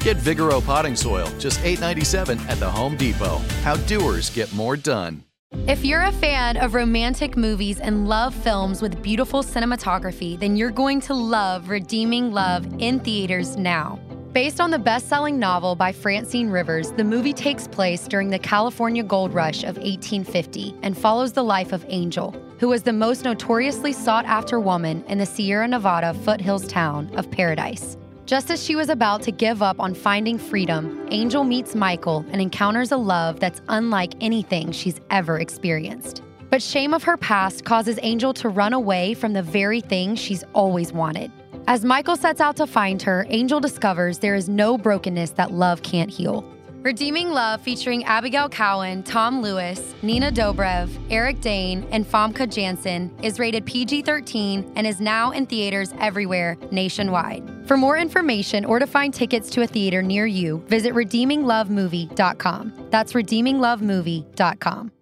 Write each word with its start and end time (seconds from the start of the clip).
Get 0.00 0.16
Vigoro 0.16 0.64
potting 0.64 0.96
soil, 0.96 1.28
just 1.38 1.60
$8.97 1.60 2.40
at 2.48 2.58
the 2.58 2.70
Home 2.70 2.96
Depot. 2.96 3.36
How 3.62 3.76
doers 3.76 4.30
get 4.30 4.50
more 4.54 4.76
done. 4.76 5.24
If 5.66 5.84
you're 5.84 6.04
a 6.04 6.12
fan 6.12 6.56
of 6.56 6.74
romantic 6.74 7.36
movies 7.36 7.80
and 7.80 8.08
love 8.08 8.34
films 8.34 8.80
with 8.80 9.02
beautiful 9.02 9.42
cinematography, 9.42 10.38
then 10.38 10.56
you're 10.56 10.70
going 10.70 11.00
to 11.02 11.14
love 11.14 11.68
Redeeming 11.68 12.32
Love 12.32 12.66
in 12.78 13.00
theaters 13.00 13.56
now. 13.56 13.98
Based 14.32 14.60
on 14.60 14.70
the 14.70 14.78
best 14.78 15.08
selling 15.08 15.38
novel 15.40 15.74
by 15.74 15.90
Francine 15.90 16.48
Rivers, 16.48 16.92
the 16.92 17.04
movie 17.04 17.32
takes 17.32 17.66
place 17.66 18.06
during 18.06 18.30
the 18.30 18.38
California 18.38 19.02
gold 19.02 19.34
rush 19.34 19.64
of 19.64 19.76
1850 19.76 20.76
and 20.82 20.96
follows 20.96 21.32
the 21.32 21.42
life 21.42 21.72
of 21.72 21.84
Angel, 21.88 22.32
who 22.58 22.68
was 22.68 22.84
the 22.84 22.92
most 22.92 23.24
notoriously 23.24 23.92
sought 23.92 24.24
after 24.24 24.60
woman 24.60 25.04
in 25.08 25.18
the 25.18 25.26
Sierra 25.26 25.66
Nevada 25.66 26.14
foothills 26.14 26.66
town 26.68 27.10
of 27.16 27.30
Paradise. 27.30 27.98
Just 28.30 28.48
as 28.52 28.62
she 28.62 28.76
was 28.76 28.90
about 28.90 29.22
to 29.22 29.32
give 29.32 29.60
up 29.60 29.80
on 29.80 29.92
finding 29.92 30.38
freedom, 30.38 31.04
Angel 31.10 31.42
meets 31.42 31.74
Michael 31.74 32.24
and 32.30 32.40
encounters 32.40 32.92
a 32.92 32.96
love 32.96 33.40
that's 33.40 33.60
unlike 33.68 34.14
anything 34.20 34.70
she's 34.70 35.00
ever 35.10 35.40
experienced. 35.40 36.22
But 36.48 36.62
shame 36.62 36.94
of 36.94 37.02
her 37.02 37.16
past 37.16 37.64
causes 37.64 37.98
Angel 38.02 38.32
to 38.34 38.48
run 38.48 38.72
away 38.72 39.14
from 39.14 39.32
the 39.32 39.42
very 39.42 39.80
thing 39.80 40.14
she's 40.14 40.44
always 40.52 40.92
wanted. 40.92 41.32
As 41.66 41.84
Michael 41.84 42.14
sets 42.14 42.40
out 42.40 42.54
to 42.58 42.68
find 42.68 43.02
her, 43.02 43.26
Angel 43.30 43.58
discovers 43.58 44.20
there 44.20 44.36
is 44.36 44.48
no 44.48 44.78
brokenness 44.78 45.30
that 45.30 45.50
love 45.50 45.82
can't 45.82 46.08
heal. 46.08 46.44
Redeeming 46.82 47.28
Love, 47.28 47.60
featuring 47.60 48.04
Abigail 48.04 48.48
Cowan, 48.48 49.02
Tom 49.02 49.42
Lewis, 49.42 49.94
Nina 50.00 50.32
Dobrev, 50.32 50.88
Eric 51.10 51.42
Dane, 51.42 51.86
and 51.92 52.06
Famke 52.06 52.50
Janssen, 52.50 53.14
is 53.22 53.38
rated 53.38 53.66
PG 53.66 54.00
13 54.00 54.72
and 54.76 54.86
is 54.86 54.98
now 54.98 55.30
in 55.30 55.44
theaters 55.44 55.92
everywhere 56.00 56.56
nationwide. 56.70 57.42
For 57.66 57.76
more 57.76 57.98
information 57.98 58.64
or 58.64 58.78
to 58.78 58.86
find 58.86 59.12
tickets 59.12 59.50
to 59.50 59.60
a 59.60 59.66
theater 59.66 60.00
near 60.00 60.24
you, 60.24 60.64
visit 60.68 60.94
redeeminglovemovie.com. 60.94 62.86
That's 62.88 63.12
redeeminglovemovie.com. 63.12 64.92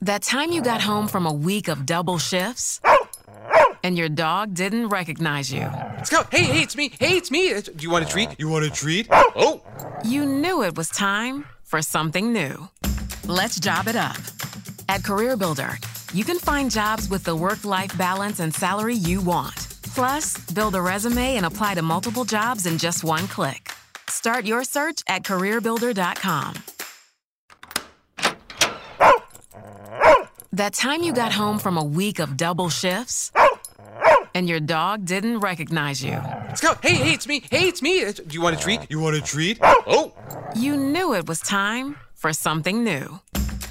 That 0.00 0.22
time 0.22 0.52
you 0.52 0.62
got 0.62 0.80
home 0.80 1.08
from 1.08 1.26
a 1.26 1.32
week 1.32 1.66
of 1.66 1.86
double 1.86 2.18
shifts 2.18 2.80
and 3.82 3.96
your 3.96 4.08
dog 4.08 4.54
didn't 4.54 4.88
recognize 4.88 5.52
you. 5.52 5.60
Let's 5.60 6.10
go. 6.10 6.22
Hey, 6.30 6.44
hey, 6.44 6.62
it's 6.62 6.76
me. 6.76 6.92
Hey, 6.98 7.16
it's 7.16 7.30
me. 7.30 7.52
Do 7.60 7.72
you 7.78 7.90
want 7.90 8.04
a 8.04 8.08
treat? 8.08 8.28
You 8.38 8.48
want 8.48 8.64
a 8.64 8.70
treat? 8.70 9.06
Oh. 9.10 9.60
You 10.04 10.24
knew 10.24 10.62
it 10.62 10.76
was 10.76 10.88
time 10.88 11.44
for 11.62 11.82
something 11.82 12.32
new. 12.32 12.68
Let's 13.26 13.58
job 13.60 13.88
it 13.88 13.96
up. 13.96 14.16
At 14.88 15.02
CareerBuilder, 15.02 16.14
you 16.14 16.24
can 16.24 16.38
find 16.38 16.70
jobs 16.70 17.08
with 17.08 17.24
the 17.24 17.34
work 17.34 17.64
life 17.64 17.96
balance 17.96 18.40
and 18.40 18.54
salary 18.54 18.96
you 18.96 19.20
want. 19.20 19.54
Plus, 19.94 20.38
build 20.52 20.74
a 20.74 20.82
resume 20.82 21.36
and 21.36 21.46
apply 21.46 21.74
to 21.74 21.82
multiple 21.82 22.24
jobs 22.24 22.66
in 22.66 22.78
just 22.78 23.04
one 23.04 23.28
click. 23.28 23.70
Start 24.08 24.44
your 24.44 24.64
search 24.64 25.02
at 25.08 25.22
careerbuilder.com. 25.22 26.54
That 30.54 30.74
time 30.74 31.02
you 31.02 31.14
got 31.14 31.32
home 31.32 31.58
from 31.58 31.78
a 31.78 31.84
week 31.84 32.18
of 32.18 32.36
double 32.36 32.68
shifts 32.68 33.30
and 34.34 34.48
your 34.48 34.60
dog 34.60 35.04
didn't 35.04 35.40
recognize 35.40 36.02
you. 36.02 36.20
Let's 36.48 36.60
go. 36.60 36.74
Hey, 36.82 36.94
hey, 36.94 37.12
it's 37.14 37.26
me. 37.26 37.42
Hey, 37.50 37.68
it's 37.68 37.82
me. 37.82 38.04
Do 38.12 38.34
you 38.34 38.40
want 38.40 38.56
a 38.56 38.58
treat? 38.58 38.80
You 38.90 39.00
want 39.00 39.16
a 39.16 39.20
treat? 39.20 39.58
Oh. 39.62 40.12
You 40.54 40.76
knew 40.76 41.14
it 41.14 41.26
was 41.26 41.40
time 41.40 41.96
for 42.14 42.32
something 42.32 42.84
new. 42.84 43.20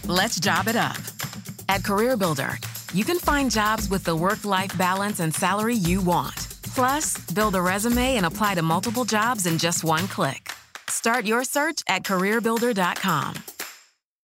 Let's 0.06 0.40
job 0.40 0.68
it 0.68 0.76
up. 0.76 0.98
At 1.70 1.82
CareerBuilder, 1.82 2.94
you 2.94 3.04
can 3.04 3.20
find 3.20 3.50
jobs 3.50 3.90
with 3.90 4.04
the 4.04 4.16
work 4.16 4.44
life 4.46 4.78
balance 4.78 5.20
and 5.20 5.34
salary 5.34 5.76
you 5.76 6.02
want. 6.02 6.36
Plus, 6.76 7.18
build 7.32 7.56
a 7.56 7.62
resume 7.62 8.18
and 8.18 8.26
apply 8.26 8.56
to 8.56 8.62
multiple 8.62 9.06
jobs 9.06 9.46
in 9.46 9.58
just 9.58 9.84
one 9.84 10.08
click. 10.08 10.52
Start 10.90 11.26
your 11.26 11.44
search 11.44 11.82
at 11.88 12.04
careerbuilder.com. 12.04 13.36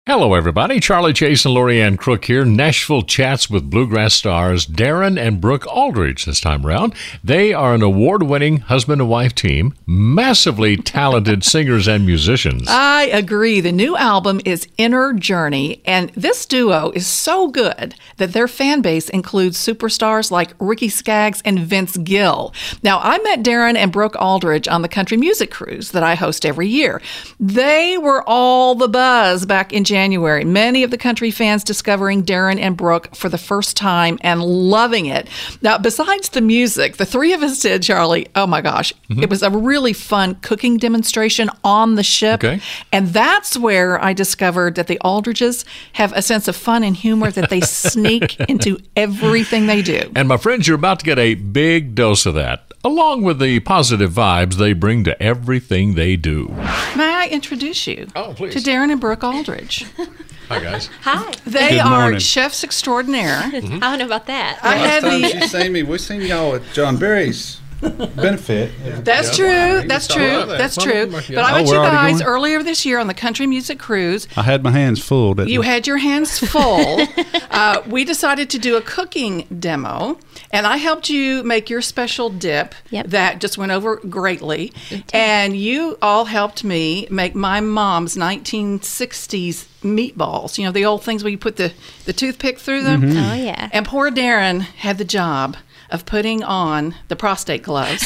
Hello, 0.08 0.36
everybody. 0.36 0.80
Charlie 0.80 1.12
Chase 1.12 1.44
and 1.44 1.54
Lorianne 1.54 1.98
Crook 1.98 2.24
here. 2.24 2.46
Nashville 2.46 3.02
chats 3.02 3.50
with 3.50 3.70
bluegrass 3.70 4.14
stars 4.14 4.66
Darin 4.66 5.18
and 5.18 5.42
Brooke 5.42 5.68
Aldridge 5.68 6.24
this 6.24 6.40
time 6.40 6.66
around. 6.66 6.96
They 7.22 7.54
are 7.54 7.74
an 7.74 7.82
award 7.82 8.24
winning 8.24 8.60
husband 8.60 9.02
and 9.02 9.10
wife 9.10 9.36
team, 9.36 9.74
massively 9.86 10.78
talented 10.78 11.44
singers 11.44 11.90
and 11.90 12.06
musicians. 12.06 12.70
I 12.70 13.08
agree. 13.08 13.60
The 13.60 13.74
new 13.74 13.98
album 13.98 14.40
is 14.46 14.70
Inner 14.78 15.12
Journey, 15.12 15.82
and 15.84 16.10
this 16.12 16.46
duo 16.46 16.92
is 16.92 17.06
so 17.06 17.50
good 17.50 17.94
that 18.16 18.32
their 18.32 18.48
fan 18.48 18.80
base 18.80 19.10
includes 19.10 19.58
superstars 19.58 20.32
like 20.32 20.54
Ricky 20.58 20.88
Skaggs 20.88 21.42
and 21.44 21.60
Vince 21.60 21.98
Gill. 21.98 22.54
Now, 22.82 23.02
I 23.04 23.18
met 23.18 23.44
Darin 23.44 23.76
and 23.76 23.92
Brooke 23.92 24.16
Aldridge 24.18 24.70
on 24.70 24.84
the 24.84 24.88
Country 24.88 25.18
Music 25.18 25.52
Cruise 25.52 25.92
that 25.92 26.04
I 26.04 26.16
host 26.16 26.46
every 26.46 26.70
year. 26.70 27.02
They 27.42 27.98
were 27.98 28.24
all 28.26 28.74
the 28.74 28.88
buzz 28.88 29.46
back 29.46 29.74
in 29.74 29.84
January 29.84 29.97
January. 29.98 30.46
Many 30.46 30.84
of 30.84 30.92
the 30.92 30.98
country 30.98 31.32
fans 31.32 31.64
discovering 31.64 32.22
Darin 32.22 32.60
and 32.60 32.78
Brooke 32.78 33.16
for 33.16 33.30
the 33.30 33.38
first 33.40 33.76
time 33.76 34.20
and 34.22 34.44
loving 34.44 35.08
it. 35.08 35.28
Now, 35.64 35.80
besides 35.80 36.30
the 36.30 36.40
music, 36.40 36.98
the 36.98 37.06
three 37.06 37.34
of 37.34 37.42
us 37.42 37.60
did, 37.62 37.82
Charlie, 37.82 38.28
oh 38.36 38.46
my 38.46 38.62
gosh, 38.62 38.94
mm-hmm. 39.10 39.24
it 39.24 39.30
was 39.32 39.42
a 39.42 39.50
really 39.50 39.94
fun 39.94 40.36
cooking 40.36 40.78
demonstration 40.78 41.50
on 41.64 41.96
the 41.96 42.04
ship. 42.04 42.44
Okay. 42.44 42.62
And 42.92 43.08
that's 43.08 43.58
where 43.58 44.00
I 44.00 44.14
discovered 44.14 44.76
that 44.76 44.86
the 44.86 45.00
Aldridges 45.00 45.66
have 45.94 46.14
a 46.14 46.22
sense 46.22 46.48
of 46.48 46.56
fun 46.56 46.84
and 46.84 46.96
humor 46.96 47.32
that 47.32 47.50
they 47.50 47.62
sneak 47.82 48.40
into 48.42 48.78
everything 48.96 49.66
they 49.66 49.82
do. 49.82 50.12
And 50.16 50.28
my 50.28 50.38
friends, 50.38 50.68
you're 50.68 50.76
about 50.76 51.00
to 51.00 51.06
get 51.06 51.18
a 51.18 51.34
big 51.34 51.96
dose 51.96 52.28
of 52.28 52.36
that 52.36 52.67
along 52.88 53.22
with 53.22 53.38
the 53.40 53.60
positive 53.60 54.14
vibes 54.14 54.54
they 54.54 54.72
bring 54.72 55.04
to 55.04 55.22
everything 55.22 55.96
they 55.96 56.16
do. 56.16 56.48
May 56.96 57.14
I 57.14 57.28
introduce 57.30 57.86
you 57.86 58.08
oh, 58.16 58.34
please. 58.34 58.54
to 58.54 58.62
Darin 58.62 58.90
and 58.92 59.02
Brooke 59.02 59.26
Aldridge? 59.26 59.86
Hi, 60.48 60.64
guys. 60.64 60.90
Hi. 61.02 61.34
They 61.46 61.72
Good 61.72 61.80
are 61.80 62.00
morning. 62.04 62.20
chefs 62.20 62.64
extraordinaire. 62.64 63.42
I 63.54 63.60
don't 63.60 64.00
know 64.00 64.06
about 64.06 64.28
that. 64.28 64.60
I 64.64 64.78
had 64.78 65.04
Last 65.04 65.12
time 65.12 65.22
the 65.22 65.28
she 65.28 65.48
seen 65.48 65.74
me, 65.74 65.84
we 65.84 65.98
seen 65.98 66.22
y'all 66.22 66.56
at 66.56 66.62
John 66.74 66.96
Berry's 66.96 67.60
benefit. 68.16 68.72
That's 69.06 69.36
true. 69.36 69.82
That's 69.88 70.08
true. 70.08 70.46
That's 70.46 70.76
true. 70.76 71.08
But 71.08 71.30
I 71.38 71.52
Oh, 71.52 71.64
met 71.64 71.68
we're 71.68 71.76
you 71.76 71.90
guys 71.92 72.22
earlier 72.22 72.64
this 72.64 72.86
year 72.86 73.00
on 73.00 73.08
the 73.08 73.14
country 73.14 73.46
music 73.48 73.80
cruise. 73.80 74.28
I 74.36 74.44
had 74.44 74.64
my 74.64 74.72
hands 74.72 75.04
full. 75.04 75.34
Didn't 75.36 75.50
You 75.50 75.62
I? 75.62 75.66
had 75.66 75.88
your 75.88 75.98
hands 75.98 76.40
full. 76.40 77.02
uh, 77.52 77.82
we 77.88 78.04
decided 78.04 78.50
to 78.52 78.60
do 78.60 78.76
a 78.78 78.82
cooking 78.82 79.46
demo, 79.60 80.18
and 80.52 80.66
I 80.66 80.78
helped 80.78 81.10
you 81.10 81.44
make 81.44 81.70
your 81.70 81.82
special 81.82 82.30
dip 82.30 82.74
Yep. 82.90 83.08
that 83.08 83.40
just 83.42 83.58
went 83.58 83.72
over 83.72 83.98
greatly. 83.98 84.74
And 85.14 85.56
you 85.56 85.98
all 86.02 86.26
helped 86.26 86.64
me 86.64 87.08
make 87.12 87.36
my 87.36 87.60
mom's 87.62 88.16
1960s 88.18 89.68
meatballs. 89.84 90.58
You 90.58 90.66
know, 90.66 90.72
the 90.72 90.86
old 90.86 91.04
things 91.04 91.24
where 91.24 91.32
you 91.32 91.38
put 91.38 91.58
the, 91.58 91.74
the 92.06 92.14
toothpick 92.14 92.60
through 92.60 92.84
them? 92.84 93.02
Mm-hmm. 93.02 93.18
Oh, 93.18 93.34
yeah. 93.36 93.70
And 93.72 93.86
poor 93.86 94.10
Darin 94.12 94.62
had 94.62 94.98
the 94.98 95.06
job 95.06 95.58
of 95.90 96.06
putting 96.06 96.44
on 96.44 96.96
the 97.08 97.16
prostate 97.16 97.64
gloves. 97.64 98.04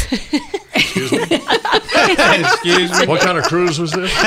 Excuse 0.73 1.11
me. 1.11 1.41
What 1.71 3.21
kind 3.21 3.37
of 3.37 3.43
cruise 3.45 3.79
was 3.79 3.91
this? 3.91 4.11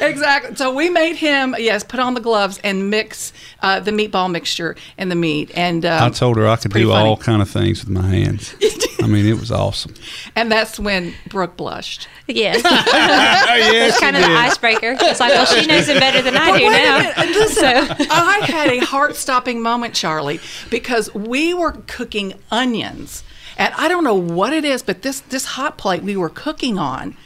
exactly. 0.00 0.56
So 0.56 0.74
we 0.74 0.90
made 0.90 1.16
him, 1.16 1.54
yes, 1.58 1.84
put 1.84 2.00
on 2.00 2.14
the 2.14 2.20
gloves 2.20 2.58
and 2.62 2.90
mix 2.90 3.32
uh, 3.60 3.80
the 3.80 3.90
meatball 3.90 4.30
mixture 4.30 4.76
and 4.98 5.10
the 5.10 5.14
meat. 5.16 5.50
And 5.56 5.84
um, 5.84 6.02
I 6.04 6.10
told 6.10 6.36
her 6.36 6.46
I 6.46 6.56
could 6.56 6.72
do 6.72 6.88
funny. 6.90 7.08
all 7.08 7.16
kind 7.16 7.42
of 7.42 7.48
things 7.50 7.80
with 7.84 7.90
my 7.90 8.06
hands. 8.08 8.54
I 9.02 9.06
mean, 9.06 9.26
it 9.26 9.38
was 9.38 9.50
awesome. 9.52 9.94
And 10.34 10.50
that's 10.50 10.78
when 10.78 11.14
Brooke 11.28 11.56
blushed. 11.56 12.08
Yes. 12.26 12.62
yes, 12.64 13.90
it's 13.90 14.00
kind 14.00 14.16
of 14.16 14.22
the 14.22 14.28
icebreaker. 14.30 14.96
It's 15.00 15.20
like, 15.20 15.32
well, 15.32 15.46
she 15.46 15.66
knows 15.66 15.88
it 15.88 16.00
better 16.00 16.22
than 16.22 16.36
I 16.36 16.50
But 16.50 16.58
do 16.58 16.64
wait 16.66 16.72
now. 16.72 16.98
minute, 16.98 17.16
Listen, 17.36 18.08
I 18.10 18.40
had 18.44 18.68
a 18.70 18.78
heart-stopping 18.78 19.60
moment, 19.60 19.94
Charlie, 19.94 20.40
because 20.70 21.12
we 21.14 21.52
were 21.52 21.72
cooking 21.86 22.34
onions, 22.50 23.22
and 23.56 23.72
I 23.74 23.88
don't 23.88 24.04
know 24.04 24.14
what 24.14 24.52
it 24.52 24.64
is, 24.64 24.82
but 24.82 25.02
this 25.02 25.20
this 25.20 25.44
hot 25.44 25.78
plate 25.78 26.02
we 26.02 26.16
were 26.16 26.28
cooking 26.28 26.78
on 26.78 27.16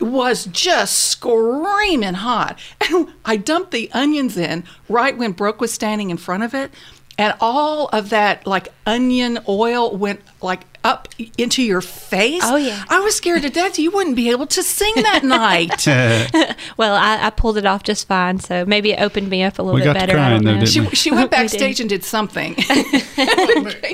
was 0.00 0.46
just 0.46 0.98
screaming 0.98 2.14
hot, 2.14 2.58
and 2.90 3.12
I 3.24 3.36
dumped 3.36 3.70
the 3.70 3.90
onions 3.92 4.36
in 4.36 4.64
right 4.88 5.16
when 5.16 5.32
Brooke 5.32 5.60
was 5.60 5.72
standing 5.72 6.10
in 6.10 6.16
front 6.16 6.42
of 6.42 6.54
it, 6.54 6.72
and 7.18 7.34
all 7.40 7.88
of 7.88 8.10
that 8.10 8.46
like 8.46 8.68
onion 8.86 9.38
oil 9.48 9.96
went 9.96 10.20
like 10.42 10.62
up 10.82 11.08
into 11.38 11.62
your 11.62 11.80
face. 11.80 12.42
Oh, 12.44 12.56
yeah. 12.56 12.84
I 12.90 13.00
was 13.00 13.14
scared 13.16 13.40
to 13.42 13.48
death 13.48 13.78
you 13.78 13.90
wouldn't 13.90 14.16
be 14.16 14.28
able 14.30 14.46
to 14.48 14.62
sing 14.62 14.92
that 14.96 15.22
night. 15.24 15.86
Well, 16.76 16.94
I, 16.94 17.26
I 17.26 17.30
pulled 17.30 17.56
it 17.56 17.64
off 17.64 17.84
just 17.84 18.06
fine, 18.08 18.38
so 18.40 18.64
maybe 18.66 18.92
it 18.92 19.00
opened 19.00 19.30
me 19.30 19.42
up 19.42 19.58
a 19.58 19.62
little 19.62 19.76
We 19.76 19.82
bit 19.82 19.94
got 19.94 20.00
better. 20.00 20.12
I 20.12 20.16
crying, 20.16 20.42
don't 20.42 20.54
though, 20.54 20.60
didn't 20.60 20.68
She, 20.68 20.80
we? 20.80 20.88
she 20.90 21.10
went 21.10 21.30
We 21.30 21.36
did. 21.36 21.42
backstage 21.50 21.80
and 21.80 21.88
did 21.88 22.04
something. 22.04 22.54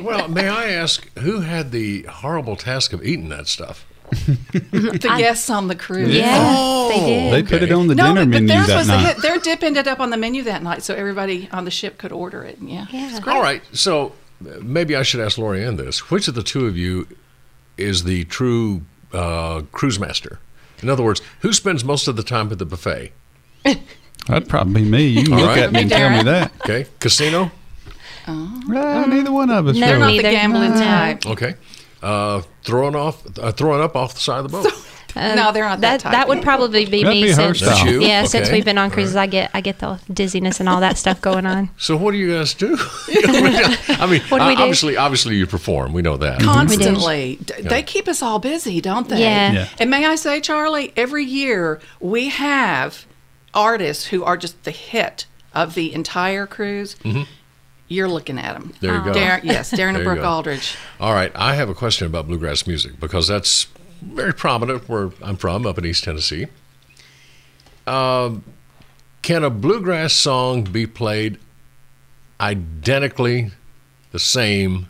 well, 0.02 0.28
may 0.28 0.49
I 0.49 0.70
ask 0.70 1.06
who 1.19 1.40
had 1.40 1.70
the 1.72 2.02
horrible 2.05 2.56
task 2.56 2.93
of 2.93 3.05
eating 3.05 3.28
that 3.28 3.46
stuff? 3.49 3.84
the 4.71 5.15
guests 5.19 5.49
on 5.51 5.69
the 5.69 5.75
cruise. 5.77 6.15
Yeah, 6.15 6.37
Oh, 6.37 6.89
they 6.89 7.01
did. 7.07 7.33
They 7.33 7.43
put 7.43 7.62
it 7.62 7.73
on 7.73 7.87
the 7.87 7.95
No, 7.95 8.09
dinner 8.09 8.25
but, 8.27 8.33
but 8.33 8.43
menu 8.43 8.49
theirs 8.49 8.67
that 8.69 8.77
was 8.79 8.87
the 8.89 8.97
night. 8.97 9.07
hit. 9.15 9.23
Their 9.23 9.39
dip 9.39 9.62
ended 9.62 9.89
up 9.89 10.01
on 10.01 10.11
the 10.11 10.17
menu 10.17 10.43
that 10.45 10.62
night, 10.62 10.83
so 10.83 10.95
everybody 10.95 11.49
on 11.53 11.65
the 11.65 11.71
ship 11.71 11.99
could 11.99 12.12
order 12.12 12.43
it. 12.45 12.59
Yeah. 12.61 12.87
Yeah. 12.91 13.21
All 13.27 13.41
right, 13.43 13.62
so 13.73 14.12
uh, 14.45 14.59
maybe 14.62 14.97
I 14.97 15.03
should 15.03 15.21
ask 15.21 15.37
Lorianne 15.39 15.77
this. 15.77 16.11
Which 16.11 16.29
of 16.29 16.35
the 16.35 16.43
two 16.43 16.67
of 16.67 16.77
you 16.77 17.07
is 17.77 18.05
the 18.05 18.25
true 18.25 18.83
uh, 19.12 19.62
cruise 19.73 19.99
master? 19.99 20.39
In 20.83 20.89
other 20.89 21.03
words, 21.03 21.21
who 21.41 21.53
spends 21.53 21.85
most 21.85 22.09
of 22.09 22.17
the 22.17 22.23
time 22.23 22.51
at 22.53 22.59
the 22.59 22.65
buffet? 22.67 23.13
That'd 24.27 24.49
probably 24.49 24.83
be 24.83 24.89
me. 24.89 25.06
You 25.06 25.33
All 25.35 25.41
look 25.41 25.49
right. 25.51 25.59
at 25.65 25.73
me 25.73 25.83
and 25.83 25.91
tell 25.91 26.11
me 26.11 26.23
that. 26.25 26.53
Okay, 26.63 26.87
casino. 27.01 27.51
Well, 28.27 29.09
neither 29.09 29.33
one 29.33 29.51
of 29.51 29.67
us. 29.67 29.77
No, 29.77 29.93
really. 29.99 30.17
not 30.19 30.23
the 30.23 30.31
gambling 30.31 30.71
No. 30.71 30.77
type. 30.79 31.27
Okay, 31.27 31.55
uh, 32.02 32.43
throwing 32.64 32.94
off, 32.94 33.23
uh, 33.38 33.52
throwing 33.52 33.81
up 33.82 33.97
off 33.97 34.14
the 34.14 34.20
side 34.20 34.44
of 34.44 34.50
the 34.50 34.62
boat. 34.62 34.73
no, 35.17 35.50
they're 35.52 35.64
not 35.64 35.81
that, 35.81 35.99
That 35.99 36.00
type. 36.00 36.12
that 36.12 36.29
would 36.29 36.41
probably 36.41 36.87
be 36.87 37.02
That'd 37.02 37.20
me 37.20 37.23
be 37.25 37.29
her 37.31 37.35
since 37.52 37.58
style. 37.58 37.70
That's 37.70 37.85
you? 37.85 38.00
yeah 38.00 38.23
since 38.25 38.49
we've 38.49 38.64
been 38.64 38.79
on 38.79 38.93
cruises 38.93 39.17
I 39.17 39.26
get 39.26 39.50
I 39.52 39.61
get 39.61 39.81
the 39.81 40.00
dizziness 40.12 40.61
and 40.61 40.69
all 40.69 40.79
that 40.81 40.97
stuff 40.99 41.20
going 41.20 41.47
on. 41.47 41.69
So 41.79 41.97
what 41.97 42.12
do 42.12 42.19
you 42.19 42.32
guys 42.32 42.55
do? 42.55 42.76
I 43.08 44.06
mean, 44.08 44.20
What 44.29 44.38
do 44.38 44.47
we 44.47 44.55
do? 44.55 44.62
obviously, 44.62 44.97
obviously 44.97 45.35
you 45.37 45.49
perform. 45.49 45.93
We 45.93 46.02
know 46.02 46.17
that. 46.19 46.41
Constantly. 46.41 47.38
D- 47.44 47.55
They 47.62 47.82
keep 47.82 48.06
us 48.06 48.23
all 48.23 48.38
busy, 48.38 48.81
don't 48.81 49.08
they? 49.08 49.20
Yeah. 49.20 49.53
Yeah. 49.53 49.69
And 49.81 49.91
may 49.91 50.06
I 50.06 50.14
say, 50.14 50.41
Charlie, 50.41 50.93
every 50.96 51.25
year 51.25 51.81
we 51.99 52.29
have 52.29 53.05
artists 53.53 54.06
who 54.06 54.23
are 54.23 54.37
just 54.37 54.62
the 54.62 54.70
hit 54.70 55.26
of 55.53 55.75
the 55.75 55.93
entire 55.93 56.46
cruise. 56.46 56.94
You're 57.91 58.09
looking 58.09 58.39
at 58.39 58.53
them. 58.53 58.73
There 58.81 58.95
you 58.95 59.05
go. 59.05 59.13
Darin, 59.13 59.41
yes, 59.43 59.73
Darin 59.73 59.95
There 59.95 60.03
and 60.03 60.09
you 60.09 60.23
Brooke. 60.23 60.25
Aldridge. 60.25 60.77
All 61.01 61.13
right, 61.13 61.33
I 61.35 61.57
have 61.57 61.69
a 61.69 61.75
question 61.75 62.07
about 62.07 62.29
bluegrass 62.29 62.65
music 62.65 63.01
because 63.01 63.27
that's 63.27 63.67
very 64.01 64.33
prominent 64.33 64.89
where 64.89 65.11
I'm 65.21 65.35
from, 65.37 65.67
up 65.67 65.77
in 65.77 65.85
East 65.85 66.05
Tennessee. 66.05 66.47
Um, 67.89 68.45
can 69.23 69.43
a 69.43 69.51
bluegrass 69.51 70.13
song 70.13 70.63
be 70.63 70.87
played 70.87 71.39
identically 72.41 73.51
the 74.13 74.21
same 74.21 74.89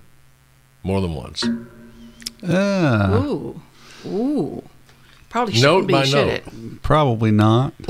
more 0.83 1.01
than 1.01 1.15
once? 1.15 1.43
Uh, 2.47 3.23
Ooh. 3.25 3.63
Ooh. 4.07 4.63
Probably 5.31 5.55
shouldn't 5.55 5.87
be, 5.87 5.93
by 5.95 6.05
should 6.05 6.27
note. 6.27 6.43
it? 6.47 6.83
probably 6.83 7.31
not. 7.31 7.73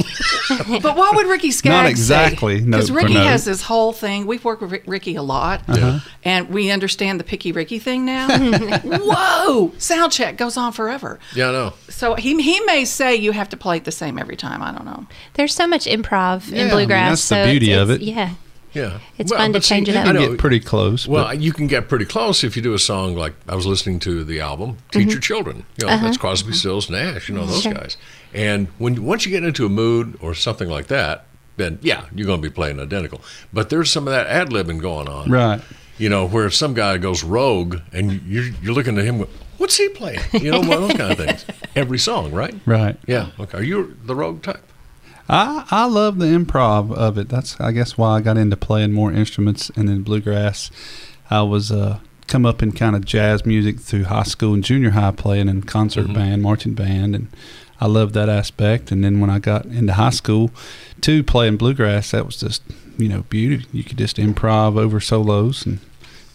But 0.83 0.97
what 0.97 1.15
would 1.17 1.27
Ricky 1.27 1.53
Skaggs 1.53 1.73
Not 1.73 1.87
exactly 1.87 2.61
note 2.61 2.79
Because 2.79 2.89
for 2.91 2.97
Ricky 2.97 3.15
note. 3.15 3.27
has 3.27 3.45
this 3.45 3.63
whole 3.63 3.93
thing. 3.93 4.27
We've 4.27 4.45
worked 4.45 4.63
with 4.63 4.73
Rick- 4.73 4.83
Ricky 4.87 5.15
a 5.15 5.23
lot, 5.23 5.61
uh-huh. 5.69 5.77
Yeah. 5.79 6.01
and 6.25 6.49
we 6.51 6.71
understand 6.71 7.19
the 7.21 7.25
picky 7.25 7.53
Ricky 7.53 7.79
thing 7.79 8.05
now. 8.05 8.29
Whoa! 8.85 9.73
Sound 9.79 10.13
check 10.13 10.37
goes 10.37 10.57
on 10.57 10.73
forever. 10.73 11.19
Yeah, 11.35 11.49
I 11.49 11.53
know. 11.53 11.73
So 11.89 12.15
he 12.17 12.41
he 12.43 12.61
may 12.61 12.85
say 12.85 13.15
you 13.17 13.33
have 13.33 13.49
to 13.51 13.57
play 13.57 13.77
it 13.79 13.85
the 13.85 13.93
same 13.93 14.19
every 14.19 14.37
time. 14.37 14.63
I 14.63 14.73
don't 14.73 14.85
know. 14.85 15.07
There's 15.35 15.55
so 15.55 15.67
much 15.67 15.87
improv 15.87 16.49
Yeah, 16.51 16.57
I 16.57 16.61
in 16.63 16.67
mean, 16.67 16.75
bluegrass. 16.77 17.11
that's 17.11 17.23
the 17.29 17.35
so 17.35 17.41
it's- 17.43 17.51
beauty 17.53 17.73
of 17.73 17.91
it's- 17.91 18.07
it. 18.09 18.13
Yeah, 18.13 18.31
Yeah. 18.73 18.99
It's 19.19 19.33
fun 19.33 19.53
to 19.53 19.59
but 19.59 19.63
change 19.63 19.89
it 19.89 19.97
up. 19.97 20.07
I 20.07 20.09
You 20.09 20.15
know- 20.15 20.29
get 20.31 20.39
pretty 20.39 20.61
close. 20.61 21.07
Well, 21.07 21.25
but 21.25 21.41
you 21.41 21.53
can 21.53 21.67
get 21.67 21.89
pretty 21.89 22.05
close 22.05 22.45
if 22.45 22.57
you 22.57 22.63
do 22.63 22.75
a 22.75 22.79
song 22.79 23.17
like 23.17 23.35
I 23.49 23.55
was 23.55 23.67
listening 23.67 23.99
to 24.01 24.25
the 24.25 24.41
album 24.41 24.79
"Teach 24.91 25.03
mm-hmm. 25.03 25.11
Your 25.11 25.21
Children." 25.21 25.65
You 25.79 25.87
know, 25.87 25.93
uh-huh. 25.93 26.05
that's 26.05 26.17
Crosby, 26.17 26.51
uh-huh. 26.51 26.59
Stills, 26.59 26.91
Nash. 26.91 27.29
You 27.29 27.35
know 27.35 27.47
those 27.47 27.63
Sure. 27.63 27.75
guys. 27.75 27.97
And 28.33 28.69
when 28.79 29.05
once 29.05 29.25
you 29.27 29.31
get 29.33 29.45
into 29.45 29.67
a 29.67 29.69
mood 29.69 30.19
or 30.21 30.35
something 30.35 30.69
like 30.69 30.87
that, 30.87 31.27
then 31.57 31.79
yeah, 31.83 32.07
you're 32.15 32.27
going 32.27 32.41
to 32.41 32.49
be 32.49 32.53
playing 32.53 32.81
identical. 32.81 33.21
But 33.53 33.71
there's 33.71 33.91
some 33.91 34.07
of 34.07 34.13
that 34.13 34.27
ad 34.27 34.51
libbing 34.51 34.81
going 34.81 35.09
on, 35.09 35.31
right. 35.31 35.61
You 35.99 36.09
know, 36.09 36.27
where 36.27 36.47
if 36.47 36.55
some 36.55 36.73
guy 36.73 36.97
goes 36.97 37.23
rogue 37.23 37.79
and 37.93 38.23
you're 38.23 38.49
you're 38.63 38.75
looking 38.75 38.99
at 38.99 39.05
him. 39.05 39.19
going, 39.19 39.31
What's 39.59 39.77
he 39.77 39.91
playing? 39.91 40.21
You 40.33 40.53
know, 40.53 40.61
one 40.61 40.73
of 40.73 40.81
those 40.89 40.93
kind 40.95 41.13
of 41.13 41.19
things. 41.19 41.45
Every 41.77 41.99
song, 41.99 42.33
right? 42.33 42.55
Right. 42.65 42.97
Yeah. 43.07 43.33
Okay. 43.39 43.59
Are 43.59 43.63
you 43.63 43.95
the 44.05 44.15
rogue 44.15 44.43
type? 44.43 44.65
I, 45.33 45.65
I 45.71 45.85
love 45.87 46.19
the 46.19 46.27
improv 46.27 46.93
of 46.93 47.17
it. 47.17 47.29
That's 47.29 47.59
I 47.61 47.71
guess 47.73 47.97
why 47.97 48.17
I 48.17 48.21
got 48.21 48.37
into 48.37 48.57
playing 48.57 48.93
more 48.93 49.13
instruments 49.13 49.71
and 49.77 49.89
then 49.89 50.03
bluegrass. 50.03 50.71
I 51.31 51.43
was 51.43 51.71
uh, 51.71 52.01
come 52.27 52.45
up 52.45 52.63
in 52.63 52.73
kind 52.73 52.97
of 52.97 53.05
jazz 53.05 53.47
music 53.47 53.79
through 53.79 54.05
high 54.05 54.25
school 54.25 54.55
and 54.55 54.65
junior 54.65 54.91
high 54.91 55.13
playing 55.13 55.49
in 55.49 55.63
concert 55.63 56.05
Mm-hmm. 56.07 56.15
band, 56.15 56.43
marching 56.43 56.75
band, 56.75 57.15
and 57.15 57.29
I 57.81 57.87
loved 57.87 58.13
that 58.15 58.29
aspect. 58.29 58.91
And 58.91 59.05
then 59.05 59.21
when 59.21 59.31
I 59.31 59.39
got 59.39 59.67
into 59.67 59.93
high 59.93 60.11
school, 60.11 60.51
too, 61.01 61.23
playing 61.23 61.57
bluegrass, 61.59 62.11
that 62.11 62.27
was 62.27 62.37
just 62.37 62.63
you 62.99 63.09
know 63.09 63.23
beauty. 63.31 63.67
You 63.73 63.85
could 63.85 63.99
just 63.99 64.17
improv 64.17 64.77
over 64.77 64.99
solos, 65.01 65.65
and 65.65 65.79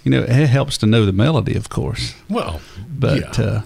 you 0.05 0.11
know 0.11 0.21
it 0.23 0.29
helps 0.47 0.77
to 0.79 0.85
know 0.85 1.05
the 1.05 1.11
melody, 1.11 1.55
of 1.55 1.67
course. 1.69 2.15
Well, 2.29 2.61
But 2.89 3.37
yeah. 3.37 3.45
uh, 3.45 3.61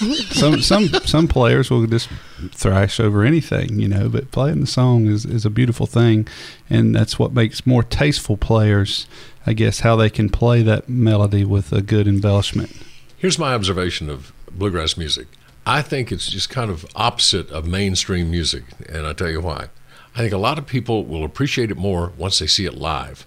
some 0.00 0.62
some 0.62 0.88
some 1.04 1.28
players 1.28 1.70
will 1.70 1.86
just 1.86 2.08
thrash 2.52 2.98
over 2.98 3.22
anything, 3.22 3.78
you 3.78 3.88
know. 3.88 4.08
But 4.08 4.30
playing 4.30 4.60
the 4.60 4.66
song 4.66 5.06
is, 5.06 5.24
is 5.24 5.44
a 5.44 5.50
beautiful 5.50 5.86
thing, 5.86 6.26
and 6.68 6.94
that's 6.94 7.18
what 7.18 7.32
makes 7.32 7.66
more 7.66 7.82
tasteful 7.82 8.36
players, 8.36 9.06
I 9.46 9.52
guess, 9.52 9.80
how 9.80 9.96
they 9.96 10.10
can 10.10 10.28
play 10.28 10.62
that 10.62 10.88
melody 10.88 11.44
with 11.44 11.72
a 11.72 11.82
good 11.82 12.08
embellishment. 12.08 12.74
Here's 13.16 13.38
my 13.38 13.54
observation 13.54 14.08
of 14.08 14.32
bluegrass 14.50 14.96
music. 14.96 15.26
I 15.66 15.82
think 15.82 16.10
it's 16.10 16.30
just 16.30 16.48
kind 16.48 16.70
of 16.70 16.86
opposite 16.94 17.50
of 17.50 17.66
mainstream 17.66 18.30
music, 18.30 18.64
and 18.88 19.06
I'll 19.06 19.14
tell 19.14 19.30
you 19.30 19.40
why. 19.40 19.68
I 20.14 20.18
think 20.18 20.32
a 20.32 20.38
lot 20.38 20.58
of 20.58 20.66
people 20.66 21.04
will 21.04 21.24
appreciate 21.24 21.70
it 21.70 21.76
more 21.76 22.12
once 22.16 22.38
they 22.38 22.46
see 22.46 22.64
it 22.64 22.74
live. 22.74 23.26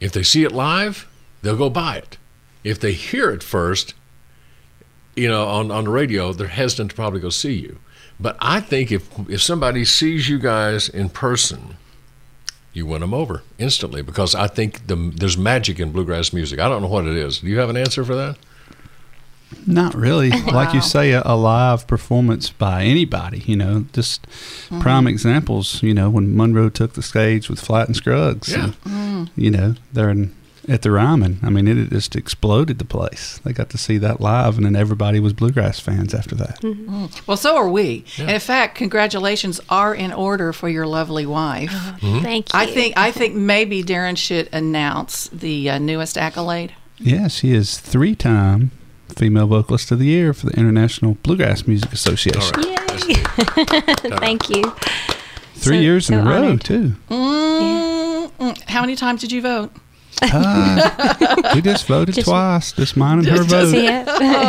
If 0.00 0.12
they 0.12 0.24
see 0.24 0.44
it 0.44 0.52
live, 0.52 1.08
they'll 1.42 1.56
go 1.56 1.70
buy 1.70 1.96
it. 1.96 2.18
If 2.64 2.80
they 2.80 2.92
hear 2.92 3.30
it 3.30 3.42
first, 3.42 3.94
you 5.16 5.28
know, 5.28 5.46
on, 5.46 5.70
on 5.70 5.84
the 5.84 5.90
radio, 5.90 6.32
they're 6.32 6.48
hesitant 6.48 6.90
to 6.90 6.96
probably 6.96 7.20
go 7.20 7.30
see 7.30 7.54
you. 7.54 7.78
But 8.18 8.36
I 8.40 8.60
think 8.60 8.92
if 8.92 9.08
if 9.28 9.42
somebody 9.42 9.84
sees 9.84 10.28
you 10.28 10.38
guys 10.38 10.88
in 10.88 11.08
person, 11.08 11.76
you 12.72 12.86
win 12.86 13.00
them 13.00 13.12
over 13.14 13.42
instantly 13.58 14.02
because 14.02 14.34
I 14.34 14.46
think 14.46 14.86
the, 14.86 14.96
there's 15.14 15.36
magic 15.36 15.80
in 15.80 15.90
bluegrass 15.90 16.32
music. 16.32 16.60
I 16.60 16.68
don't 16.68 16.82
know 16.82 16.88
what 16.88 17.06
it 17.06 17.16
is. 17.16 17.40
Do 17.40 17.48
you 17.48 17.58
have 17.58 17.70
an 17.70 17.76
answer 17.76 18.04
for 18.04 18.14
that? 18.14 18.36
Not 19.66 19.94
really, 19.94 20.30
like 20.52 20.74
you 20.74 20.80
say, 20.80 21.12
a, 21.12 21.22
a 21.24 21.36
live 21.36 21.86
performance 21.86 22.50
by 22.50 22.84
anybody. 22.84 23.40
You 23.40 23.56
know, 23.56 23.86
just 23.92 24.22
mm-hmm. 24.26 24.80
prime 24.80 25.06
examples. 25.06 25.82
You 25.82 25.94
know, 25.94 26.10
when 26.10 26.36
Monroe 26.36 26.68
took 26.68 26.94
the 26.94 27.02
stage 27.02 27.48
with 27.48 27.60
Flatt 27.60 27.88
and 27.88 27.96
Scruggs. 27.96 28.50
Yeah. 28.50 28.64
and, 28.64 28.80
mm. 28.82 29.30
You 29.36 29.50
know, 29.50 29.74
they're 29.92 30.10
in 30.10 30.34
at 30.68 30.82
the 30.82 30.90
Ryman. 30.90 31.38
I 31.42 31.50
mean, 31.50 31.66
it 31.68 31.90
just 31.90 32.16
exploded 32.16 32.78
the 32.78 32.84
place. 32.84 33.38
They 33.44 33.52
got 33.52 33.70
to 33.70 33.78
see 33.78 33.98
that 33.98 34.20
live, 34.20 34.56
and 34.56 34.64
then 34.66 34.76
everybody 34.76 35.20
was 35.20 35.32
bluegrass 35.32 35.78
fans 35.80 36.14
after 36.14 36.34
that. 36.36 36.60
Mm. 36.62 37.26
Well, 37.26 37.36
so 37.36 37.56
are 37.56 37.68
we. 37.68 38.04
And 38.18 38.30
in 38.30 38.40
fact, 38.40 38.74
congratulations 38.76 39.60
are 39.68 39.94
in 39.94 40.12
order 40.12 40.52
for 40.52 40.68
your 40.68 40.86
lovely 40.86 41.26
wife. 41.26 41.70
Thank 42.00 42.52
you. 42.52 42.58
I 42.58 42.66
think 42.66 42.94
I 42.96 43.10
think 43.10 43.34
maybe 43.34 43.82
Darin 43.82 44.16
should 44.16 44.48
announce 44.52 45.28
the 45.28 45.70
uh, 45.70 45.78
newest 45.78 46.16
accolade. 46.18 46.74
Yeah, 46.98 47.28
she 47.28 47.52
is 47.52 47.78
three-time 47.78 48.70
female 49.08 49.46
vocalist 49.48 49.90
of 49.90 49.98
the 49.98 50.06
year 50.06 50.32
for 50.32 50.46
the 50.46 50.56
International 50.56 51.16
Bluegrass 51.22 51.66
Music 51.66 51.92
Association. 51.92 52.62
Yay. 52.62 52.76
Thank 54.18 54.48
you. 54.48 54.62
Three 55.54 55.76
So- 55.76 55.80
years 55.82 56.10
in 56.10 56.16
so 56.16 56.22
a 56.22 56.24
row 56.24 56.44
honored. 56.48 56.64
too. 56.64 56.94
Mm, 57.10 58.30
mm. 58.38 58.62
How 58.70 58.80
many 58.80 58.96
times 58.96 59.20
did 59.20 59.32
you 59.32 59.42
vote? 59.42 59.72
Uh, 60.22 61.50
we 61.54 61.60
just 61.60 61.86
voted 61.86 62.14
Just- 62.14 62.28
twice, 62.28 62.72
just 62.72 62.96
mine 62.96 63.18
and 63.20 63.28
her 63.28 63.42
vote. 63.44 63.74
Yeah. 63.76 64.04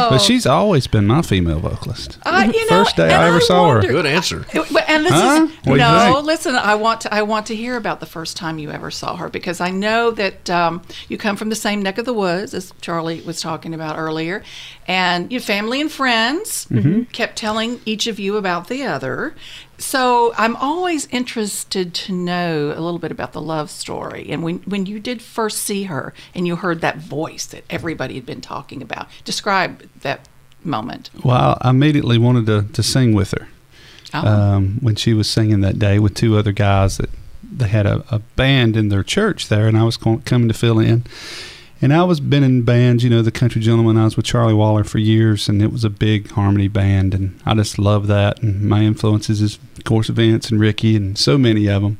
But 0.09 0.19
she's 0.19 0.45
always 0.45 0.87
been 0.87 1.05
my 1.07 1.21
female 1.21 1.59
vocalist. 1.59 2.17
Uh, 2.23 2.49
you 2.53 2.61
know, 2.69 2.83
First 2.83 2.95
day 2.95 3.05
and 3.05 3.13
I 3.13 3.27
ever 3.27 3.41
saw 3.41 3.69
her. 3.71 3.81
Good 3.81 4.05
answer. 4.05 4.45
But- 4.53 4.84
And 4.95 5.05
this 5.05 5.11
Huh? 5.13 5.47
is 5.49 5.65
What 5.67 5.77
no. 5.77 6.21
Listen, 6.23 6.55
I 6.55 6.75
want 6.75 7.01
to. 7.01 7.13
I 7.13 7.21
want 7.21 7.45
to 7.47 7.55
hear 7.55 7.75
about 7.77 7.99
the 7.99 8.05
first 8.05 8.37
time 8.37 8.59
you 8.59 8.71
ever 8.71 8.89
saw 8.91 9.15
her 9.17 9.29
because 9.29 9.59
I 9.61 9.69
know 9.71 10.11
that 10.11 10.49
um, 10.49 10.81
you 11.09 11.17
come 11.17 11.35
from 11.35 11.49
the 11.49 11.55
same 11.55 11.81
neck 11.81 11.97
of 11.97 12.05
the 12.05 12.13
woods 12.13 12.53
as 12.53 12.73
Charlie 12.81 13.21
was 13.21 13.41
talking 13.41 13.73
about 13.73 13.97
earlier, 13.97 14.43
and 14.87 15.31
your 15.31 15.41
family 15.41 15.81
and 15.81 15.91
friends 15.91 16.65
Mm-hmm. 16.71 17.03
kept 17.11 17.35
telling 17.37 17.79
each 17.85 18.07
of 18.07 18.19
you 18.19 18.37
about 18.37 18.67
the 18.67 18.83
other. 18.83 19.35
So 19.77 20.33
I'm 20.37 20.55
always 20.55 21.05
interested 21.11 21.93
to 21.93 22.13
know 22.13 22.73
a 22.75 22.79
little 22.81 22.99
bit 22.99 23.11
about 23.11 23.33
the 23.33 23.41
love 23.41 23.69
story. 23.69 24.27
And 24.29 24.41
when 24.43 24.59
when 24.59 24.85
you 24.85 24.99
did 24.99 25.21
first 25.21 25.59
see 25.59 25.83
her 25.83 26.13
and 26.33 26.47
you 26.47 26.55
heard 26.55 26.81
that 26.81 26.97
voice 26.97 27.45
that 27.47 27.63
everybody 27.69 28.15
had 28.15 28.25
been 28.25 28.41
talking 28.41 28.81
about, 28.81 29.07
describe 29.25 29.83
that 30.01 30.27
moment. 30.63 31.09
Well, 31.23 31.57
I 31.61 31.69
immediately 31.69 32.17
wanted 32.17 32.45
to, 32.47 32.63
to 32.73 32.81
sing 32.83 33.13
with 33.13 33.31
her 33.31 33.47
Oh. 34.23 34.27
um, 34.27 34.77
when 34.81 34.95
she 34.95 35.13
was 35.13 35.29
singing 35.29 35.61
that 35.61 35.79
day 35.79 35.99
with 35.99 36.13
two 36.13 36.37
other 36.37 36.51
guys 36.51 36.97
that 36.97 37.09
they 37.43 37.67
had 37.67 37.85
a, 37.85 38.03
a 38.09 38.19
band 38.19 38.75
in 38.75 38.89
their 38.89 39.03
church 39.03 39.47
there, 39.47 39.67
and 39.67 39.77
I 39.77 39.83
was 39.83 39.97
co- 39.97 40.21
coming 40.25 40.47
to 40.47 40.53
fill 40.53 40.79
in. 40.79 41.05
And 41.81 41.93
I 41.93 42.03
was 42.03 42.19
been 42.19 42.43
in 42.43 42.63
bands, 42.63 43.03
you 43.03 43.09
know, 43.09 43.21
the 43.21 43.31
Country 43.31 43.61
Gentlemen. 43.61 43.97
I 43.97 44.05
was 44.05 44.15
with 44.15 44.25
Charlie 44.25 44.53
Waller 44.53 44.83
for 44.83 44.97
years, 44.97 45.49
and 45.49 45.61
it 45.61 45.71
was 45.71 45.83
a 45.83 45.89
big 45.89 46.31
harmony 46.31 46.67
band, 46.69 47.13
and 47.13 47.39
I 47.45 47.53
just 47.53 47.77
love 47.77 48.07
that. 48.07 48.41
And 48.41 48.63
my 48.63 48.81
influences 48.83 49.41
is, 49.41 49.59
of 49.77 49.83
course, 49.83 50.07
Vince 50.07 50.49
and 50.49 50.59
Ricky, 50.59 50.95
and 50.95 51.17
so 51.17 51.37
many 51.37 51.67
of 51.67 51.81
them. 51.81 51.97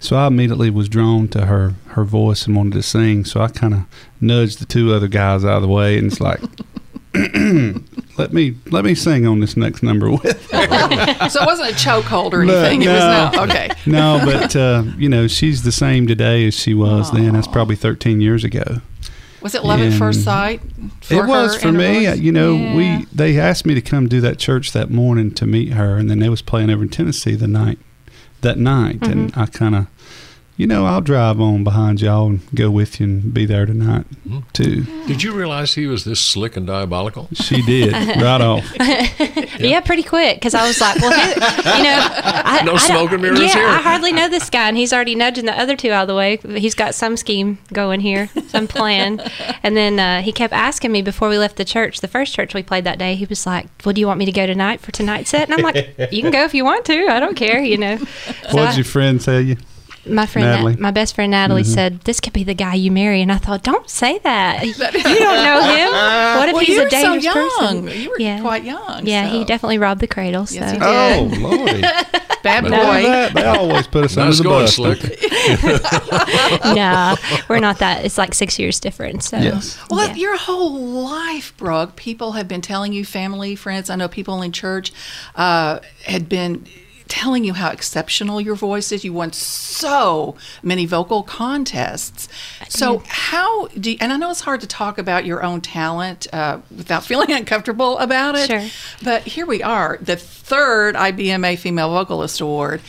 So 0.00 0.16
I 0.16 0.26
immediately 0.26 0.68
was 0.68 0.88
drawn 0.88 1.28
to 1.28 1.46
her 1.46 1.74
her 1.90 2.04
voice 2.04 2.46
and 2.46 2.56
wanted 2.56 2.74
to 2.74 2.82
sing. 2.82 3.24
So 3.24 3.40
I 3.40 3.48
kind 3.48 3.72
of 3.72 3.80
nudged 4.20 4.58
the 4.58 4.66
two 4.66 4.92
other 4.92 5.08
guys 5.08 5.44
out 5.44 5.56
of 5.56 5.62
the 5.62 5.68
way, 5.68 5.96
and 5.96 6.08
it's 6.08 6.20
like, 6.20 6.40
let 8.18 8.32
me 8.32 8.56
let 8.70 8.84
me 8.84 8.94
sing 8.94 9.26
on 9.26 9.40
this 9.40 9.56
next 9.56 9.82
number 9.82 10.10
with. 10.10 10.50
her. 10.50 11.28
so 11.30 11.42
it 11.42 11.46
wasn't 11.46 11.70
a 11.70 11.74
chokehold 11.74 12.32
or 12.32 12.44
No, 12.44 12.54
anything. 12.56 12.82
it 12.82 12.88
was 12.88 13.00
no. 13.00 13.30
no. 13.32 13.42
Okay. 13.44 13.68
no, 13.86 14.20
but 14.24 14.56
uh, 14.56 14.82
you 14.98 15.08
know, 15.08 15.26
she's 15.26 15.62
the 15.62 15.72
same 15.72 16.06
today 16.06 16.46
as 16.46 16.54
she 16.54 16.74
was 16.74 17.10
then. 17.12 17.32
That's 17.32 17.46
probably 17.48 17.76
13 17.76 18.20
years 18.20 18.44
ago. 18.44 18.80
Was 19.40 19.54
it 19.54 19.62
love 19.64 19.80
at 19.80 19.92
first 19.92 20.18
And 20.18 20.24
sight? 20.24 20.62
it 21.10 21.26
was 21.26 21.60
for 21.60 21.70
me. 21.70 22.06
voice? 22.06 22.18
You 22.18 22.32
know, 22.32 22.54
Yeah. 22.54 22.74
we 22.74 23.06
they 23.12 23.38
asked 23.38 23.66
me 23.66 23.74
to 23.74 23.82
come 23.82 24.08
do 24.08 24.20
that 24.22 24.38
church 24.38 24.72
that 24.72 24.90
morning 24.90 25.30
to 25.34 25.46
meet 25.46 25.74
her, 25.74 25.96
and 25.96 26.10
then 26.10 26.18
they 26.18 26.28
was 26.30 26.40
playing 26.42 26.70
over 26.70 26.82
in 26.82 26.88
Tennessee 26.88 27.34
the 27.34 27.48
night 27.48 27.78
that 28.40 28.58
night, 28.58 29.06
and 29.06 29.30
Mm-hmm. 29.32 29.40
I 29.40 29.46
kind 29.46 29.74
of. 29.74 29.86
You 30.56 30.68
know, 30.68 30.86
I'll 30.86 31.00
drive 31.00 31.40
on 31.40 31.64
behind 31.64 32.00
y'all 32.00 32.28
and 32.28 32.40
go 32.54 32.70
with 32.70 33.00
you 33.00 33.06
and 33.06 33.34
be 33.34 33.44
there 33.44 33.66
tonight 33.66 34.06
too. 34.52 34.84
Did 35.08 35.20
you 35.24 35.32
realize 35.32 35.74
he 35.74 35.88
was 35.88 36.04
this 36.04 36.20
slick 36.20 36.56
and 36.56 36.64
diabolical? 36.64 37.28
She 37.32 37.60
did 37.62 37.92
right 38.22 38.40
off. 38.40 38.64
Yeah, 39.58 39.80
pretty 39.80 40.04
quick 40.04 40.36
because 40.36 40.54
I 40.54 40.64
was 40.66 40.80
like, 40.80 41.00
well, 41.00 41.10
who, 41.10 41.28
you 41.78 41.82
know, 41.84 41.98
I, 42.08 42.62
No 42.64 42.74
I 42.74 42.86
don't- 42.88 43.20
mirrors 43.20 43.40
yeah, 43.40 43.48
here. 43.48 43.66
I 43.66 43.78
hardly 43.82 44.12
know 44.12 44.28
this 44.28 44.48
guy, 44.48 44.68
and 44.68 44.76
he's 44.76 44.92
already 44.92 45.16
nudging 45.16 45.44
the 45.46 45.58
other 45.58 45.74
two 45.74 45.90
out 45.90 46.02
of 46.02 46.08
the 46.08 46.14
way. 46.14 46.36
He's 46.36 46.74
got 46.76 46.94
some 46.94 47.16
scheme 47.16 47.58
going 47.72 47.98
here, 48.00 48.28
some 48.46 48.68
plan. 48.68 49.20
And 49.64 49.76
then 49.76 49.98
uh, 49.98 50.22
he 50.22 50.30
kept 50.30 50.52
asking 50.52 50.92
me 50.92 51.02
before 51.02 51.28
we 51.28 51.36
left 51.36 51.56
the 51.56 51.64
church, 51.64 52.00
the 52.00 52.06
first 52.08 52.32
church 52.32 52.54
we 52.54 52.62
played 52.62 52.84
that 52.84 52.98
day. 52.98 53.16
He 53.16 53.24
was 53.24 53.44
like, 53.44 53.66
"Well, 53.84 53.92
do 53.92 54.00
you 54.00 54.06
want 54.06 54.18
me 54.20 54.24
to 54.26 54.32
go 54.32 54.46
tonight 54.46 54.80
for 54.80 54.92
tonight's 54.92 55.30
set?" 55.30 55.48
And 55.50 55.54
I'm 55.54 55.62
like, 55.62 56.12
"You 56.12 56.22
can 56.22 56.30
go 56.30 56.44
if 56.44 56.54
you 56.54 56.64
want 56.64 56.84
to. 56.86 57.08
I 57.08 57.18
don't 57.18 57.36
care." 57.36 57.60
You 57.60 57.78
know. 57.78 57.96
So 57.96 58.04
What 58.52 58.56
I- 58.56 58.66
did 58.68 58.76
your 58.76 58.84
friend 58.84 59.20
tell 59.20 59.40
you? 59.40 59.56
My 60.06 60.26
friend, 60.26 60.46
Natalie? 60.48 60.72
Mm-hmm. 60.74 60.82
my 60.82 60.90
best 60.90 61.14
friend 61.14 61.30
Natalie 61.30 61.64
said, 61.64 62.00
"This 62.02 62.20
could 62.20 62.32
be 62.32 62.44
the 62.44 62.54
guy 62.54 62.74
you 62.74 62.90
marry," 62.90 63.22
and 63.22 63.32
I 63.32 63.38
thought, 63.38 63.62
"Don't 63.62 63.88
say 63.88 64.18
that. 64.18 64.64
You 64.66 64.74
don't 64.74 65.44
know 65.44 65.60
him. 65.62 65.92
What 66.38 66.48
if 66.48 66.54
Well, 66.54 66.64
he's 66.64 66.68
you 66.76 66.80
a 66.80 66.84
were 66.84 66.90
so 66.90 66.96
dangerous 66.96 67.24
young. 67.24 67.84
person?" 67.84 68.00
You 68.02 68.10
were 68.10 68.16
yeah. 68.20 68.40
quite 68.40 68.64
young, 68.64 69.06
Yeah, 69.06 69.26
he 69.28 69.44
definitely 69.44 69.78
robbed 69.78 70.00
the 70.00 70.06
cradle. 70.06 70.46
So 70.46 70.56
Yes, 70.56 70.72
he 70.72 70.78
Oh, 70.80 71.28
lordy! 71.40 71.80
Bad 72.42 72.64
boy. 72.64 72.70
that. 72.70 73.32
They 73.34 73.44
always 73.44 73.86
put 73.86 74.04
us 74.04 74.16
under 74.18 74.34
the 74.36 74.42
going, 74.44 74.64
bus. 74.64 74.76
don't 74.76 74.98
slick. 74.98 75.18
they? 75.18 76.74
nah, 76.74 77.16
we're 77.48 77.58
not 77.60 77.78
that. 77.78 78.04
It's 78.04 78.18
like 78.18 78.34
six 78.34 78.58
years 78.58 78.78
difference. 78.80 79.28
So. 79.30 79.38
Yes. 79.38 79.78
Well, 79.90 80.08
Yeah. 80.08 80.14
your 80.14 80.36
whole 80.36 80.78
life, 80.78 81.56
Brooke, 81.56 81.96
people 81.96 82.32
have 82.32 82.46
been 82.46 82.60
telling 82.60 82.92
you, 82.92 83.04
family, 83.04 83.54
friends, 83.56 83.88
I 83.88 83.96
know 83.96 84.08
people 84.08 84.42
in 84.42 84.52
church 84.52 84.92
uh, 85.36 85.78
had 86.04 86.28
been 86.28 86.66
telling 87.08 87.44
you 87.44 87.52
how 87.54 87.70
exceptional 87.70 88.40
your 88.40 88.54
voice 88.54 88.90
is. 88.92 89.04
You 89.04 89.12
won 89.12 89.32
so 89.32 90.36
many 90.62 90.86
vocal 90.86 91.22
contests. 91.22 92.28
So, 92.68 93.02
how 93.06 93.68
do 93.68 93.92
you, 93.92 93.96
and 94.00 94.12
I 94.12 94.16
know 94.16 94.30
it's 94.30 94.40
hard 94.40 94.60
to 94.62 94.66
talk 94.66 94.98
about 94.98 95.24
your 95.24 95.42
own 95.42 95.60
talent 95.60 96.26
uh, 96.32 96.58
without 96.74 97.04
feeling 97.06 97.32
uncomfortable 97.32 97.98
about 97.98 98.36
it. 98.36 98.48
Sure. 98.48 98.68
But 99.02 99.22
here 99.22 99.46
we 99.46 99.62
are, 99.62 99.98
the 100.00 100.16
third 100.16 100.94
IBMA 100.94 101.58
Female 101.58 101.90
Vocalist 101.90 102.40
Award. 102.40 102.80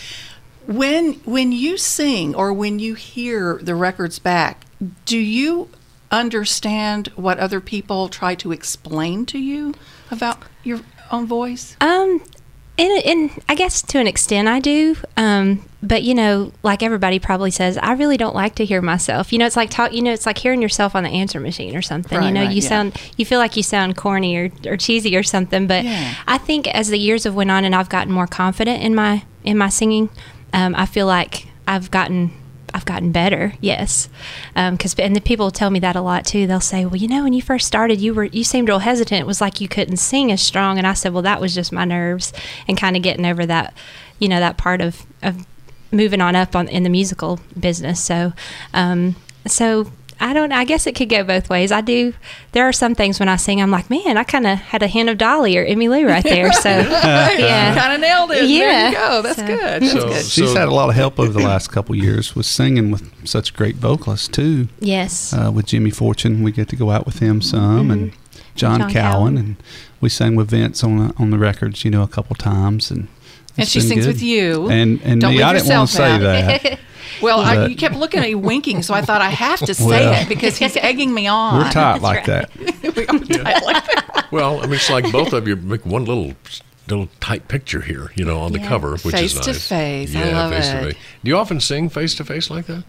When 0.68 1.14
when 1.26 1.52
you 1.52 1.78
sing 1.78 2.34
or 2.34 2.52
when 2.52 2.80
you 2.80 2.96
hear 2.96 3.60
the 3.62 3.76
records 3.76 4.18
back, 4.18 4.66
do 5.06 5.18
you 5.18 5.70
understand 6.12 7.08
what 7.16 7.38
other 7.40 7.60
people 7.60 8.10
try 8.10 8.36
to 8.36 8.52
explain 8.52 9.26
to 9.28 9.38
you 9.38 9.74
about 10.10 10.40
your 10.64 10.82
own 11.12 11.28
voice? 11.28 11.76
Um, 11.82 12.24
in, 12.78 12.92
in 13.04 13.32
I 13.48 13.56
guess 13.56 13.82
to 13.84 14.00
an 14.00 14.08
extent 14.08 14.48
I 14.48 14.60
do. 14.60 14.96
Um, 15.16 15.68
but 15.82 16.04
you 16.04 16.14
know, 16.14 16.52
like 16.64 16.82
everybody 16.84 17.20
probably 17.20 17.52
says, 17.52 17.78
I 17.78 17.94
really 17.94 18.18
don't 18.18 18.36
like 18.36 18.56
to 18.56 18.66
hear 18.66 18.82
myself. 18.82 19.32
You 19.32 19.40
know, 19.40 19.46
it's 19.46 19.56
like 19.56 19.70
talk. 19.70 19.94
You 19.94 20.02
know, 20.02 20.12
it's 20.12 20.26
like 20.26 20.38
hearing 20.38 20.62
yourself 20.62 20.96
on 20.96 21.04
the 21.04 21.10
answer 21.10 21.40
machine 21.40 21.76
or 21.76 21.82
something. 21.82 22.22
you 22.24 22.32
know, 22.32 22.42
right, 22.42 22.52
you 22.52 22.62
yeah. 22.62 22.70
sound, 22.70 23.02
you 23.18 23.26
feel 23.26 23.40
like 23.40 23.56
you 23.56 23.64
sound 23.64 23.96
corny 23.96 24.36
or, 24.36 24.52
or 24.66 24.78
cheesy 24.78 25.16
or 25.16 25.24
something. 25.24 25.68
But 25.68 25.84
Yeah. 25.86 26.16
I 26.28 26.38
think 26.38 26.68
as 26.68 26.90
the 26.90 26.98
years 26.98 27.24
have 27.26 27.36
went 27.36 27.52
on 27.52 27.64
and 27.66 27.76
I've 27.76 27.90
gotten 27.90 28.12
more 28.12 28.28
confident 28.28 28.82
in 28.82 28.96
my 28.96 29.24
in 29.44 29.58
my 29.58 29.70
singing, 29.70 30.10
um, 30.54 30.74
I 30.76 30.86
feel 30.86 31.06
like 31.08 31.48
I've 31.68 31.92
gotten. 31.92 32.32
I've 32.76 32.84
gotten 32.84 33.14
better, 33.14 33.54
yes, 33.62 34.10
because 34.54 34.96
and 34.96 35.16
the 35.16 35.22
people 35.22 35.50
tell 35.50 35.70
me 35.70 35.80
that 35.80 35.96
a 35.96 36.02
lot 36.02 36.26
too. 36.26 36.46
They'll 36.46 36.60
say, 36.60 36.86
"Well, 36.86 36.98
you 36.98 37.08
know, 37.08 37.24
when 37.24 37.32
you 37.32 37.42
first 37.42 37.66
started, 37.66 38.02
you 38.02 38.14
were 38.14 38.26
you 38.26 38.44
seemed 38.44 38.68
real 38.68 38.80
hesitant. 38.80 39.22
It 39.22 39.26
was 39.26 39.40
like 39.40 39.62
you 39.62 39.70
couldn't 39.70 39.96
sing 39.96 40.30
as 40.30 40.42
strong." 40.42 40.78
And 40.78 40.86
I 40.86 40.92
said, 40.92 41.14
"Well, 41.14 41.22
that 41.22 41.40
was 41.40 41.56
just 41.56 41.72
my 41.72 41.86
nerves 41.86 42.34
and 42.68 42.78
kind 42.78 42.98
of 42.98 43.02
getting 43.02 43.26
over 43.26 43.46
that, 43.46 43.74
you 44.20 44.28
know, 44.28 44.42
that 44.42 44.58
part 44.58 44.82
of 44.82 45.06
of 45.24 45.46
moving 45.94 46.20
on 46.20 46.36
up 46.36 46.54
on 46.54 46.68
in 46.68 46.84
the 46.84 46.90
musical 46.90 47.40
business." 47.58 48.02
So, 48.02 48.34
um, 48.74 49.16
so 49.48 49.90
I 50.20 50.34
don't. 50.34 50.52
I 50.54 50.64
guess 50.64 50.88
it 50.88 50.96
could 50.96 51.10
go 51.10 51.24
both 51.24 51.50
ways. 51.50 51.72
I 51.72 51.82
do. 51.82 52.14
There 52.54 52.64
are 52.68 52.72
some 52.74 52.96
things 52.96 53.20
when 53.20 53.28
I 53.28 53.36
sing, 53.36 53.62
I'm 53.62 53.70
like, 53.72 53.90
man, 53.90 54.16
I 54.18 54.24
kind 54.24 54.48
of 54.48 54.58
had 54.60 54.82
a 54.82 54.88
hint 54.88 55.10
of 55.10 55.18
Dolly 55.18 55.58
or 55.58 55.66
Emmylou 55.66 56.08
right 56.08 56.24
there. 56.24 56.52
So, 56.54 56.70
yeah, 56.70 57.76
Kind 57.80 57.94
of 57.94 58.00
nailed 58.00 58.32
it. 58.32 58.36
There 58.36 58.44
Yeah. 58.46 58.90
you 58.90 58.96
go. 58.96 59.22
That's 59.22 59.40
So- 59.40 59.46
good. 59.48 59.82
That's 59.82 59.92
So- 59.92 60.08
good. 60.08 60.26
She's 60.26 60.52
So- 60.54 60.60
had 60.60 60.68
a 60.70 60.74
lot 60.74 60.90
of 60.90 60.96
help 60.96 61.20
over 61.20 61.34
the 61.34 61.40
last 61.46 61.70
couple 61.72 61.96
years 61.96 62.36
with 62.36 62.46
singing 62.46 62.92
with 62.92 63.12
such 63.28 63.54
great 63.54 63.76
vocalists 63.76 64.28
too. 64.30 64.70
yes, 64.80 65.34
Uh, 65.34 65.52
with 65.52 65.66
Jimmy 65.66 65.90
Fortune, 65.92 66.44
we 66.44 66.52
get 66.52 66.70
to 66.70 66.76
go 66.78 66.92
out 66.92 67.06
with 67.06 67.20
him 67.20 67.42
some, 67.42 67.92
and 67.92 68.12
John, 68.56 68.80
John 68.80 68.90
Cowan, 68.92 69.12
Cowan. 69.12 69.38
and 69.38 69.56
we 70.00 70.08
sang 70.10 70.36
with 70.38 70.50
Vince 70.50 70.82
on 70.84 70.98
the, 71.10 71.14
on 71.18 71.30
the 71.32 71.38
records, 71.38 71.84
you 71.84 71.92
know, 71.92 72.04
a 72.04 72.08
couple 72.08 72.36
times, 72.38 72.90
and 72.90 73.10
And 73.58 73.68
she 73.68 73.80
been 73.80 73.88
sings 73.90 74.06
good. 74.06 74.14
with 74.14 74.24
you. 74.24 74.70
And 74.70 75.02
and 75.04 75.20
Don't 75.20 75.32
me, 75.32 75.38
leave 75.40 75.46
I 75.46 75.54
didn't 75.54 75.70
want 75.78 75.90
to 75.90 75.96
say 75.96 76.18
that. 76.20 76.80
Well, 77.22 77.40
I, 77.40 77.68
you 77.68 77.76
kept 77.76 77.96
looking 77.96 78.20
at 78.22 78.26
me 78.28 78.36
winking, 78.36 78.84
so 78.84 78.94
I 78.94 79.02
thought 79.02 79.22
I 79.22 79.30
have 79.30 79.60
to 79.60 79.74
say 79.74 79.86
Well- 79.86 80.22
it 80.22 80.30
because 80.30 80.58
he's 80.58 80.76
egging 80.78 81.14
me 81.14 81.28
on. 81.28 81.58
We're 81.60 81.72
tight 81.72 82.02
like 82.02 82.26
that. 82.26 82.50
We 82.96 83.04
are 83.04 83.44
tight 83.44 83.64
like 83.64 83.86
that. 83.86 84.28
Well, 84.32 84.60
I 84.60 84.64
mean, 84.66 84.74
it's 84.76 84.90
like 84.90 85.12
both 85.12 85.34
of 85.34 85.48
you 85.48 85.56
make 85.56 85.86
one 85.86 86.06
little 86.06 86.34
little 86.88 87.08
tight 87.20 87.48
picture 87.48 87.82
here, 87.82 88.12
you 88.16 88.24
know, 88.26 88.40
on 88.40 88.52
the 88.52 88.60
Yeah. 88.60 88.68
cover, 88.68 88.92
which 88.98 89.16
Face 89.16 89.34
is 89.34 89.40
to 89.42 89.52
nice. 89.52 89.68
face. 89.68 90.12
to 90.14 90.20
I 90.20 90.26
Yeah, 90.28 90.38
love 90.38 90.52
face 90.52 90.68
it. 90.70 90.74
to 90.74 90.84
face. 90.86 90.94
Do 91.24 91.30
you 91.30 91.38
often 91.38 91.60
sing 91.60 91.90
face 91.90 92.14
to 92.16 92.24
face 92.26 92.50
like 92.50 92.66
that? 92.68 92.84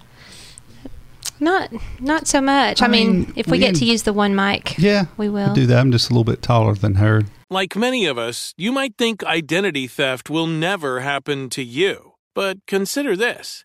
not 1.38 1.70
not 2.00 2.26
so 2.26 2.40
much. 2.40 2.80
I, 2.82 2.86
I 2.86 2.88
mean, 2.88 3.12
mean, 3.20 3.32
if 3.36 3.46
we 3.46 3.52
we 3.52 3.58
get 3.58 3.74
to 3.76 3.84
use 3.84 4.02
the 4.04 4.12
one 4.12 4.34
mic, 4.34 4.78
Yeah, 4.78 5.06
we 5.16 5.28
will. 5.28 5.50
I 5.50 5.54
do 5.54 5.66
that. 5.66 5.78
I'm 5.78 5.92
just 5.92 6.08
a 6.10 6.12
little 6.12 6.24
bit 6.24 6.42
taller 6.42 6.74
than 6.74 6.94
her. 6.96 7.22
Like 7.50 7.76
many 7.76 8.06
of 8.06 8.16
us, 8.18 8.52
you 8.56 8.72
might 8.72 8.96
think 8.96 9.22
identity 9.24 9.86
theft 9.86 10.30
will 10.30 10.46
never 10.46 11.00
happen 11.00 11.48
to 11.50 11.62
you. 11.62 12.14
But 12.34 12.58
consider 12.66 13.16
this 13.16 13.64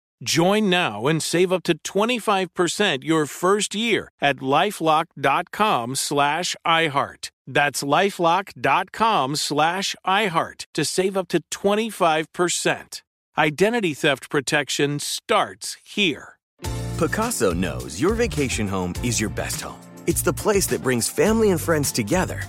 Join 0.23 0.69
now 0.69 1.07
and 1.07 1.21
save 1.21 1.51
up 1.51 1.63
to 1.63 1.75
25% 1.79 3.03
your 3.03 3.25
first 3.25 3.73
year 3.73 4.11
at 4.21 4.37
lifelock.com 4.37 5.95
slash 5.95 6.55
iHeart. 6.65 7.29
That's 7.47 7.81
lifelock.com 7.81 9.35
slash 9.35 9.95
iHeart 10.05 10.65
to 10.75 10.85
save 10.85 11.17
up 11.17 11.27
to 11.29 11.41
25%. 11.49 13.01
Identity 13.37 13.93
theft 13.95 14.29
protection 14.29 14.99
starts 14.99 15.77
here. 15.83 16.37
Pacaso 16.97 17.55
knows 17.55 17.99
your 17.99 18.13
vacation 18.13 18.67
home 18.67 18.93
is 19.03 19.19
your 19.19 19.31
best 19.31 19.61
home. 19.61 19.81
It's 20.05 20.21
the 20.21 20.33
place 20.33 20.67
that 20.67 20.83
brings 20.83 21.09
family 21.09 21.49
and 21.49 21.59
friends 21.59 21.91
together. 21.91 22.43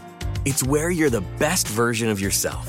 It's 0.44 0.62
where 0.62 0.90
you're 0.90 1.08
the 1.08 1.24
best 1.38 1.68
version 1.68 2.10
of 2.10 2.20
yourself. 2.20 2.68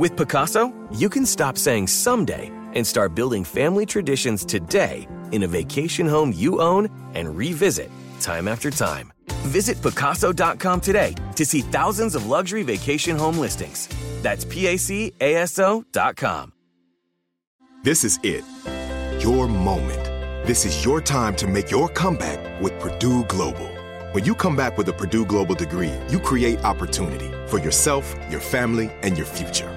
With 0.00 0.16
Pacaso, 0.16 0.72
you 0.98 1.10
can 1.10 1.26
stop 1.26 1.58
saying 1.58 1.88
someday 1.88 2.50
and 2.74 2.86
start 2.86 3.14
building 3.14 3.44
family 3.44 3.84
traditions 3.84 4.46
today 4.46 5.06
in 5.30 5.42
a 5.42 5.46
vacation 5.46 6.08
home 6.08 6.32
you 6.34 6.58
own 6.58 6.88
and 7.12 7.36
revisit 7.36 7.90
time 8.18 8.48
after 8.48 8.70
time. 8.70 9.12
Visit 9.48 9.76
Pacaso.com 9.82 10.80
today 10.80 11.14
to 11.36 11.44
see 11.44 11.60
thousands 11.60 12.14
of 12.14 12.28
luxury 12.28 12.62
vacation 12.62 13.14
home 13.14 13.36
listings. 13.36 13.90
That's 14.22 14.46
PACASO.com. 14.46 15.12
This 17.82 18.02
is 18.02 18.18
it. 18.22 18.42
Your 19.22 19.48
moment. 19.48 20.04
This 20.46 20.64
is 20.64 20.82
your 20.82 21.02
time 21.02 21.36
to 21.36 21.46
make 21.46 21.70
your 21.70 21.90
comeback 21.90 22.62
with 22.62 22.72
Purdue 22.80 23.24
Global. 23.24 23.68
When 24.12 24.24
you 24.24 24.34
come 24.34 24.56
back 24.56 24.78
with 24.78 24.88
a 24.88 24.94
Purdue 24.94 25.26
Global 25.26 25.54
degree, 25.54 25.92
you 26.08 26.18
create 26.18 26.64
opportunity 26.64 27.30
for 27.48 27.58
yourself, 27.58 28.16
your 28.30 28.40
family, 28.40 28.90
and 29.02 29.18
your 29.18 29.26
future. 29.26 29.76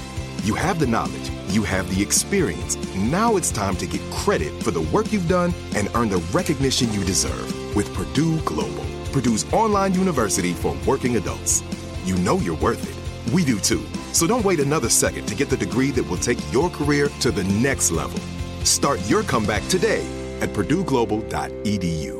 You 0.43 0.55
have 0.55 0.79
the 0.79 0.87
knowledge, 0.87 1.29
you 1.49 1.61
have 1.61 1.87
the 1.95 2.01
experience. 2.01 2.75
Now 2.95 3.35
it's 3.35 3.51
time 3.51 3.75
to 3.75 3.85
get 3.85 4.01
credit 4.09 4.63
for 4.63 4.71
the 4.71 4.81
work 4.81 5.13
you've 5.13 5.27
done 5.27 5.53
and 5.75 5.87
earn 5.93 6.09
the 6.09 6.17
recognition 6.33 6.91
you 6.91 7.03
deserve 7.03 7.75
with 7.75 7.93
Purdue 7.93 8.39
Global, 8.41 8.83
Purdue's 9.13 9.45
online 9.53 9.93
university 9.93 10.53
for 10.53 10.75
working 10.87 11.17
adults. 11.17 11.61
You 12.05 12.15
know 12.17 12.39
you're 12.39 12.57
worth 12.57 12.81
it. 12.81 13.31
We 13.31 13.45
do 13.45 13.59
too. 13.59 13.85
So 14.13 14.25
don't 14.25 14.43
wait 14.43 14.59
another 14.59 14.89
second 14.89 15.27
to 15.27 15.35
get 15.35 15.47
the 15.47 15.57
degree 15.57 15.91
that 15.91 16.09
will 16.09 16.17
take 16.17 16.39
your 16.51 16.71
career 16.71 17.09
to 17.19 17.29
the 17.29 17.43
next 17.43 17.91
level. 17.91 18.19
Start 18.65 18.99
your 19.07 19.21
comeback 19.21 19.61
today 19.67 20.03
at 20.41 20.49
purdueglobal.edu. 20.49 22.19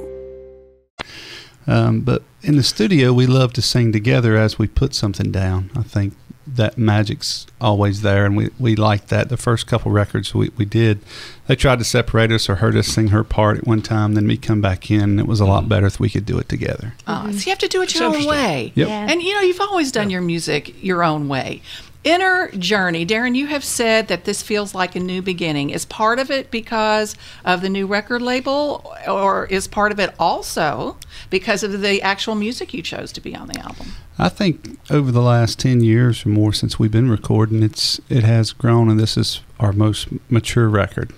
Um, 1.66 2.02
but 2.02 2.22
in 2.44 2.56
the 2.56 2.64
studio, 2.64 3.14
we 3.14 3.26
love 3.26 3.54
to 3.54 3.64
sing 3.64 3.92
together 3.92 4.38
as 4.38 4.60
we 4.60 4.68
put 4.68 4.94
something 4.94 5.32
down. 5.32 5.72
I 5.76 5.82
think 5.82 6.14
that 6.56 6.78
magic's 6.78 7.48
always 7.60 8.02
there, 8.02 8.26
and 8.26 8.36
we, 8.36 8.50
we 8.60 8.76
like 8.76 9.08
that. 9.08 9.30
The 9.30 9.38
first 9.38 9.68
couple 9.68 9.92
records 9.92 10.34
we, 10.34 10.52
we 10.58 10.66
did, 10.66 11.00
they 11.48 11.56
tried 11.56 11.80
to 11.80 11.86
separate 11.86 12.32
us 12.32 12.50
or 12.50 12.56
heard 12.56 12.76
us 12.76 12.88
sing 12.88 13.10
her 13.10 13.24
part 13.24 13.60
at 13.60 13.68
one 13.68 13.82
time, 13.82 14.14
then 14.14 14.28
we 14.28 14.38
come 14.38 14.62
back 14.62 14.90
in. 14.92 15.02
And 15.02 15.20
it 15.20 15.28
was 15.28 15.40
a 15.40 15.46
lot 15.46 15.70
better 15.70 15.88
if 15.88 16.00
we 16.00 16.10
could 16.10 16.26
do 16.26 16.38
it 16.40 16.50
together. 16.50 16.94
Uh, 17.08 17.32
so 17.32 17.38
you 17.38 17.50
have 17.52 17.60
to 17.60 17.68
do 17.68 17.82
it 17.82 17.94
your 17.96 18.06
own 18.06 18.26
way. 18.26 18.72
Yep. 18.76 18.88
Yeah. 18.88 19.08
And 19.10 19.22
you 19.22 19.34
know, 19.34 19.42
you've 19.42 19.62
always 19.62 19.92
done 19.92 20.10
your 20.10 20.22
music 20.22 20.84
your 20.84 21.04
own 21.04 21.28
way. 21.28 21.62
Inner 22.04 22.50
journey. 22.58 23.06
Darin, 23.06 23.36
you 23.36 23.46
have 23.46 23.64
said 23.64 24.08
that 24.08 24.26
this 24.26 24.42
feels 24.42 24.74
like 24.74 24.96
a 24.96 25.00
new 25.00 25.22
beginning. 25.22 25.70
Is 25.70 25.86
part 25.86 26.18
of 26.18 26.32
it 26.32 26.50
because 26.50 27.16
of 27.46 27.62
the 27.62 27.70
new 27.70 27.86
record 27.86 28.24
label, 28.24 28.92
or 29.08 29.46
is 29.46 29.68
part 29.68 29.92
of 29.92 30.00
it 30.00 30.12
also 30.18 30.98
because 31.30 31.62
of 31.62 31.80
the 31.80 32.02
actual 32.02 32.34
music 32.34 32.74
you 32.74 32.82
chose 32.82 33.12
to 33.12 33.22
be 33.22 33.36
on 33.36 33.50
the 33.50 33.60
album? 33.60 33.94
I 34.22 34.30
think 34.30 34.78
over 34.92 35.12
the 35.12 35.22
last 35.22 35.60
ten 35.60 35.82
years 35.82 36.26
or 36.26 36.30
more 36.30 36.54
since 36.54 36.78
we've 36.78 36.92
been 36.92 37.10
recording, 37.10 37.64
it's 37.64 38.00
it 38.08 38.24
has 38.24 38.54
grown, 38.54 38.88
and 38.88 39.00
this 39.00 39.18
is 39.18 39.42
our 39.60 39.74
most 39.74 40.10
mature 40.30 40.70
record. 40.70 41.12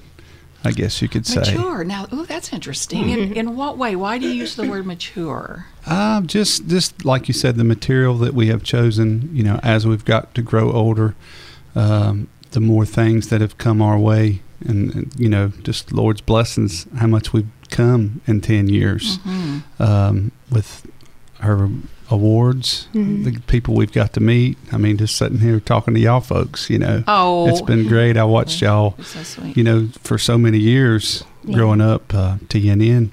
I 0.63 0.71
guess 0.71 1.01
you 1.01 1.09
could 1.09 1.27
say. 1.27 1.41
Mature. 1.41 1.83
Now, 1.83 2.07
oh, 2.13 2.23
that's 2.23 2.53
interesting. 2.53 3.09
In, 3.09 3.33
in 3.33 3.57
what 3.57 3.77
way? 3.77 3.97
Why 3.97 4.17
do 4.17 4.25
you 4.25 4.33
use 4.33 4.55
the 4.55 4.65
word 4.65 4.85
mature? 4.85 5.65
Uh, 5.85 6.21
just, 6.21 6.67
just 6.67 7.03
like 7.03 7.27
you 7.27 7.33
said, 7.33 7.57
the 7.57 7.65
material 7.65 8.17
that 8.19 8.33
we 8.33 8.47
have 8.47 8.63
chosen, 8.63 9.29
you 9.35 9.43
know, 9.43 9.59
as 9.61 9.85
we've 9.85 10.05
got 10.05 10.33
to 10.35 10.41
grow 10.41 10.71
older, 10.71 11.15
um, 11.75 12.29
the 12.51 12.61
more 12.61 12.85
things 12.85 13.27
that 13.27 13.41
have 13.41 13.57
come 13.57 13.81
our 13.81 13.99
way, 13.99 14.39
and, 14.65 14.95
and, 14.95 15.13
you 15.19 15.27
know, 15.27 15.49
just 15.63 15.91
Lord's 15.91 16.21
blessings, 16.21 16.87
how 16.95 17.07
much 17.07 17.33
we've 17.33 17.49
come 17.69 18.21
in 18.25 18.39
10 18.39 18.69
years 18.69 19.19
um, 19.79 20.31
with 20.49 20.87
her 21.41 21.69
awards, 22.13 22.87
Mhm. 22.93 23.23
the 23.25 23.39
people 23.47 23.73
we've 23.75 23.91
got 23.91 24.13
to 24.13 24.19
meet. 24.21 24.57
I 24.71 24.77
mean, 24.77 24.97
just 24.97 25.15
sitting 25.15 25.39
here 25.39 25.59
talking 25.59 25.93
to 25.93 25.99
y'all 25.99 26.21
folks, 26.21 26.69
you 26.69 26.79
know, 26.79 27.03
Oh. 27.07 27.47
it's 27.49 27.61
been 27.61 27.87
great. 27.87 28.15
I 28.17 28.23
watched 28.23 28.61
y'all, 28.61 28.95
so 29.03 29.23
sweet. 29.23 29.57
you 29.57 29.63
know, 29.63 29.89
for 30.03 30.17
so 30.17 30.37
many 30.37 30.59
years 30.59 31.23
Yeah. 31.45 31.55
growing 31.55 31.81
up, 31.81 32.13
uh, 32.13 32.35
TNN, 32.49 33.11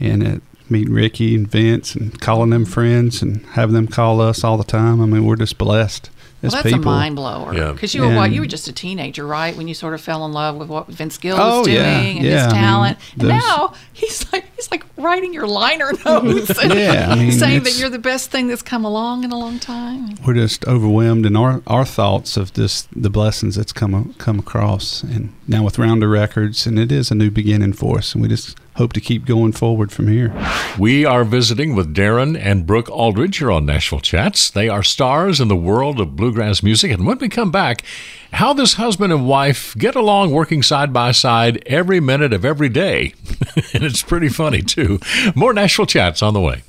and 0.00 0.26
uh, 0.26 0.36
meeting 0.70 0.94
Ricky 0.94 1.34
and 1.34 1.50
Vince 1.50 1.94
and 1.94 2.18
calling 2.20 2.50
them 2.50 2.64
friends 2.64 3.20
and 3.20 3.42
having 3.52 3.74
them 3.74 3.86
call 3.86 4.20
us 4.20 4.42
all 4.42 4.56
the 4.56 4.64
time. 4.64 5.02
I 5.02 5.06
mean, 5.06 5.24
we're 5.24 5.36
just 5.36 5.58
blessed 5.58 6.08
Well, 6.42 6.50
that's 6.50 6.64
people. 6.64 6.80
a 6.80 6.84
mind 6.84 7.16
blower. 7.16 7.54
Yeah. 7.54 7.72
Because 7.72 7.94
you 7.94 8.02
were 8.02 8.14
what? 8.14 8.24
And- 8.26 8.34
You 8.34 8.40
were 8.40 8.46
just 8.48 8.66
a 8.68 8.72
teenager, 8.72 9.24
right? 9.26 9.56
When 9.56 9.68
you 9.68 9.74
sort 9.74 9.94
of 9.94 10.00
fell 10.00 10.24
in 10.26 10.32
love 10.32 10.56
with 10.56 10.68
what 10.68 10.88
Vince 10.88 11.16
Gill 11.18 11.36
Oh, 11.40 11.58
was 11.58 11.66
doing 11.68 11.76
yeah. 11.78 11.98
and 12.00 12.24
Yeah, 12.24 12.30
I 12.32 12.44
his 12.44 12.52
mean, 12.52 12.62
talent. 12.62 12.98
and 13.12 13.20
those- 13.22 13.28
now 13.28 13.74
he's 13.92 14.32
like 14.32 14.44
he's 14.56 14.70
like 14.70 14.84
writing 14.96 15.32
your 15.32 15.46
liner 15.46 15.92
notes 16.04 16.50
and 16.62 16.74
Yeah, 16.74 17.06
I 17.10 17.14
mean, 17.14 17.32
saying 17.32 17.62
that 17.62 17.78
you're 17.78 17.90
the 17.90 17.98
best 17.98 18.30
thing 18.30 18.48
that's 18.48 18.62
come 18.62 18.84
along 18.84 19.22
in 19.24 19.30
a 19.32 19.38
long 19.38 19.58
time. 19.60 20.16
We're 20.26 20.34
just 20.34 20.66
overwhelmed 20.66 21.26
in 21.26 21.36
our, 21.36 21.62
our 21.66 21.84
thoughts 21.84 22.36
of 22.36 22.52
just 22.52 22.88
the 23.00 23.10
blessings 23.10 23.54
that's 23.56 23.72
come 23.72 24.14
come 24.18 24.38
across, 24.38 25.02
and 25.04 25.32
now 25.46 25.62
with 25.64 25.78
Rounder 25.78 26.08
Records, 26.08 26.66
and 26.66 26.78
it 26.78 26.90
is 26.90 27.10
a 27.10 27.14
new 27.14 27.30
beginning 27.30 27.72
for 27.74 27.98
us, 27.98 28.14
and 28.14 28.22
we 28.22 28.28
just 28.28 28.56
hope 28.76 28.92
to 28.94 29.00
keep 29.00 29.26
going 29.26 29.52
forward 29.52 29.92
from 29.92 30.08
here. 30.08 30.32
We 30.78 31.04
are 31.04 31.24
visiting 31.24 31.74
with 31.74 31.94
Darin 31.94 32.36
and 32.36 32.66
Brooke 32.66 32.90
Aldridge 32.90 33.38
here 33.38 33.50
on 33.50 33.66
Nashville 33.66 34.00
Chats. 34.00 34.50
They 34.50 34.68
are 34.68 34.82
stars 34.82 35.40
in 35.40 35.48
the 35.48 35.56
world 35.56 36.00
of 36.00 36.16
bluegrass 36.16 36.62
music. 36.62 36.90
And 36.90 37.06
when 37.06 37.18
we 37.18 37.28
come 37.28 37.50
back, 37.50 37.82
how 38.32 38.52
this 38.52 38.74
husband 38.74 39.12
and 39.12 39.26
wife 39.26 39.74
get 39.76 39.94
along 39.94 40.32
working 40.32 40.62
side 40.62 40.92
by 40.92 41.12
side 41.12 41.62
every 41.66 42.00
minute 42.00 42.32
of 42.32 42.44
every 42.44 42.68
day. 42.68 43.14
and 43.74 43.84
it's 43.84 44.02
pretty 44.02 44.28
funny, 44.28 44.62
too. 44.62 44.98
More 45.34 45.52
Nashville 45.52 45.86
Chats 45.86 46.22
on 46.22 46.34
the 46.34 46.40
way. 46.40 46.62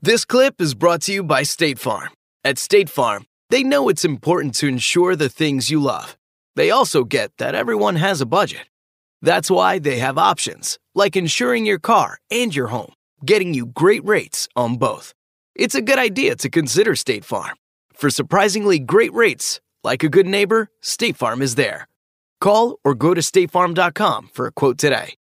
This 0.00 0.24
clip 0.24 0.60
is 0.60 0.74
brought 0.74 1.02
to 1.02 1.12
you 1.12 1.22
by 1.22 1.44
State 1.44 1.78
Farm. 1.78 2.08
At 2.44 2.58
State 2.58 2.90
Farm, 2.90 3.24
they 3.50 3.62
know 3.62 3.88
it's 3.88 4.04
important 4.04 4.54
to 4.56 4.66
insure 4.66 5.14
the 5.14 5.28
things 5.28 5.70
you 5.70 5.80
love. 5.80 6.16
They 6.56 6.70
also 6.70 7.04
get 7.04 7.36
that 7.38 7.54
everyone 7.54 7.96
has 7.96 8.20
a 8.20 8.26
budget. 8.26 8.71
That's 9.22 9.50
why 9.50 9.78
they 9.78 9.98
have 9.98 10.18
options, 10.18 10.78
like 10.94 11.16
insuring 11.16 11.64
your 11.64 11.78
car 11.78 12.18
and 12.30 12.54
your 12.54 12.66
home, 12.68 12.92
getting 13.24 13.54
you 13.54 13.66
great 13.66 14.04
rates 14.04 14.48
on 14.56 14.76
both. 14.76 15.14
It's 15.54 15.74
a 15.74 15.82
good 15.82 15.98
idea 15.98 16.36
to 16.36 16.50
consider 16.50 16.96
State 16.96 17.24
Farm. 17.24 17.56
For 17.94 18.10
surprisingly 18.10 18.78
great 18.78 19.12
rates, 19.14 19.60
like 19.84 20.02
a 20.02 20.08
good 20.08 20.26
neighbor, 20.26 20.68
State 20.80 21.16
Farm 21.16 21.40
is 21.40 21.54
there. 21.54 21.86
Call 22.40 22.78
or 22.84 22.94
go 22.96 23.14
to 23.14 23.20
statefarm.com 23.20 24.30
for 24.32 24.46
a 24.46 24.52
quote 24.52 24.76
today. 24.78 25.14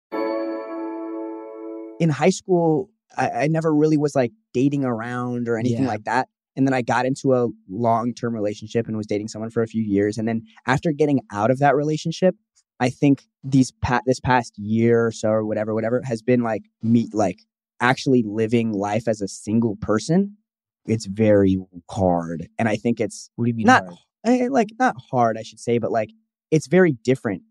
In 2.00 2.10
high 2.10 2.30
school, 2.30 2.90
I, 3.18 3.30
I 3.30 3.48
never 3.48 3.76
really 3.76 3.98
was 3.98 4.16
like 4.16 4.32
dating 4.54 4.86
around 4.86 5.50
or 5.50 5.58
anything 5.58 5.84
Yeah. 5.84 5.90
like 5.90 6.06
that. 6.06 6.30
And 6.56 6.66
then 6.66 6.74
I 6.74 6.82
got 6.82 7.06
into 7.06 7.34
a 7.34 7.48
long 7.70 8.14
term 8.14 8.34
relationship 8.34 8.88
and 8.88 8.96
was 8.96 9.06
dating 9.08 9.28
someone 9.28 9.50
for 9.50 9.62
a 9.62 9.68
few 9.68 9.84
years. 9.84 10.18
And 10.18 10.28
then 10.28 10.44
after 10.66 10.92
getting 10.94 11.20
out 11.32 11.52
of 11.52 11.60
that 11.60 11.76
relationship, 11.76 12.36
I 12.80 12.90
think 12.90 13.24
these 13.44 13.72
pa- 13.82 14.02
this 14.06 14.20
past 14.20 14.58
year 14.58 15.08
or 15.08 15.12
so 15.12 15.30
or 15.30 15.46
whatever, 15.46 15.74
whatever 15.74 16.02
has 16.06 16.22
been 16.22 16.42
like 16.44 16.64
me 16.82 17.10
like 17.14 17.40
actually 17.82 18.24
living 18.26 18.72
life 18.74 19.08
as 19.08 19.22
a 19.22 19.28
single 19.28 19.76
person. 19.78 20.38
It's 20.86 21.06
very 21.06 21.58
hard, 21.90 22.48
and 22.58 22.68
I 22.68 22.76
think 22.78 23.00
it's 23.00 23.30
what 23.36 23.46
do 23.46 23.50
you 23.50 23.56
mean 23.56 23.66
not 23.68 23.86
hard? 23.86 23.98
eh, 24.26 24.48
like 24.50 24.70
not 24.80 24.96
hard, 25.12 25.38
I 25.38 25.44
should 25.44 25.60
say, 25.60 25.78
but 25.78 25.92
like 25.92 26.10
it's 26.52 26.68
very 26.68 26.94
different 27.04 27.44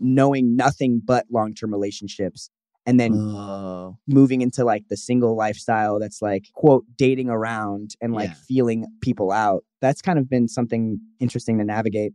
knowing 0.00 0.56
nothing 0.56 1.00
but 1.04 1.26
long 1.30 1.54
term 1.54 1.72
relationships 1.72 2.50
and 2.86 3.00
then 3.00 3.14
Oh. 3.14 3.96
moving 4.06 4.42
into 4.42 4.64
like 4.64 4.84
the 4.88 4.96
single 4.96 5.34
lifestyle 5.36 5.98
that's 5.98 6.20
like 6.22 6.44
quote 6.54 6.84
dating 6.96 7.28
around 7.30 7.94
and 8.00 8.12
like 8.12 8.28
Yeah. 8.30 8.34
feeling 8.46 8.86
people 9.00 9.32
out. 9.32 9.64
That's 9.80 10.00
kind 10.02 10.18
of 10.18 10.28
been 10.30 10.48
something 10.48 11.00
interesting 11.20 11.58
to 11.58 11.64
navigate. 11.64 12.12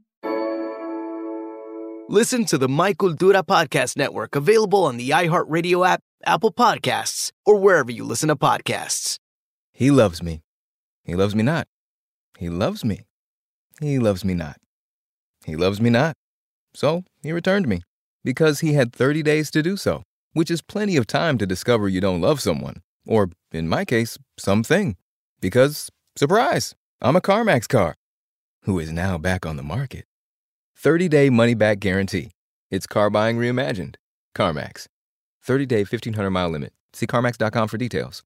Listen 2.12 2.44
to 2.46 2.58
the 2.58 2.68
My 2.68 2.96
Cultura 2.96 3.46
Podcast 3.46 3.96
Network 3.96 4.36
available 4.36 4.86
on 4.86 4.98
the 4.98 5.12
iHeartRadio 5.12 5.88
app, 5.88 6.02
Apple 6.26 6.52
Podcasts, 6.52 7.32
or 7.46 7.60
wherever 7.60 7.92
you 7.92 8.04
listen 8.04 8.30
to 8.30 8.36
podcasts. 8.36 9.20
He 9.74 9.92
loves 9.92 10.24
me. 10.24 10.42
He 11.04 11.14
loves 11.14 11.36
me 11.36 11.44
not. 11.44 11.68
He 12.40 12.50
loves 12.50 12.84
me. 12.84 13.06
He 13.80 14.00
loves 14.00 14.26
me 14.26 14.34
not. 14.34 14.58
He 15.46 15.56
loves 15.56 15.80
me 15.80 15.92
not. 15.92 16.16
So 16.74 17.04
he 17.22 17.32
returned 17.32 17.68
me 17.68 17.84
because 18.24 18.62
he 18.62 18.74
had 18.74 18.92
30 18.92 19.22
days 19.22 19.52
to 19.52 19.62
do 19.62 19.78
so, 19.78 20.02
which 20.34 20.50
is 20.50 20.64
plenty 20.64 20.98
of 20.98 21.06
time 21.06 21.38
to 21.38 21.46
discover 21.46 21.88
you 21.88 22.02
don't 22.02 22.22
love 22.22 22.42
someone, 22.42 22.82
or 23.06 23.30
in 23.52 23.70
my 23.70 23.86
case, 23.86 24.18
something. 24.40 24.98
Because, 25.42 25.92
surprise, 26.16 26.74
I'm 27.02 27.16
a 27.16 27.22
CarMax 27.22 27.68
car 27.68 27.94
who 28.64 28.80
is 28.80 28.92
now 28.92 29.20
back 29.20 29.46
on 29.46 29.58
the 29.58 29.64
market. 29.64 30.06
30 30.82 31.10
day 31.10 31.30
money 31.30 31.54
back 31.54 31.80
guarantee. 31.80 32.32
It's 32.72 32.88
car 32.88 33.10
buying 33.10 33.38
reimagined. 33.38 33.96
CarMax. 34.34 34.86
30 35.44 35.66
day 35.66 35.80
1500 35.80 36.30
mile 36.30 36.48
limit. 36.50 36.72
See 36.94 37.06
CarMax.com 37.06 37.68
for 37.68 37.78
details. 37.78 38.24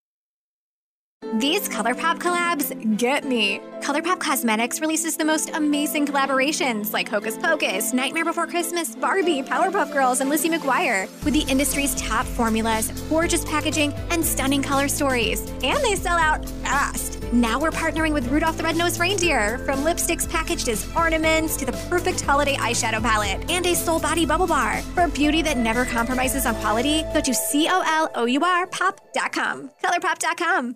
These 1.36 1.68
ColourPop 1.68 2.20
collabs 2.20 2.98
get 2.98 3.24
me. 3.24 3.60
ColourPop 3.82 4.20
Cosmetics 4.20 4.80
releases 4.80 5.18
the 5.18 5.26
most 5.26 5.50
amazing 5.56 6.06
collaborations 6.06 6.94
like 6.94 7.10
Hocus 7.10 7.38
Pocus, 7.38 7.92
Nightmare 7.92 8.24
Before 8.24 8.46
Christmas, 8.46 8.96
Barbie, 8.96 9.42
Powerpuff 9.42 9.92
Girls, 9.92 10.22
and 10.22 10.30
Lizzie 10.30 10.50
McGuire 10.50 11.10
with 11.26 11.34
the 11.34 11.42
industry's 11.52 11.96
top 11.96 12.26
formulas, 12.26 12.92
gorgeous 13.10 13.44
packaging, 13.46 13.94
and 14.12 14.24
stunning 14.24 14.62
color 14.62 14.88
stories. 14.88 15.42
And 15.64 15.84
they 15.84 15.96
sell 15.96 16.18
out 16.18 16.48
fast. 16.64 17.22
Now 17.34 17.60
we're 17.60 17.72
partnering 17.72 18.14
with 18.14 18.28
Rudolph 18.28 18.58
the 18.58 18.64
Red-Nosed 18.64 19.00
Reindeer, 19.00 19.58
from 19.66 19.80
lipsticks 19.80 20.30
packaged 20.30 20.70
as 20.70 20.88
ornaments 20.96 21.58
to 21.58 21.66
the 21.66 21.74
perfect 21.90 22.22
holiday 22.22 22.56
eyeshadow 22.56 23.02
palette 23.02 23.50
and 23.50 23.66
a 23.66 23.74
soul 23.74 24.00
body 24.00 24.26
bubble 24.26 24.48
bar. 24.48 24.82
For 24.94 25.08
beauty 25.08 25.42
that 25.42 25.58
never 25.58 25.84
compromises 25.84 26.46
on 26.46 26.56
quality, 26.56 27.04
go 27.14 27.22
to 27.22 27.34
C-O-L-O-U-R 27.34 28.68
pop.com. 28.68 29.72
ColourPop.com. 29.84 30.76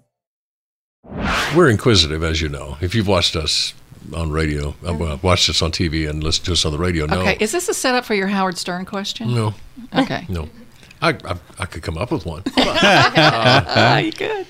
We're 1.56 1.70
inquisitive, 1.70 2.24
as 2.24 2.42
you 2.42 2.50
know. 2.50 2.78
If 2.82 2.94
you've 2.94 3.08
watched 3.08 3.36
us 3.36 3.74
on 4.16 4.32
radio, 4.32 4.76
uh, 4.88 4.94
well, 4.94 5.20
watched 5.22 5.50
us 5.50 5.62
on 5.62 5.72
TV 5.72 6.10
and 6.10 6.24
listened 6.24 6.46
to 6.48 6.52
us 6.54 6.66
on 6.66 6.72
the 6.72 6.78
radio, 6.78 7.06
no. 7.06 7.22
Okay, 7.22 7.38
is 7.40 7.52
this 7.52 7.68
a 7.70 7.74
setup 7.74 8.06
for 8.06 8.14
your 8.14 8.28
Howard 8.28 8.58
Stern 8.58 8.86
question? 8.86 9.34
No. 9.34 9.54
Okay. 9.96 10.26
No. 10.30 10.50
I, 11.02 11.10
I, 11.10 11.36
I 11.60 11.66
could 11.66 11.84
come 11.84 11.98
up 11.98 12.12
with 12.12 12.26
one. 12.26 12.44
you 14.06 14.12
could. 14.12 14.48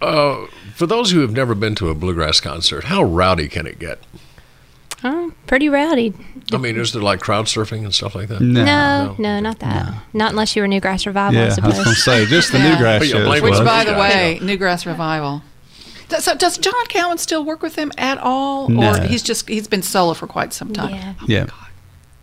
Uh, 0.00 0.46
for 0.74 0.86
those 0.86 1.10
who 1.10 1.20
have 1.20 1.32
never 1.32 1.54
been 1.54 1.74
to 1.76 1.88
a 1.90 1.94
bluegrass 1.94 2.40
concert, 2.40 2.84
how 2.84 3.02
rowdy 3.02 3.48
can 3.48 3.66
it 3.66 3.78
get? 3.78 3.98
Oh, 5.06 5.32
pretty 5.46 5.68
rowdy. 5.68 6.14
I 6.52 6.56
mean, 6.56 6.78
is 6.78 6.92
there 6.92 7.02
like 7.02 7.20
crowd 7.20 7.44
surfing 7.46 7.84
and 7.84 7.94
stuff 7.94 8.14
like 8.14 8.28
that? 8.28 8.40
No, 8.40 9.14
no, 9.18 9.38
not 9.40 9.58
that. 9.58 9.92
Not 10.14 10.30
unless 10.30 10.56
you 10.56 10.62
were 10.62 10.68
Newgrass 10.68 11.04
Revival, 11.06 11.38
I 11.38 11.42
Yeah, 11.42 11.46
I 11.48 11.54
suppose. 11.54 11.74
was 11.76 11.84
going 11.84 11.94
to 11.94 12.00
say, 12.00 12.26
just 12.26 12.52
the 12.52 12.58
Newgrass 12.58 13.00
But 13.00 13.08
yeah, 13.08 13.12
shows. 13.24 13.42
Which, 13.42 13.52
by 13.64 13.84
the 13.84 13.90
Yeah. 13.92 14.00
way, 14.00 14.38
Newgrass 14.40 14.86
Revival. 14.86 15.42
Does- 16.14 16.24
So 16.24 16.34
does 16.34 16.58
John 16.58 16.72
Cowan 16.88 17.18
still 17.18 17.44
work 17.44 17.62
with 17.62 17.74
them 17.76 17.90
at 17.98 18.18
all, 18.18 18.68
No. 18.68 18.92
or 18.94 19.00
he's 19.02 19.22
just 19.22 19.48
he's 19.48 19.66
been 19.66 19.82
solo 19.82 20.14
for 20.14 20.26
quite 20.26 20.52
some 20.52 20.72
time? 20.72 20.90
Yeah. 20.94 21.14
Yeah. 21.26 21.46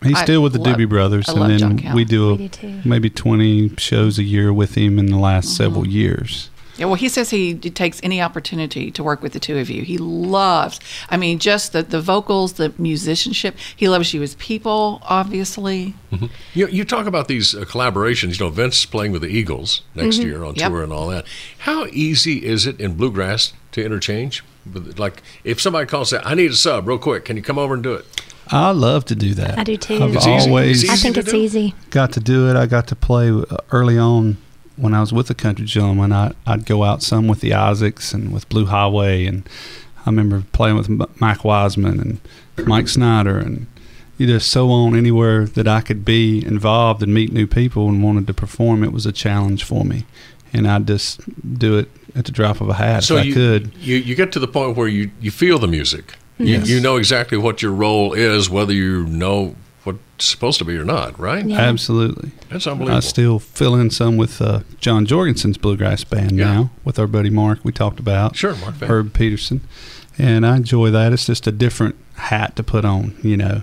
He's 0.03 0.17
I 0.17 0.23
still 0.23 0.41
with 0.41 0.53
the 0.53 0.59
love- 0.59 0.77
Doobie 0.77 0.89
Brothers, 0.89 1.29
I 1.29 1.33
and 1.33 1.59
John 1.59 1.69
then 1.75 1.79
Cowan. 1.79 1.95
we 1.95 2.05
do, 2.05 2.35
We 2.35 2.47
do 2.47 2.81
maybe 2.83 3.09
20 3.09 3.73
shows 3.77 4.17
a 4.17 4.23
year 4.23 4.51
with 4.51 4.75
him 4.75 4.97
in 4.97 5.05
the 5.07 5.17
last 5.17 5.45
Mm-hmm. 5.49 5.55
several 5.63 5.87
years. 5.87 6.49
Yeah, 6.81 6.87
well, 6.87 6.95
he 6.95 7.09
says 7.09 7.29
he 7.29 7.53
takes 7.53 7.99
any 8.01 8.19
opportunity 8.23 8.89
to 8.89 9.03
work 9.03 9.21
with 9.21 9.33
the 9.33 9.39
two 9.39 9.59
of 9.59 9.69
you. 9.69 9.83
He 9.83 9.99
loves, 9.99 10.79
I 11.11 11.15
mean, 11.17 11.37
just 11.37 11.73
the, 11.73 11.83
the 11.83 12.01
vocals, 12.01 12.53
the 12.53 12.73
musicianship. 12.79 13.55
He 13.75 13.87
loves 13.87 14.15
you 14.15 14.23
as 14.23 14.33
people, 14.35 14.99
obviously. 15.03 15.93
You, 16.55 16.67
you 16.69 16.83
talk 16.83 17.05
about 17.05 17.27
these 17.27 17.53
uh, 17.53 17.65
collaborations. 17.65 18.39
You 18.39 18.47
know, 18.47 18.49
Vince 18.51 18.83
playing 18.87 19.11
with 19.11 19.21
the 19.21 19.27
Eagles 19.27 19.83
next 19.93 20.17
Mhm. 20.17 20.23
year 20.23 20.43
on 20.43 20.55
Yep. 20.55 20.69
tour 20.71 20.81
and 20.83 20.91
all 20.91 21.07
that. 21.09 21.25
How 21.59 21.85
easy 21.91 22.43
is 22.43 22.65
it 22.65 22.79
in 22.79 22.95
bluegrass 22.95 23.53
to 23.73 23.85
interchange? 23.85 24.43
Like, 24.97 25.21
if 25.43 25.61
somebody 25.61 25.85
calls 25.85 26.11
and 26.11 26.23
say, 26.23 26.29
"I 26.31 26.33
need 26.33 26.49
a 26.49 26.55
sub, 26.55 26.87
real 26.87 26.97
quick. 26.97 27.25
Can 27.25 27.37
you 27.37 27.43
come 27.43 27.59
over 27.59 27.75
and 27.75 27.83
do 27.83 27.93
it?" 27.93 28.05
I 28.47 28.71
love 28.71 29.05
to 29.05 29.15
do 29.15 29.35
that. 29.35 29.59
I 29.59 29.63
do 29.63 29.77
too. 29.77 30.03
I've 30.03 30.15
It's 30.15 30.25
easy. 30.25 30.49
always 30.49 30.83
It's 30.83 30.91
I 30.91 30.95
think 30.95 31.15
it's 31.17 31.29
do. 31.31 31.37
easy. 31.37 31.75
got 31.91 32.11
to 32.13 32.19
do 32.19 32.49
it. 32.49 32.55
I 32.55 32.65
got 32.65 32.87
to 32.87 32.95
play 32.95 33.29
uh, 33.29 33.43
early 33.71 33.99
on 33.99 34.37
when 34.81 34.93
I 34.95 34.99
was 34.99 35.13
with 35.13 35.27
the 35.27 35.35
Country 35.35 35.65
Gentlemen. 35.65 36.11
I, 36.11 36.33
I'd 36.45 36.65
go 36.65 36.83
out 36.83 37.03
some 37.03 37.27
with 37.27 37.39
the 37.39 37.53
Isaacs 37.53 38.13
and 38.13 38.33
with 38.33 38.49
Blue 38.49 38.65
Highway, 38.65 39.25
and 39.25 39.47
I 40.05 40.09
remember 40.09 40.43
playing 40.51 40.77
with 40.77 40.89
Mike 41.21 41.43
Wiseman 41.43 41.99
and 41.99 42.67
Mike 42.67 42.87
Snyder, 42.87 43.37
and 43.37 43.67
you 44.17 44.27
just 44.27 44.49
so 44.49 44.69
on 44.71 44.95
anywhere 44.95 45.45
that 45.45 45.67
I 45.67 45.81
could 45.81 46.03
be 46.03 46.43
involved 46.45 47.03
and 47.03 47.13
meet 47.13 47.31
new 47.31 47.47
people 47.47 47.87
and 47.87 48.03
wanted 48.03 48.27
to 48.27 48.33
perform. 48.33 48.83
It 48.83 48.91
was 48.91 49.05
a 49.05 49.11
challenge 49.11 49.63
for 49.63 49.85
me, 49.85 50.05
and 50.51 50.67
I'd 50.67 50.87
just 50.87 51.21
do 51.57 51.77
it 51.77 51.89
at 52.15 52.25
the 52.25 52.31
drop 52.31 52.59
of 52.59 52.69
a 52.69 52.73
hat 52.73 53.03
so 53.03 53.17
if 53.17 53.21
I 53.21 53.25
you, 53.25 53.33
could. 53.33 53.75
You 53.77 53.97
you 53.97 54.15
get 54.15 54.31
to 54.33 54.39
the 54.39 54.47
point 54.47 54.75
where 54.75 54.87
you 54.87 55.11
you 55.21 55.31
feel 55.31 55.59
the 55.59 55.67
music. 55.67 56.15
Yes. 56.39 56.67
You, 56.67 56.75
you 56.75 56.81
know 56.81 56.97
exactly 56.97 57.37
what 57.37 57.61
your 57.61 57.71
role 57.71 58.13
is, 58.13 58.49
whether 58.49 58.73
you 58.73 59.05
know 59.05 59.55
what 59.83 59.95
it's 60.15 60.25
supposed 60.25 60.59
to 60.59 60.65
be 60.65 60.75
or 60.77 60.83
not. 60.85 61.19
Right? 61.19 61.45
Yeah. 61.45 61.59
Absolutely. 61.59 62.31
That's 62.49 62.67
unbelievable. 62.67 62.97
I 62.97 62.99
still 63.01 63.39
fill 63.39 63.75
in 63.75 63.89
some 63.89 64.17
with 64.17 64.41
uh, 64.41 64.61
John 64.79 65.05
Jorgenson's 65.05 65.57
bluegrass 65.57 66.03
band 66.03 66.37
Yeah. 66.37 66.45
now 66.53 66.69
with 66.83 66.99
our 66.99 67.07
buddy 67.07 67.29
Mark. 67.29 67.59
We 67.63 67.71
talked 67.71 67.99
about 67.99 68.35
Sure, 68.35 68.55
Mark 68.57 68.75
Van. 68.75 68.89
Herb 68.89 69.13
Pedersen, 69.13 69.61
and 70.17 70.45
I 70.45 70.57
enjoy 70.57 70.91
that. 70.91 71.13
It's 71.13 71.25
just 71.25 71.47
a 71.47 71.51
different 71.51 71.95
hat 72.15 72.55
to 72.57 72.63
put 72.63 72.85
on, 72.85 73.15
you 73.23 73.37
know. 73.37 73.61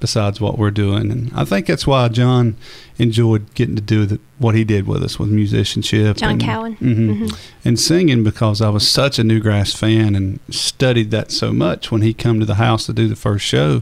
Besides 0.00 0.38
what 0.38 0.58
we're 0.58 0.72
doing, 0.72 1.10
and 1.10 1.30
I 1.34 1.46
think 1.46 1.64
that's 1.66 1.86
why 1.86 2.08
John 2.08 2.56
enjoyed 2.98 3.54
getting 3.54 3.74
to 3.76 3.80
do 3.80 4.04
the, 4.04 4.20
what 4.38 4.54
he 4.54 4.62
did 4.62 4.86
with 4.86 5.02
us 5.02 5.18
with 5.18 5.30
musicianship. 5.30 6.18
John 6.18 6.32
and, 6.32 6.42
Cowan. 6.42 6.76
mhm, 6.76 7.20
Mhm. 7.28 7.36
and 7.64 7.80
singing 7.80 8.22
because 8.22 8.60
I 8.60 8.68
was 8.68 8.86
such 8.86 9.18
a 9.18 9.22
Newgrass 9.22 9.74
fan 9.74 10.14
and 10.14 10.40
studied 10.50 11.10
that 11.12 11.30
so 11.32 11.54
much. 11.54 11.90
When 11.90 12.02
he 12.02 12.12
come 12.12 12.38
to 12.38 12.44
the 12.44 12.56
house 12.56 12.84
to 12.84 12.92
do 12.92 13.08
the 13.08 13.16
first 13.16 13.46
show, 13.46 13.80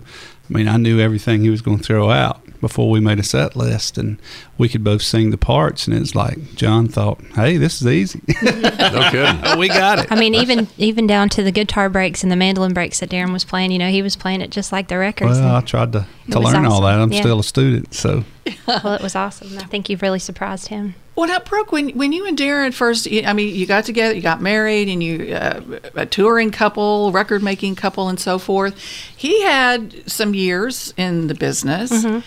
I 0.52 0.58
mean, 0.58 0.68
I 0.68 0.76
knew 0.76 1.00
everything 1.00 1.40
he 1.42 1.50
was 1.50 1.62
going 1.62 1.78
to 1.78 1.82
throw 1.84 2.10
out 2.10 2.40
before 2.60 2.90
we 2.90 3.00
made 3.00 3.18
a 3.18 3.22
set 3.22 3.56
list, 3.56 3.96
and 3.96 4.18
we 4.58 4.68
could 4.68 4.84
both 4.84 5.00
sing 5.02 5.30
the 5.30 5.38
parts. 5.38 5.86
And 5.88 5.96
it's 5.96 6.14
like 6.14 6.54
John 6.54 6.88
thought, 6.88 7.20
"Hey, 7.34 7.56
this 7.56 7.80
is 7.80 7.88
easy. 7.88 8.20
no 8.42 9.08
kidding. 9.10 9.58
we 9.58 9.68
got 9.68 9.98
it." 10.00 10.12
I 10.12 10.14
mean, 10.14 10.34
even 10.34 10.68
even 10.78 11.06
down 11.06 11.28
to 11.30 11.42
the 11.42 11.50
guitar 11.52 11.88
breaks 11.88 12.22
and 12.22 12.30
the 12.30 12.36
mandolin 12.36 12.74
breaks 12.74 13.00
that 13.00 13.08
Darin 13.08 13.32
was 13.32 13.44
playing. 13.44 13.72
You 13.72 13.78
know, 13.78 13.90
he 13.90 14.02
was 14.02 14.14
playing 14.14 14.42
it 14.42 14.50
just 14.50 14.72
like 14.72 14.88
the 14.88 14.98
records. 14.98 15.38
Well, 15.40 15.56
I 15.56 15.60
tried 15.62 15.92
to, 15.92 16.06
to 16.30 16.38
was 16.40 16.52
learn 16.52 16.66
all 16.66 16.82
that. 16.82 17.00
I'm 17.00 17.10
Yeah. 17.12 17.20
still 17.20 17.40
a 17.40 17.44
student, 17.44 17.94
so 17.94 18.24
well, 18.66 18.94
it 18.94 19.02
was 19.02 19.14
awesome. 19.14 19.56
I 19.58 19.64
think 19.64 19.88
you've 19.88 20.02
really 20.02 20.18
surprised 20.18 20.68
him. 20.68 20.94
Well, 21.14 21.28
now, 21.28 21.40
Brooke, 21.40 21.72
when, 21.72 21.90
when 21.90 22.12
you 22.12 22.26
and 22.26 22.36
Darin 22.36 22.72
first, 22.72 23.06
I 23.06 23.32
mean, 23.32 23.54
you 23.54 23.66
got 23.66 23.84
together, 23.84 24.14
you 24.14 24.22
got 24.22 24.40
married, 24.40 24.88
and 24.88 25.02
you 25.02 25.34
uh, 25.34 25.60
a 25.94 26.06
touring 26.06 26.50
couple, 26.50 27.12
record 27.12 27.42
making 27.42 27.76
couple, 27.76 28.08
and 28.08 28.18
so 28.18 28.38
forth. 28.38 28.78
He 29.16 29.42
had 29.42 30.10
some 30.10 30.34
years 30.34 30.94
in 30.96 31.26
the 31.26 31.34
business. 31.34 31.92
Mm-hmm. 31.92 32.20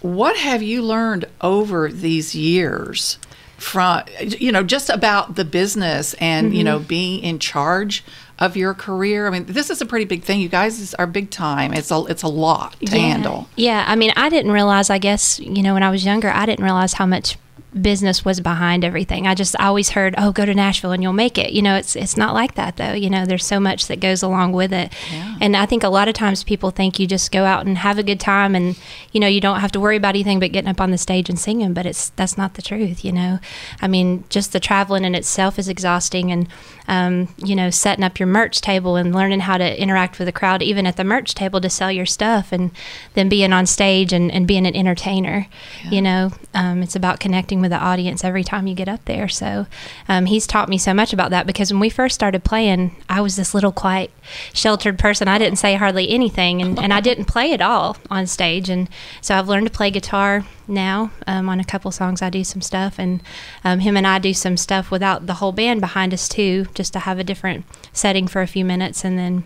What 0.00 0.38
have 0.38 0.62
you 0.62 0.82
learned 0.82 1.26
over 1.42 1.92
these 1.92 2.34
years? 2.34 3.18
From 3.60 4.02
you 4.38 4.50
know, 4.52 4.62
just 4.62 4.88
about 4.88 5.34
the 5.36 5.44
business 5.44 6.14
and 6.14 6.54
you 6.54 6.62
Mhm. 6.62 6.64
know 6.64 6.78
being 6.78 7.22
in 7.22 7.38
charge 7.38 8.02
of 8.38 8.56
your 8.56 8.72
career. 8.72 9.26
I 9.26 9.30
mean, 9.30 9.44
this 9.44 9.68
is 9.68 9.82
a 9.82 9.86
pretty 9.86 10.06
big 10.06 10.22
thing. 10.22 10.40
You 10.40 10.48
guys 10.48 10.94
are 10.94 11.06
big 11.06 11.28
time. 11.30 11.74
It's 11.74 11.90
a 11.90 12.04
it's 12.08 12.22
a 12.22 12.28
lot 12.28 12.74
to 12.86 12.86
yeah. 12.96 13.02
handle. 13.02 13.48
Yeah, 13.56 13.84
I 13.86 13.96
mean, 13.96 14.12
I 14.16 14.30
didn't 14.30 14.52
realize. 14.52 14.88
I 14.88 14.96
guess 14.98 15.38
you 15.40 15.62
know, 15.62 15.74
when 15.74 15.82
I 15.82 15.90
was 15.90 16.06
younger, 16.06 16.30
I 16.30 16.46
didn't 16.46 16.64
realize 16.64 16.94
how 16.94 17.04
much 17.04 17.36
business 17.80 18.24
was 18.24 18.40
behind 18.40 18.84
everything. 18.84 19.26
I 19.26 19.34
just 19.34 19.58
I 19.60 19.66
always 19.66 19.90
heard, 19.90 20.14
"Oh, 20.18 20.32
go 20.32 20.44
to 20.44 20.54
Nashville 20.54 20.92
and 20.92 21.02
you'll 21.02 21.12
make 21.12 21.38
it." 21.38 21.52
You 21.52 21.62
know, 21.62 21.76
it's 21.76 21.96
it's 21.96 22.16
not 22.16 22.34
like 22.34 22.54
that 22.54 22.76
though. 22.76 22.92
You 22.92 23.10
know, 23.10 23.26
there's 23.26 23.44
so 23.44 23.60
much 23.60 23.86
that 23.86 24.00
goes 24.00 24.22
along 24.22 24.52
with 24.52 24.72
it. 24.72 24.92
And 25.40 25.56
I 25.56 25.66
think 25.66 25.82
a 25.82 25.88
lot 25.88 26.08
of 26.08 26.14
times 26.14 26.44
people 26.44 26.70
think 26.70 26.98
you 26.98 27.06
just 27.06 27.32
go 27.32 27.44
out 27.44 27.66
and 27.66 27.78
have 27.78 27.98
a 27.98 28.02
good 28.02 28.20
time 28.20 28.54
and 28.54 28.76
you 29.12 29.20
know, 29.20 29.26
you 29.26 29.40
don't 29.40 29.60
have 29.60 29.72
to 29.72 29.80
worry 29.80 29.96
about 29.96 30.10
anything 30.10 30.40
but 30.40 30.52
getting 30.52 30.70
up 30.70 30.80
on 30.80 30.90
the 30.90 30.98
stage 30.98 31.28
and 31.28 31.38
singing, 31.38 31.72
but 31.72 31.86
it's 31.86 32.10
that's 32.10 32.36
not 32.36 32.54
the 32.54 32.62
truth, 32.62 33.04
you 33.04 33.12
know. 33.12 33.38
I 33.80 33.88
mean, 33.88 34.24
just 34.28 34.52
the 34.52 34.60
traveling 34.60 35.04
in 35.04 35.14
itself 35.14 35.58
is 35.58 35.68
exhausting 35.68 36.30
and 36.30 36.48
um, 36.88 37.28
you 37.36 37.54
know, 37.54 37.70
setting 37.70 38.04
up 38.04 38.18
your 38.18 38.26
merch 38.26 38.60
table 38.60 38.96
and 38.96 39.14
learning 39.14 39.40
how 39.40 39.56
to 39.58 39.80
interact 39.80 40.18
with 40.18 40.26
the 40.26 40.32
crowd 40.32 40.60
even 40.60 40.86
at 40.86 40.96
the 40.96 41.04
merch 41.04 41.34
table 41.36 41.60
to 41.60 41.70
sell 41.70 41.92
your 41.92 42.06
stuff 42.06 42.50
and 42.50 42.72
then 43.14 43.28
being 43.28 43.52
on 43.52 43.64
stage 43.64 44.12
and, 44.12 44.30
and 44.32 44.48
being 44.48 44.66
an 44.66 44.74
entertainer. 44.74 45.46
You 45.92 46.02
know, 46.02 46.32
um, 46.52 46.82
it's 46.82 46.96
about 46.96 47.20
connecting 47.20 47.59
with 47.60 47.70
the 47.70 47.78
audience 47.78 48.24
every 48.24 48.44
time 48.44 48.66
you 48.66 48.74
get 48.74 48.88
up 48.88 49.04
there. 49.04 49.28
So 49.28 49.66
um, 50.08 50.26
he's 50.26 50.46
taught 50.46 50.68
me 50.68 50.78
so 50.78 50.94
much 50.94 51.12
about 51.12 51.30
that 51.30 51.46
because 51.46 51.72
when 51.72 51.80
we 51.80 51.90
first 51.90 52.14
started 52.14 52.44
playing, 52.44 52.96
I 53.08 53.20
was 53.20 53.36
this 53.36 53.54
little 53.54 53.72
quiet, 53.72 54.10
sheltered 54.52 54.98
person. 54.98 55.28
I 55.28 55.38
didn't 55.38 55.58
say 55.58 55.74
hardly 55.74 56.10
anything 56.10 56.62
and, 56.62 56.78
and 56.78 56.92
I 56.92 57.00
didn't 57.00 57.26
play 57.26 57.52
at 57.52 57.60
all 57.60 57.96
on 58.10 58.26
stage. 58.26 58.68
And 58.68 58.88
so 59.20 59.36
I've 59.36 59.48
learned 59.48 59.66
to 59.66 59.72
play 59.72 59.90
guitar 59.90 60.44
now 60.70 61.10
um, 61.26 61.48
on 61.48 61.60
a 61.60 61.64
couple 61.64 61.90
songs. 61.90 62.22
I 62.22 62.30
do 62.30 62.44
some 62.44 62.62
stuff, 62.62 62.98
and 62.98 63.22
um, 63.64 63.80
him 63.80 63.96
and 63.96 64.06
I 64.06 64.18
do 64.18 64.32
some 64.32 64.56
stuff 64.56 64.90
without 64.90 65.26
the 65.26 65.34
whole 65.34 65.52
band 65.52 65.80
behind 65.80 66.14
us 66.14 66.28
too, 66.28 66.66
just 66.74 66.92
to 66.94 67.00
have 67.00 67.18
a 67.18 67.24
different 67.24 67.66
setting 67.92 68.26
for 68.26 68.40
a 68.40 68.46
few 68.46 68.64
minutes, 68.64 69.04
and 69.04 69.18
then. 69.18 69.44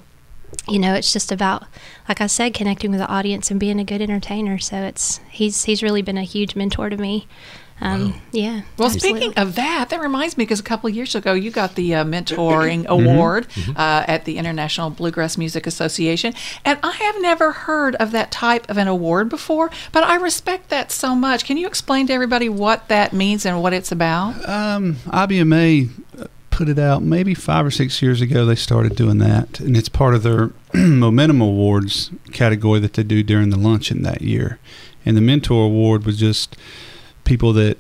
You 0.68 0.79
know, 0.79 0.94
it's 0.94 1.12
just 1.12 1.33
about, 1.33 1.64
like 2.09 2.20
I 2.20 2.29
said, 2.29 2.55
connecting 2.55 2.92
with 2.92 3.00
the 3.00 3.09
audience 3.09 3.50
and 3.50 3.59
being 3.59 3.81
a 3.81 3.85
good 3.85 4.00
entertainer. 4.00 4.59
So 4.59 4.77
it's 4.77 5.18
he's 5.29 5.64
he's 5.64 5.83
really 5.83 6.00
been 6.00 6.16
a 6.16 6.22
huge 6.22 6.55
mentor 6.55 6.88
to 6.90 6.96
me. 6.96 7.27
Um, 7.85 8.14
Yeah. 8.33 8.62
Well, 8.79 8.87
absolutely. 8.90 9.20
speaking 9.20 9.38
of 9.42 9.55
that, 9.57 9.90
that 9.90 10.01
reminds 10.01 10.37
me 10.38 10.44
because 10.44 10.59
a 10.61 10.64
couple 10.64 10.88
of 10.88 10.97
years 10.97 11.14
ago 11.14 11.35
you 11.35 11.51
got 11.51 11.75
the 11.75 11.94
uh, 11.94 12.05
mentoring 12.05 12.85
Mhm. 12.85 12.87
award 12.87 13.47
Mhm. 13.55 13.77
uh, 13.77 14.05
at 14.09 14.25
the 14.25 14.37
International 14.38 14.90
Bluegrass 14.90 15.37
Music 15.37 15.66
Association, 15.66 16.35
and 16.64 16.79
I 16.83 16.92
have 16.92 17.16
never 17.20 17.53
heard 17.53 17.94
of 17.97 18.11
that 18.12 18.31
type 18.31 18.68
of 18.70 18.79
an 18.79 18.88
award 18.88 19.29
before. 19.29 19.70
But 19.92 20.05
I 20.05 20.16
respect 20.16 20.70
that 20.70 20.90
so 20.90 21.14
much. 21.14 21.44
Can 21.44 21.57
you 21.57 21.66
explain 21.66 22.07
to 22.09 22.12
everybody 22.12 22.49
what 22.49 22.88
that 22.88 23.12
means 23.12 23.44
and 23.47 23.62
what 23.62 23.73
it's 23.73 23.92
about? 23.92 24.49
Um, 24.49 24.97
IBMA 25.11 25.90
put 26.51 26.68
it 26.68 26.79
out 26.79 27.03
maybe 27.03 27.35
five 27.35 27.66
or 27.66 27.70
six 27.70 28.01
years 28.01 28.20
ago. 28.20 28.47
They 28.47 28.55
started 28.55 28.94
doing 28.94 29.18
that, 29.18 29.59
and 29.61 29.77
it's 29.77 29.88
part 29.88 30.14
of 30.14 30.23
their 30.23 30.53
Momentum 30.75 31.40
Awards 31.40 32.11
category 32.33 32.79
that 32.81 32.92
they 32.94 33.03
do 33.03 33.23
during 33.23 33.51
the 33.51 33.59
luncheon 33.59 34.03
that 34.03 34.23
year. 34.23 34.59
And 35.05 35.16
the 35.16 35.20
Mentor 35.20 35.66
Award 35.66 36.07
was 36.07 36.16
just 36.18 36.57
people 37.25 37.53
that 37.55 37.79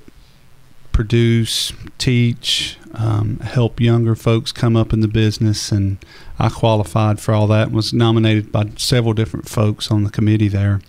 produce, 0.92 1.72
teach, 1.98 2.78
um, 2.94 3.38
help 3.40 3.80
younger 3.80 4.14
folks 4.14 4.52
come 4.52 4.76
up 4.76 4.92
in 4.92 5.00
the 5.00 5.08
business, 5.08 5.72
and 5.72 5.98
I 6.38 6.48
qualified 6.48 7.20
for 7.20 7.34
all 7.34 7.46
that. 7.48 7.72
Was 7.72 7.92
nominated 7.92 8.52
by 8.52 8.70
several 8.76 9.12
different 9.12 9.48
folks 9.48 9.90
on 9.90 10.04
the 10.04 10.10
committee 10.10 10.48
there, 10.48 10.80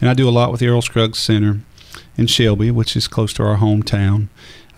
and 0.00 0.08
I 0.08 0.14
do 0.14 0.28
a 0.28 0.30
lot 0.30 0.50
with 0.50 0.60
the 0.60 0.68
Earl 0.68 0.82
Scruggs 0.82 1.18
Center 1.18 1.60
in 2.16 2.26
Shelby, 2.26 2.70
which 2.70 2.96
is 2.96 3.08
close 3.08 3.32
to 3.34 3.42
our 3.42 3.56
hometown. 3.56 4.28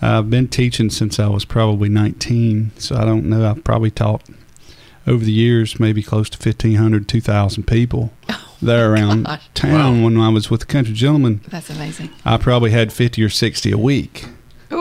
I've 0.00 0.30
been 0.30 0.48
teaching 0.48 0.90
since 0.90 1.18
I 1.18 1.28
was 1.28 1.44
probably 1.44 1.88
19, 1.88 2.72
so 2.78 2.96
I 2.96 3.04
don't 3.04 3.28
know. 3.28 3.50
I've 3.50 3.64
probably 3.64 3.90
taught 3.90 4.22
over 5.06 5.24
the 5.24 5.32
years 5.32 5.78
maybe 5.78 6.02
close 6.02 6.30
to 6.30 6.38
1,500, 6.38 7.08
2,000 7.08 7.66
people 7.66 8.12
there 8.64 8.86
oh, 8.86 8.92
around 8.92 9.24
gosh. 9.24 9.48
town 9.54 10.02
when 10.02 10.18
I 10.18 10.28
was 10.28 10.50
with 10.50 10.60
the 10.60 10.66
Country 10.66 10.94
Gentlemen. 10.94 11.40
That's 11.48 11.70
amazing. 11.70 12.10
I 12.24 12.36
probably 12.36 12.70
had 12.70 12.92
50 12.92 13.22
or 13.22 13.30
60 13.30 13.70
a 13.70 13.78
week 13.78 14.26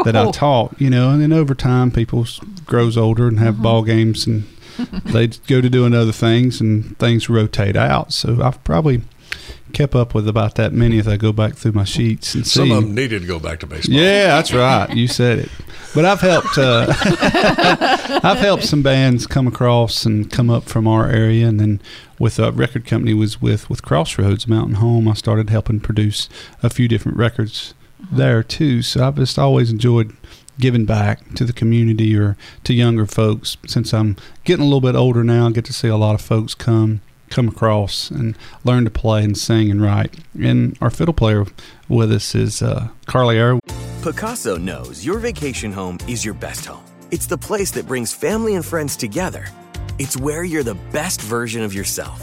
that 0.04 0.16
I 0.16 0.32
taught, 0.32 0.80
you 0.80 0.90
know, 0.90 1.12
and 1.12 1.22
then 1.22 1.32
over 1.32 1.54
time 1.54 1.92
people 1.92 2.26
grows 2.66 2.98
older 2.98 3.28
and 3.28 3.40
have 3.40 3.56
mm-hmm. 3.56 3.64
ball 3.64 3.84
games 3.84 4.26
and 4.26 4.46
they 5.06 5.28
go 5.28 5.62
to 5.62 5.70
doing 5.70 5.94
other 5.94 6.12
things 6.12 6.60
and 6.60 6.98
things 6.98 7.30
rotate 7.30 7.76
out. 7.76 8.12
So 8.12 8.42
I've 8.42 8.64
probably 8.64 9.04
kept 9.74 9.96
up 9.96 10.14
with 10.14 10.28
about 10.28 10.56
that 10.56 10.72
many 10.72 11.00
if 11.00 11.08
I 11.08 11.18
go 11.18 11.34
back 11.34 11.56
through 11.56 11.74
my 11.74 11.84
sheets 11.84 12.36
and 12.36 12.46
Some 12.46 12.68
see. 12.68 12.74
of 12.76 12.84
them 12.84 12.96
needed 12.96 13.22
to 13.24 13.28
go 13.28 13.40
back 13.40 13.60
to 13.62 13.68
baseball. 13.68 13.96
Yeah, 13.96 14.28
that's 14.28 14.54
right. 14.54 14.90
You 14.96 15.08
said 15.08 15.40
it. 15.40 15.50
But 15.94 16.06
I've 16.06 16.22
helped. 16.22 16.58
Uh, 16.58 16.86
I've 18.24 18.40
helped 18.40 18.64
some 18.64 18.82
bands 18.82 19.28
come 19.28 19.48
across 19.48 20.06
and 20.06 20.32
come 20.32 20.50
up 20.50 20.64
from 20.64 20.88
our 20.88 21.10
area, 21.10 21.48
and 21.48 21.60
then 21.60 21.82
with 22.18 22.40
a 22.40 22.52
record 22.52 22.86
company 22.86 23.14
was 23.14 23.42
with 23.42 23.70
with 23.70 23.82
Crossroads 23.84 24.48
Mountain 24.48 24.76
Home. 24.76 25.08
I 25.08 25.14
started 25.14 25.50
helping 25.50 25.80
produce 25.80 26.30
a 26.62 26.70
few 26.70 26.88
different 26.88 27.18
records 27.18 27.74
there 28.12 28.44
too. 28.44 28.82
So 28.82 29.06
I've 29.06 29.16
just 29.16 29.38
always 29.38 29.70
enjoyed 29.72 30.16
giving 30.60 30.86
back 30.86 31.34
to 31.36 31.46
the 31.46 31.54
community 31.54 32.16
or 32.16 32.38
to 32.64 32.74
younger 32.74 33.06
folks. 33.06 33.58
Since 33.68 33.94
I'm 33.94 34.16
getting 34.44 34.62
a 34.64 34.66
little 34.66 34.82
bit 34.82 34.96
older 34.96 35.24
now, 35.24 35.48
I 35.48 35.52
get 35.52 35.66
to 35.66 35.74
see 35.74 35.88
a 35.88 35.98
lot 35.98 36.16
of 36.16 36.22
folks 36.22 36.54
come 36.56 37.02
come 37.34 37.48
across 37.48 38.12
and 38.12 38.38
learn 38.64 38.86
to 38.86 38.90
play 38.90 39.24
and 39.24 39.38
sing 39.38 39.72
and 39.72 39.82
write. 39.82 40.14
And 40.40 40.78
our 40.80 40.90
fiddle 40.90 41.14
player 41.14 41.46
with 41.90 42.12
us 42.12 42.36
is 42.36 42.62
uh, 42.62 42.90
Carly 43.08 43.38
Air. 43.38 43.60
Pacaso 44.02 44.62
knows 44.62 45.06
your 45.06 45.18
vacation 45.20 45.72
home 45.72 45.98
is 46.08 46.24
your 46.24 46.34
best 46.34 46.66
home. 46.66 46.84
It's 47.12 47.26
the 47.26 47.38
place 47.38 47.72
that 47.72 47.88
brings 47.88 48.14
family 48.14 48.56
and 48.56 48.66
friends 48.66 48.96
together. 48.96 49.46
It's 50.00 50.18
where 50.18 50.44
you're 50.44 50.64
the 50.64 50.80
best 50.92 51.22
version 51.22 51.64
of 51.64 51.74
yourself. 51.74 52.22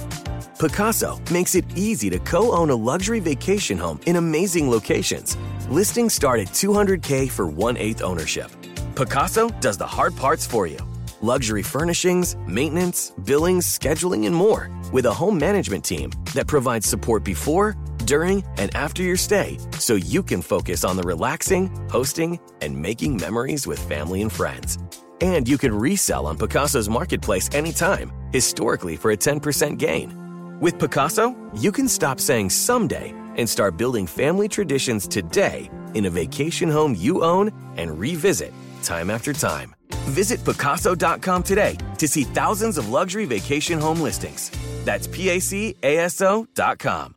Pacaso 0.59 1.19
makes 1.31 1.55
it 1.55 1.65
easy 1.77 2.11
to 2.11 2.19
co 2.19 2.53
own 2.53 2.71
a 2.71 2.75
luxury 2.75 3.21
vacation 3.21 3.79
home 3.79 4.01
in 4.07 4.17
amazing 4.17 4.71
locations. 4.71 5.37
Listings 5.71 6.13
start 6.13 6.41
at 6.41 6.49
200K 6.49 7.31
for 7.31 7.47
one 7.47 7.77
eighth 7.77 8.03
ownership. 8.03 8.51
Pacaso 8.95 9.49
does 9.61 9.79
the 9.79 9.87
hard 9.87 10.17
parts 10.17 10.47
for 10.47 10.67
you 10.67 10.79
luxury 11.23 11.63
furnishings, 11.63 12.37
maintenance, 12.47 13.13
billings, 13.25 13.67
scheduling, 13.67 14.27
and 14.27 14.35
more 14.35 14.71
with 14.93 15.07
a 15.07 15.13
home 15.13 15.39
management 15.39 15.85
team 15.85 16.11
that 16.35 16.47
provides 16.47 16.87
support 16.87 17.25
before, 17.25 17.77
during, 18.05 18.45
and 18.57 18.75
after 18.75 19.03
your 19.03 19.17
stay 19.17 19.59
so 19.79 19.95
you 19.95 20.23
can 20.23 20.43
focus 20.43 20.85
on 20.85 20.97
the 20.97 21.03
relaxing, 21.03 21.69
hosting, 21.89 22.39
and 22.61 22.77
making 22.77 23.17
memories 23.17 23.67
with 23.67 23.79
family 23.79 24.23
and 24.23 24.33
friends. 24.33 24.79
And 25.21 25.49
you 25.49 25.59
can 25.59 25.75
resell 25.75 26.27
on 26.27 26.39
Pacaso's 26.39 26.89
marketplace 26.89 27.49
anytime, 27.53 28.13
historically 28.33 28.97
for 28.97 29.11
a 29.11 29.17
10% 29.17 29.79
gain. 29.79 30.59
With 30.61 30.79
Pacaso, 30.79 31.35
you 31.55 31.73
can 31.73 31.89
stop 31.89 32.21
saying 32.21 32.51
someday 32.51 33.15
and 33.37 33.49
start 33.49 33.77
building 33.77 34.07
family 34.07 34.49
traditions 34.49 35.09
today 35.09 35.71
in 35.95 36.07
a 36.07 36.11
vacation 36.11 36.69
home 36.69 36.95
you 36.95 37.25
own 37.25 37.51
and 37.77 37.99
revisit 37.99 38.53
time 38.83 39.11
after 39.11 39.33
time. 39.33 39.80
Visit 40.11 40.41
Pacaso.com 40.41 41.43
today 41.43 41.79
to 41.99 42.07
see 42.07 42.25
thousands 42.25 42.77
of 42.77 42.91
luxury 42.91 43.25
vacation 43.25 43.81
home 43.81 44.01
listings. 44.01 44.51
That's 44.85 45.07
PACASO.com. 45.07 47.15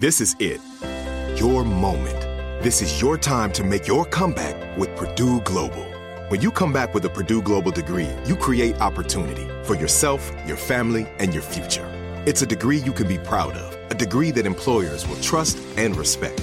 This 0.00 0.20
is 0.20 0.36
it. 0.38 0.60
Your 1.40 1.64
moment. 1.64 2.20
This 2.62 2.82
is 2.82 3.00
your 3.00 3.16
time 3.16 3.52
to 3.52 3.64
make 3.64 3.86
your 3.86 4.04
comeback 4.04 4.78
with 4.78 4.94
Purdue 4.96 5.40
Global. 5.42 5.84
When 6.28 6.40
you 6.40 6.50
come 6.50 6.72
back 6.72 6.94
with 6.94 7.04
a 7.04 7.08
Purdue 7.08 7.42
Global 7.42 7.70
degree, 7.70 8.10
you 8.24 8.36
create 8.36 8.80
opportunity 8.80 9.46
for 9.62 9.74
yourself, 9.74 10.32
your 10.46 10.56
family, 10.56 11.06
and 11.18 11.32
your 11.32 11.42
future. 11.42 11.86
It's 12.26 12.42
a 12.42 12.46
degree 12.46 12.78
you 12.78 12.92
can 12.92 13.06
be 13.06 13.18
proud 13.18 13.52
of, 13.52 13.90
a 13.90 13.94
degree 13.94 14.30
that 14.32 14.46
employers 14.46 15.06
will 15.06 15.20
trust 15.20 15.58
and 15.76 15.96
respect. 15.96 16.42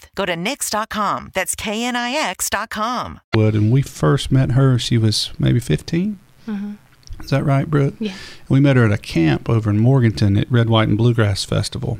Go 0.15 0.25
to 0.25 0.33
Knix.com. 0.33 1.31
That's 1.33 1.55
KNIX.com. 1.55 3.19
Wood, 3.33 3.55
and 3.55 3.71
we 3.71 3.81
first 3.81 4.31
met 4.31 4.51
her. 4.51 4.77
She 4.79 4.97
was 4.97 5.31
maybe 5.39 5.59
15. 5.59 6.19
Mhm. 6.47 6.77
Is 7.23 7.29
that 7.29 7.45
right, 7.45 7.69
Brooke? 7.69 7.93
Yeah. 7.99 8.13
We 8.49 8.59
met 8.59 8.77
her 8.77 8.85
at 8.85 8.91
a 8.91 8.97
camp 8.97 9.47
over 9.49 9.69
in 9.69 9.79
Morganton 9.79 10.37
at 10.37 10.51
Red, 10.51 10.69
White, 10.69 10.87
and 10.89 10.97
Bluegrass 10.97 11.43
Festival, 11.45 11.99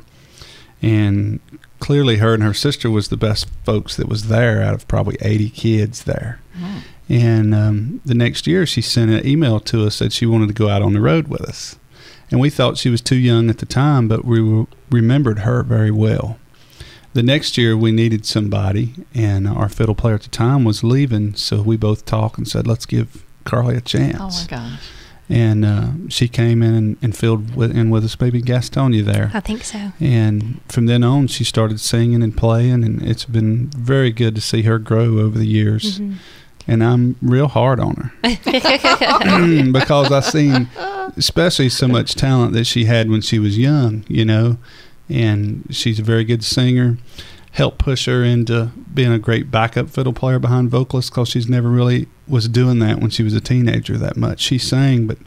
and 0.80 1.38
clearly, 1.78 2.16
her 2.16 2.34
and 2.34 2.42
her 2.42 2.54
sister 2.54 2.90
was 2.90 3.08
the 3.08 3.16
best 3.16 3.46
folks 3.64 3.96
that 3.96 4.08
was 4.08 4.28
there 4.28 4.62
out 4.62 4.74
of 4.74 4.86
probably 4.88 5.16
80 5.20 5.48
kids 5.50 6.04
there. 6.04 6.40
And 7.08 7.54
um, 7.54 8.00
the 8.04 8.14
next 8.14 8.46
year, 8.46 8.64
she 8.66 8.80
sent 8.80 9.10
an 9.10 9.26
email 9.26 9.60
to 9.60 9.86
us 9.86 9.98
that 9.98 10.12
she 10.12 10.24
wanted 10.26 10.46
to 10.48 10.54
go 10.54 10.68
out 10.68 10.80
on 10.82 10.92
the 10.92 11.00
road 11.00 11.28
with 11.28 11.42
us, 11.42 11.76
and 12.30 12.40
we 12.40 12.50
thought 12.50 12.78
she 12.78 12.88
was 12.90 13.00
too 13.00 13.16
young 13.16 13.48
at 13.50 13.58
the 13.58 13.66
time, 13.66 14.08
but 14.08 14.24
we 14.24 14.66
remembered 14.90 15.40
her 15.40 15.62
very 15.62 15.90
well. 15.90 16.38
The 17.14 17.22
next 17.22 17.58
year, 17.58 17.76
we 17.76 17.92
needed 17.92 18.24
somebody, 18.24 18.94
and 19.14 19.46
our 19.46 19.68
fiddle 19.68 19.94
player 19.94 20.14
at 20.14 20.22
the 20.22 20.30
time 20.30 20.64
was 20.64 20.82
leaving, 20.82 21.34
so 21.34 21.60
we 21.60 21.76
both 21.76 22.04
talked 22.06 22.38
and 22.38 22.48
said, 22.48 22.66
"Let's 22.66 22.86
give 22.86 23.24
Carly 23.44 23.76
a 23.76 23.80
chance." 23.82 24.16
Oh 24.18 24.28
my 24.30 24.46
gosh. 24.48 24.80
and 25.28 25.64
uh, 25.64 25.86
she 26.08 26.26
came 26.28 26.62
in 26.62 26.74
and, 26.74 26.96
and 27.02 27.16
filled 27.16 27.54
with, 27.54 27.74
in 27.76 27.90
with 27.90 28.04
us, 28.04 28.18
maybe 28.20 28.40
Gastonia 28.42 29.04
there. 29.04 29.30
I 29.34 29.40
think 29.40 29.62
so. 29.64 29.92
And 30.00 30.60
from 30.68 30.86
then 30.86 31.04
on, 31.04 31.26
she 31.26 31.44
started 31.44 31.80
singing 31.80 32.22
and 32.22 32.34
playing, 32.36 32.82
and 32.82 33.02
it's 33.02 33.24
been 33.26 33.68
very 33.76 34.10
good 34.10 34.34
to 34.34 34.40
see 34.40 34.62
her 34.62 34.78
grow 34.78 35.18
over 35.18 35.38
the 35.38 35.46
years. 35.46 35.98
Mhm. 36.00 36.14
And 36.68 36.84
I'm 36.84 37.16
real 37.20 37.48
hard 37.48 37.80
on 37.80 37.96
her 37.96 38.12
because 39.72 40.12
I 40.12 40.20
seen, 40.20 40.68
especially 41.16 41.68
so 41.68 41.88
much 41.88 42.14
talent 42.14 42.52
that 42.52 42.64
she 42.64 42.84
had 42.84 43.10
when 43.10 43.20
she 43.20 43.38
was 43.38 43.58
young, 43.58 44.04
you 44.08 44.24
know. 44.24 44.58
And 45.08 45.66
she's 45.70 45.98
a 45.98 46.02
very 46.02 46.24
good 46.24 46.44
singer. 46.44 46.98
Helped 47.52 47.78
push 47.78 48.06
her 48.06 48.24
into 48.24 48.72
being 48.94 49.12
a 49.12 49.18
great 49.18 49.50
backup 49.50 49.90
fiddle 49.90 50.14
player 50.14 50.38
behind 50.38 50.70
vocalists 50.70 51.10
because 51.10 51.28
she's 51.28 51.48
never 51.48 51.68
really 51.68 52.08
was 52.26 52.48
doing 52.48 52.78
that 52.78 52.98
when 52.98 53.10
she 53.10 53.22
was 53.22 53.34
a 53.34 53.40
teenager 53.42 53.98
that 53.98 54.16
much. 54.16 54.40
She 54.40 54.56
sang, 54.56 55.06
but 55.06 55.18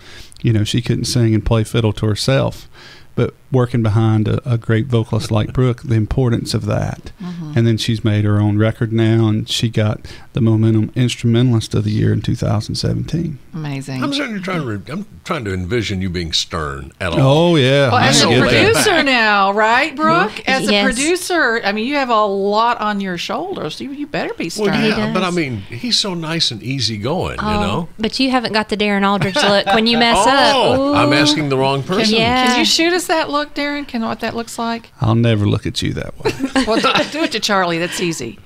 you 0.42 0.52
know 0.52 0.64
she 0.64 0.82
couldn't 0.82 1.06
sing 1.06 1.36
and 1.36 1.46
play 1.46 1.64
fiddle 1.64 1.94
to 1.94 2.08
herself. 2.08 2.68
But 3.16 3.34
working 3.50 3.82
behind 3.82 4.28
a, 4.28 4.42
a 4.52 4.58
great 4.58 4.88
vocalist 4.88 5.32
like 5.32 5.54
Brooke, 5.54 5.84
the 5.84 5.96
importance 5.96 6.54
of 6.54 6.66
that. 6.66 7.12
Mhm. 7.24 7.56
And 7.56 7.66
then 7.66 7.78
she's 7.78 8.04
made 8.04 8.26
her 8.26 8.42
own 8.42 8.58
record 8.58 8.92
now, 8.92 9.30
and 9.30 9.48
she 9.50 9.70
got 9.70 10.02
the 10.34 10.42
Momentum 10.42 10.92
Instrumentalist 10.96 11.74
of 11.74 11.86
the 11.86 11.92
Year 11.92 12.12
in 12.12 12.22
2017. 12.22 13.40
Amazing. 13.54 14.04
I'm 14.04 14.12
trying 14.12 14.42
to. 14.42 14.66
Re- 14.66 14.82
I'm 14.92 15.06
trying 15.24 15.46
to 15.46 15.54
envision 15.54 16.02
you 16.02 16.10
being 16.10 16.34
stern 16.34 16.92
at 17.00 17.14
all. 17.14 17.54
Oh 17.54 17.56
yeah, 17.56 17.88
Well, 17.90 17.98
as 18.00 18.22
a 18.22 18.28
get 18.28 18.42
that. 18.42 18.50
producer 18.74 19.04
now, 19.04 19.54
right, 19.54 19.96
Brooke? 19.96 20.48
As 20.48 20.68
a 20.70 20.84
producer, 20.84 21.62
I 21.64 21.72
mean, 21.72 21.88
you 21.88 21.96
have 21.96 22.10
a 22.10 22.26
lot 22.26 22.82
on 22.82 23.00
your 23.00 23.18
shoulders. 23.18 23.80
You, 23.80 23.92
you 23.92 24.08
better 24.08 24.34
be 24.34 24.50
stern. 24.50 24.68
Well, 24.72 24.86
yeah, 25.00 25.14
but 25.14 25.24
I 25.24 25.32
mean, 25.32 25.62
he's 25.62 25.98
so 25.98 26.14
nice 26.14 26.52
and 26.52 26.62
easygoing, 26.62 27.40
you 27.40 27.46
Oh, 27.48 27.62
know. 27.62 27.90
But 27.98 28.20
you 28.20 28.30
haven't 28.32 28.52
got 28.54 28.68
the 28.70 28.76
Darin 28.76 29.06
Aldridge 29.06 29.36
look 29.36 29.66
when 29.68 29.88
you 29.88 29.98
mess 29.98 30.18
oh, 30.28 30.74
up. 30.74 30.80
Ooh. 30.80 30.94
I'm 30.94 31.14
asking 31.14 31.48
the 31.50 31.58
wrong 31.58 31.82
Can, 31.84 31.96
person. 31.98 32.16
Yeah. 32.16 32.48
can 32.48 32.60
you 32.60 32.66
shoot 32.66 32.92
us 32.94 33.05
that 33.08 33.30
look, 33.30 33.54
Darin? 33.54 33.86
Can 33.86 34.02
what 34.02 34.20
that 34.22 34.36
looks 34.36 34.58
like? 34.60 34.92
I'll 35.02 35.16
never 35.16 35.46
look 35.48 35.66
at 35.66 35.82
you 35.82 35.94
that 35.94 36.18
way. 36.20 36.32
Well, 36.66 36.80
do, 36.80 36.92
do 37.12 37.24
it 37.24 37.32
to 37.34 37.40
Charlie. 37.40 37.78
That's 37.78 38.00
easy. 38.02 38.40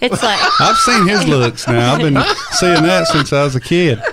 It's 0.00 0.22
like 0.22 0.38
I've 0.60 0.76
seen 0.76 1.06
his 1.08 1.26
looks 1.26 1.66
now. 1.66 1.94
I've 1.94 2.00
been 2.00 2.16
seeing 2.52 2.82
that 2.82 3.06
since 3.08 3.32
I 3.32 3.44
was 3.44 3.56
a 3.56 3.60
kid. 3.60 4.00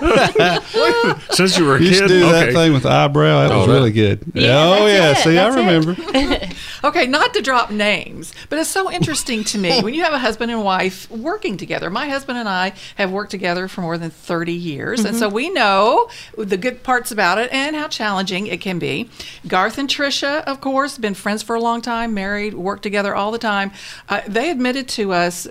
Since 1.30 1.58
you 1.58 1.64
were 1.66 1.76
a 1.76 1.80
You 1.80 1.88
used 1.88 2.00
kid, 2.02 2.08
to 2.08 2.14
do 2.20 2.30
that 2.32 2.52
thing 2.52 2.72
with 2.72 2.82
the 2.84 2.90
eyebrow. 2.90 3.42
That 3.42 3.52
Oh, 3.52 3.58
was 3.58 3.66
that- 3.66 3.72
really 3.72 3.92
good. 3.92 4.20
Yeah, 4.34 4.56
oh 4.78 4.86
that's 4.86 4.92
yeah, 4.92 5.10
it. 5.10 5.16
see, 5.18 5.38
I 5.38 5.50
That's 5.50 5.56
it. 5.56 6.16
remember. 6.18 6.54
Okay, 6.84 7.06
not 7.06 7.34
to 7.34 7.42
drop 7.42 7.70
names, 7.70 8.32
but 8.48 8.58
it's 8.60 8.68
so 8.68 8.92
interesting 8.92 9.42
to 9.44 9.58
me 9.58 9.80
when 9.82 9.92
you 9.94 10.04
have 10.04 10.12
a 10.12 10.18
husband 10.20 10.52
and 10.52 10.62
wife 10.62 11.10
working 11.10 11.56
together. 11.56 11.90
My 11.90 12.08
husband 12.08 12.38
and 12.38 12.48
I 12.48 12.74
have 12.94 13.10
worked 13.10 13.32
together 13.32 13.66
for 13.66 13.80
more 13.80 13.98
than 13.98 14.10
30 14.10 14.52
years, 14.52 15.04
and 15.04 15.16
so 15.16 15.28
we 15.28 15.50
know 15.50 16.08
the 16.38 16.56
good 16.56 16.84
parts 16.84 17.10
about 17.10 17.38
it 17.38 17.52
and 17.52 17.74
how 17.74 17.88
challenging 17.88 18.46
it 18.46 18.60
can 18.60 18.78
be. 18.78 19.10
Garth 19.48 19.78
and 19.78 19.88
Trisha, 19.88 20.44
of 20.44 20.60
course, 20.60 20.96
been 20.96 21.14
friends 21.14 21.42
for 21.42 21.56
a 21.56 21.60
long 21.60 21.80
time, 21.82 22.14
married, 22.14 22.54
worked 22.54 22.84
together 22.84 23.16
all 23.16 23.32
the 23.32 23.38
time. 23.38 23.72
Uh, 24.08 24.20
they 24.28 24.50
admitted 24.50 24.86
to 24.90 25.12
us 25.12 25.48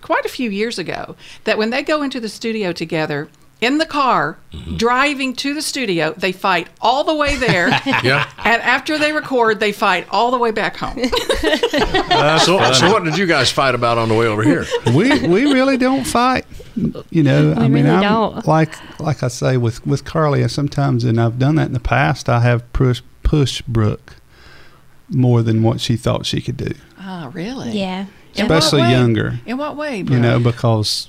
quite 0.00 0.24
a 0.24 0.28
few 0.28 0.50
years 0.50 0.78
ago 0.78 1.16
that 1.44 1.58
when 1.58 1.70
they 1.70 1.82
go 1.82 2.02
into 2.02 2.20
the 2.20 2.28
studio 2.28 2.72
together, 2.72 3.28
in 3.60 3.78
the 3.78 3.86
car, 3.86 4.38
mm-hmm. 4.52 4.76
driving 4.76 5.34
to 5.34 5.52
the 5.52 5.62
studio, 5.62 6.14
they 6.16 6.30
fight 6.30 6.68
all 6.80 7.04
the 7.04 7.14
way 7.14 7.36
there. 7.36 7.68
Yeah. 8.04 8.30
And 8.44 8.62
after 8.62 8.96
they 8.96 9.12
record, 9.12 9.58
they 9.60 9.72
fight 9.72 10.06
all 10.10 10.30
the 10.30 10.38
way 10.38 10.52
back 10.52 10.76
home. 10.76 10.98
so, 12.38 12.72
so 12.72 12.92
what 12.92 13.02
did 13.02 13.18
you 13.18 13.26
guys 13.26 13.50
fight 13.50 13.74
about 13.74 13.98
on 13.98 14.08
the 14.08 14.14
way 14.14 14.26
over 14.26 14.42
here? 14.42 14.66
we 14.94 15.26
we 15.26 15.52
really 15.52 15.76
don't 15.76 16.04
fight. 16.04 16.44
You 17.10 17.22
know, 17.22 17.54
I 17.54 17.62
We 17.62 17.68
mean, 17.68 17.84
really 17.84 17.96
I'm, 17.96 18.02
don't. 18.02 18.46
like 18.46 19.00
like 19.00 19.22
I 19.22 19.28
say 19.28 19.56
with 19.56 19.84
with 19.84 20.04
Carly, 20.04 20.44
I 20.44 20.46
sometimes 20.46 21.02
and 21.02 21.20
I've 21.20 21.38
done 21.38 21.56
that 21.56 21.66
in 21.66 21.72
the 21.72 21.80
past. 21.80 22.28
I 22.28 22.40
have 22.40 22.72
pushed 22.72 23.04
push 23.22 23.62
Brooke 23.62 24.16
more 25.08 25.42
than 25.42 25.62
what 25.62 25.80
she 25.80 25.96
thought 25.96 26.24
she 26.24 26.40
could 26.40 26.56
do. 26.56 26.72
Oh, 27.00 27.28
really? 27.30 27.72
yeah. 27.72 28.06
In 28.34 28.46
what 28.48 28.58
Especially 28.58 28.90
younger. 28.90 29.40
In 29.46 29.56
what 29.58 29.76
way, 29.76 29.98
You 29.98 30.18
know, 30.20 30.38
because 30.38 31.08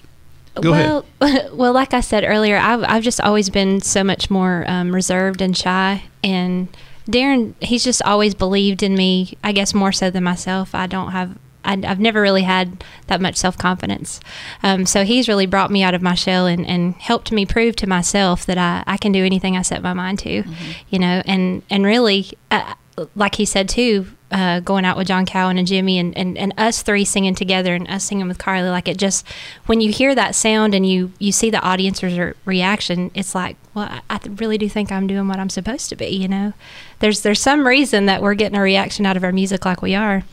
go 0.55 0.73
ahead. 0.73 1.03
well, 1.19 1.49
well, 1.53 1.73
like 1.73 1.93
I 1.93 2.01
said 2.01 2.23
earlier, 2.23 2.57
I've 2.57 2.83
I've 2.83 3.03
just 3.03 3.21
always 3.21 3.49
been 3.49 3.81
so 3.81 4.03
much 4.03 4.29
more 4.29 4.65
um, 4.67 4.93
reserved 4.93 5.41
and 5.41 5.55
shy, 5.55 6.03
and 6.23 6.67
Darin, 7.09 7.55
he's 7.61 7.83
just 7.83 8.01
always 8.03 8.33
believed 8.35 8.83
in 8.83 8.95
me. 8.95 9.37
I 9.43 9.51
guess 9.51 9.73
more 9.73 9.91
so 9.91 10.09
than 10.09 10.23
myself. 10.23 10.73
I 10.75 10.87
don't 10.87 11.11
have. 11.11 11.37
I, 11.65 11.73
I've 11.85 11.99
never 11.99 12.21
really 12.21 12.43
had 12.43 12.83
that 13.07 13.19
much 13.19 13.35
self 13.35 13.57
confidence. 13.57 14.21
Um, 14.63 14.85
so 14.85 15.03
he's 15.03 15.27
really 15.27 15.45
brought 15.45 15.69
me 15.69 15.83
out 15.83 15.93
of 15.93 16.01
my 16.01 16.15
shell 16.15 16.47
and, 16.47 16.65
and 16.65 16.95
helped 16.95 17.33
me 17.33 17.45
prove 17.45 17.75
to 17.77 17.87
myself 17.87 18.45
that 18.45 18.57
I, 18.57 18.83
I 18.87 18.95
can 18.97 19.11
do 19.11 19.25
anything 19.25 19.57
I 19.57 19.61
set 19.63 19.81
my 19.81 19.91
mind 19.93 20.19
to, 20.19 20.43
you 20.89 20.99
know, 20.99 21.21
and, 21.25 21.61
and 21.69 21.85
really, 21.85 22.31
uh, 22.49 22.75
like 23.15 23.35
he 23.35 23.45
said 23.45 23.69
too, 23.69 24.07
uh, 24.31 24.59
going 24.59 24.85
out 24.85 24.97
with 24.97 25.07
John 25.07 25.25
Cowan 25.25 25.57
and 25.57 25.67
Jimmy 25.67 25.97
and, 25.97 26.15
and, 26.17 26.37
and 26.37 26.53
us 26.57 26.81
three 26.81 27.05
singing 27.05 27.35
together 27.35 27.73
and 27.73 27.89
us 27.89 28.03
singing 28.03 28.27
with 28.27 28.37
Carly, 28.37 28.69
like 28.69 28.87
it 28.87 28.97
just, 28.97 29.27
when 29.65 29.81
you 29.81 29.91
hear 29.91 30.13
that 30.13 30.35
sound 30.35 30.75
and 30.75 30.85
you, 30.87 31.11
you 31.19 31.31
see 31.31 31.49
the 31.49 31.61
audience's 31.61 32.17
re- 32.17 32.33
reaction, 32.45 33.11
it's 33.13 33.33
like, 33.33 33.57
well, 33.73 34.01
I, 34.09 34.17
th- 34.17 34.39
really 34.39 34.57
do 34.57 34.69
think 34.69 34.91
I'm 34.91 35.07
doing 35.07 35.27
what 35.27 35.39
I'm 35.39 35.49
supposed 35.49 35.89
to 35.89 35.95
be, 35.95 36.07
you 36.07 36.27
know? 36.27 36.53
There's, 36.99 37.21
there's 37.21 37.41
some 37.41 37.65
reason 37.65 38.05
that 38.05 38.21
we're 38.21 38.35
getting 38.35 38.57
a 38.57 38.61
reaction 38.61 39.05
out 39.05 39.17
of 39.17 39.23
our 39.23 39.31
music 39.31 39.65
like 39.65 39.81
we 39.81 39.95
are. 39.95 40.23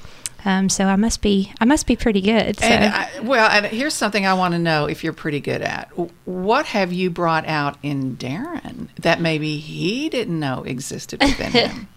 Um, 0.44 0.68
so 0.68 0.84
I 0.84 0.94
must 0.94 1.22
be, 1.22 1.52
I 1.60 1.64
must 1.64 1.88
be 1.88 1.96
pretty 1.96 2.20
good. 2.20 2.60
So. 2.60 2.66
And 2.66 2.94
I, 2.94 3.20
well, 3.20 3.50
and 3.50 3.66
here's 3.66 3.94
something 3.94 4.26
I 4.26 4.34
want 4.34 4.52
to 4.52 4.60
know 4.60 4.86
if 4.86 5.02
you're 5.02 5.12
pretty 5.12 5.40
good 5.40 5.60
at. 5.60 5.88
What 6.24 6.66
have 6.66 6.92
you 6.92 7.10
brought 7.10 7.46
out 7.46 7.78
in 7.82 8.14
Darin 8.14 8.88
that 9.00 9.20
maybe 9.20 9.56
he 9.56 10.08
didn't 10.08 10.38
know 10.38 10.62
existed 10.62 11.20
within 11.20 11.50
him? 11.70 11.88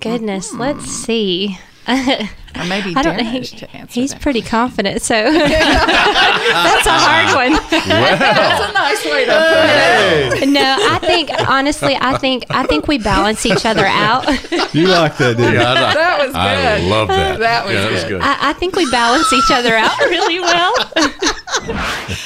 Goodness, 0.00 0.52
let's 0.54 0.78
Mm-hmm. 0.78 1.04
see. 1.04 1.58
Or 1.88 2.64
maybe 2.66 2.92
I 2.96 3.02
don't 3.02 3.16
know. 3.16 3.22
Darin 3.22 3.42
He, 3.42 3.56
to 3.56 3.70
answer 3.76 4.00
he's 4.00 4.10
that. 4.12 4.20
pretty 4.20 4.42
confident, 4.42 5.00
so 5.00 5.14
that's 5.32 6.86
a 6.86 6.90
hard 6.92 7.34
one. 7.34 7.52
That's 7.70 8.70
a 8.70 8.72
nice 8.74 9.04
way 9.06 9.24
to 9.24 10.28
put 10.32 10.42
it. 10.42 10.48
No, 10.50 10.76
I 10.90 10.98
think 10.98 11.30
honestly, 11.48 11.96
I 11.98 12.18
think 12.18 12.44
I 12.50 12.64
think 12.66 12.88
we 12.88 12.98
balance 12.98 13.46
each 13.46 13.64
other 13.64 13.86
out. 13.86 14.26
You 14.74 14.88
like 14.88 15.16
that, 15.16 15.36
didn't? 15.38 15.54
Yeah, 15.54 15.72
I, 15.72 15.94
That 15.94 16.18
was 16.18 16.28
good. 16.28 16.36
I 16.36 16.78
love 16.80 17.08
that. 17.08 17.38
That 17.38 17.64
was 17.64 17.74
yeah, 17.74 17.82
that 17.82 17.92
was 17.92 18.02
good. 18.04 18.08
good. 18.08 18.20
I, 18.22 18.50
I 18.50 18.52
think 18.54 18.76
we 18.76 18.90
balance 18.90 19.32
each 19.32 19.50
other 19.50 19.74
out 19.74 19.98
really 20.00 20.40
well. 20.40 20.74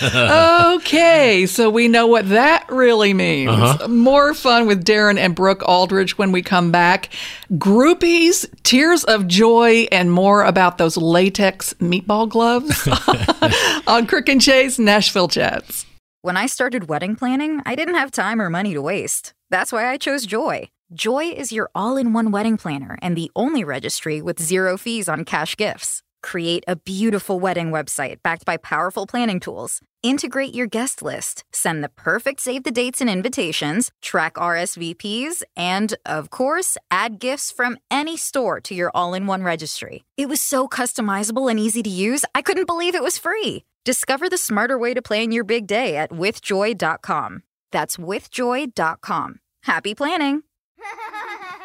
Okay, 0.03 1.47
so 1.47 1.71
we 1.71 1.89
know 1.89 2.07
what 2.07 2.29
that 2.29 2.65
really 2.69 3.15
means. 3.15 3.51
Uh-huh. 3.51 3.89
More 3.89 4.35
fun 4.35 4.67
with 4.67 4.85
Darin 4.85 5.19
and 5.19 5.35
Brooke 5.35 5.63
Aldridge 5.67 6.19
when 6.19 6.33
we 6.33 6.43
come 6.43 6.71
back. 6.71 7.09
Groupies, 7.53 8.47
tears 8.63 9.05
of 9.05 9.27
joy, 9.27 9.87
and 9.93 10.13
more 10.13 10.45
about 10.45 10.79
those 10.79 10.97
latex 10.97 11.75
meatball 11.75 12.29
gloves 12.29 12.89
on 13.87 14.07
Crook 14.07 14.29
and 14.29 14.41
Chase 14.41 14.79
Nashville 14.79 15.29
Chats. 15.29 15.87
When 16.23 16.37
I 16.37 16.47
started 16.47 16.89
wedding 16.89 17.17
planning, 17.17 17.61
I 17.67 17.75
didn't 17.75 17.97
have 17.97 18.11
time 18.11 18.41
or 18.41 18.49
money 18.49 18.75
to 18.75 18.83
waste. 18.83 19.35
That's 19.51 19.73
why 19.73 19.89
I 19.91 19.97
chose 19.97 20.25
Joy. 20.25 20.69
Joy 20.93 21.25
is 21.25 21.53
your 21.53 21.71
all 21.75 21.97
in 21.97 22.13
one 22.13 22.31
wedding 22.31 22.57
planner 22.57 22.99
and 23.03 23.17
the 23.17 23.31
only 23.35 23.65
registry 23.65 24.21
with 24.23 24.41
zero 24.41 24.77
fees 24.77 25.09
on 25.09 25.25
cash 25.25 25.57
gifts. 25.57 26.03
Create 26.23 26.65
a 26.67 26.77
beautiful 26.77 27.39
wedding 27.41 27.71
website 27.71 28.23
backed 28.23 28.45
by 28.45 28.57
powerful 28.57 29.07
planning 29.07 29.41
tools. 29.41 29.81
Integrate 30.03 30.55
your 30.55 30.67
guest 30.67 31.03
list, 31.03 31.45
send 31.53 31.85
the 31.85 31.89
perfect 31.89 32.41
save 32.41 32.65
the 32.65 32.71
dates 32.71 33.01
and 33.01 33.09
invitations, 33.11 33.91
track 34.01 34.35
RSVPs, 34.35 35.43
and, 35.57 35.95
of 36.05 36.31
course, 36.31 36.77
add 36.91 37.21
gifts 37.21 37.53
from 37.53 37.79
any 37.91 38.17
store 38.17 38.61
to 38.63 38.75
your 38.75 38.91
all 38.95 39.15
in 39.15 39.27
one 39.27 39.43
registry. 39.43 40.05
It 40.17 40.29
was 40.29 40.41
so 40.41 40.67
customizable 40.67 41.51
and 41.51 41.61
easy 41.61 41.83
to 41.83 41.91
use, 41.91 42.25
I 42.35 42.43
couldn't 42.43 42.67
believe 42.67 42.95
it 42.95 43.03
was 43.03 43.19
free. 43.19 43.65
Discover 43.85 44.29
the 44.29 44.39
smarter 44.39 44.79
way 44.79 44.95
to 44.95 45.03
plan 45.03 45.33
your 45.33 45.45
big 45.45 45.67
day 45.67 45.97
at 45.97 46.11
withjoy.com. 46.11 47.43
That's 47.71 47.97
withjoy.com. 47.97 49.41
Happy 49.65 49.95
planning! 49.95 50.43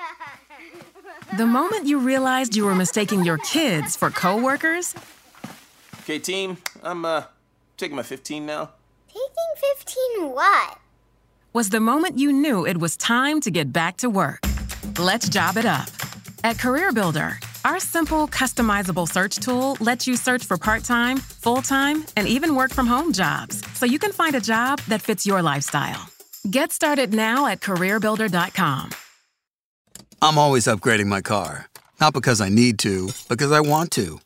The 1.36 1.46
moment 1.46 1.86
you 1.88 2.00
realized 2.00 2.56
you 2.56 2.66
were 2.66 2.76
mistaking 2.76 3.24
your 3.24 3.38
kids 3.40 3.96
for 3.98 4.10
coworkers, 4.10 4.96
Okay, 6.04 6.20
team, 6.20 6.56
I'm 6.84 7.04
uh 7.04 7.24
taking 7.76 7.98
my 7.98 8.04
15 8.04 8.46
now. 8.46 8.70
Taking 9.10 9.76
15 10.20 10.30
what? 10.34 10.78
was 11.54 11.70
the 11.70 11.80
moment 11.80 12.18
you 12.20 12.32
knew 12.32 12.66
it 12.68 12.78
was 12.78 12.96
time 12.98 13.42
to 13.42 13.50
get 13.52 13.74
back 13.74 13.98
to 13.98 14.10
work. 14.10 14.40
Let's 15.00 15.28
job 15.28 15.58
it 15.58 15.66
up. 15.66 15.88
At 16.44 16.58
CareerBuilder, 16.58 17.44
our 17.66 17.80
simple, 17.80 18.28
customizable 18.28 19.08
search 19.10 19.36
tool 19.38 19.76
lets 19.82 20.06
you 20.08 20.16
search 20.18 20.46
for 20.46 20.58
part 20.58 20.84
time, 20.84 21.18
full 21.18 21.62
time, 21.64 22.06
and 22.16 22.28
even 22.28 22.56
work 22.56 22.72
from 22.72 22.86
home 22.88 23.12
jobs 23.12 23.62
so 23.74 23.86
you 23.88 23.98
can 24.00 24.12
find 24.14 24.36
a 24.36 24.40
job 24.40 24.80
that 24.88 25.02
fits 25.02 25.26
your 25.26 25.42
lifestyle. 25.42 26.08
Get 26.50 26.72
started 26.72 27.12
now 27.14 27.48
at 27.48 27.60
CareerBuilder.com. 27.60 28.92
I'm 30.22 30.38
always 30.40 30.66
upgrading 30.66 31.08
my 31.08 31.22
car. 31.22 31.70
Not 32.02 32.14
because 32.14 32.42
I 32.42 32.50
need 32.50 32.80
to, 32.80 33.10
because 33.30 33.52
I 33.52 33.60
want 33.60 33.92
to. 33.92 34.20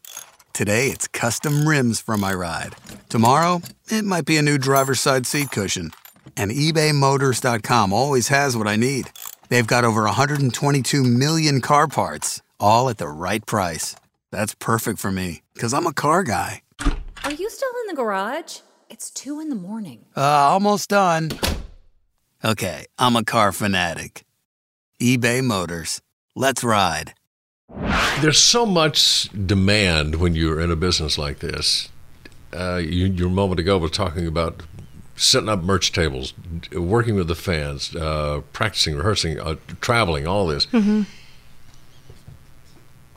Today, 0.53 0.87
it's 0.87 1.07
custom 1.07 1.67
rims 1.67 1.99
for 1.99 2.17
my 2.17 2.33
ride. 2.33 2.75
Tomorrow, 3.09 3.61
it 3.89 4.03
might 4.03 4.25
be 4.25 4.37
a 4.37 4.41
new 4.41 4.57
driver's 4.57 5.01
side 5.01 5.25
seat 5.25 5.51
cushion. 5.51 5.91
And 6.37 6.51
ebaymotors.com 6.51 7.91
always 7.91 8.29
has 8.29 8.55
what 8.55 8.67
I 8.67 8.77
need. 8.77 9.11
They've 9.49 9.67
got 9.67 9.83
over 9.83 10.03
122 10.03 11.03
million 11.03 11.59
car 11.59 11.87
parts, 11.87 12.41
all 12.59 12.89
at 12.89 12.97
the 12.97 13.09
right 13.09 13.45
price. 13.45 13.95
That's 14.31 14.55
perfect 14.55 14.97
for 14.99 15.11
me, 15.11 15.41
because 15.53 15.73
I'm 15.73 15.87
a 15.87 15.93
car 15.93 16.23
guy. 16.23 16.61
Are 17.25 17.33
you 17.33 17.49
still 17.49 17.71
in 17.81 17.87
the 17.87 17.95
garage? 17.95 18.59
It's 18.89 19.11
two 19.11 19.41
in 19.41 19.49
the 19.49 19.55
morning. 19.55 20.05
Uh, 20.15 20.21
almost 20.21 20.89
done. 20.89 21.31
Okay, 22.43 22.85
I'm 22.97 23.15
a 23.17 23.23
car 23.25 23.51
fanatic. 23.51 24.23
eBay 25.01 25.43
Motors. 25.43 25.99
Let's 26.35 26.63
ride. 26.63 27.15
There's 28.21 28.37
so 28.37 28.67
much 28.67 29.29
demand 29.47 30.15
when 30.15 30.35
you're 30.35 30.59
in 30.59 30.69
a 30.69 30.75
business 30.75 31.17
like 31.17 31.39
this. 31.39 31.89
Uh, 32.53 32.75
you, 32.75 33.07
you 33.07 33.25
a 33.25 33.29
moment 33.29 33.59
ago 33.59 33.79
was 33.79 33.91
talking 33.91 34.27
about 34.27 34.61
setting 35.15 35.49
up 35.49 35.63
merch 35.63 35.91
tables, 35.91 36.33
working 36.71 37.15
with 37.15 37.27
the 37.27 37.35
fans, 37.35 37.95
uh, 37.95 38.41
practicing, 38.53 38.95
rehearsing, 38.95 39.39
uh, 39.39 39.55
traveling, 39.79 40.27
all 40.27 40.45
this. 40.45 40.67
Mm-hmm. 40.67 41.03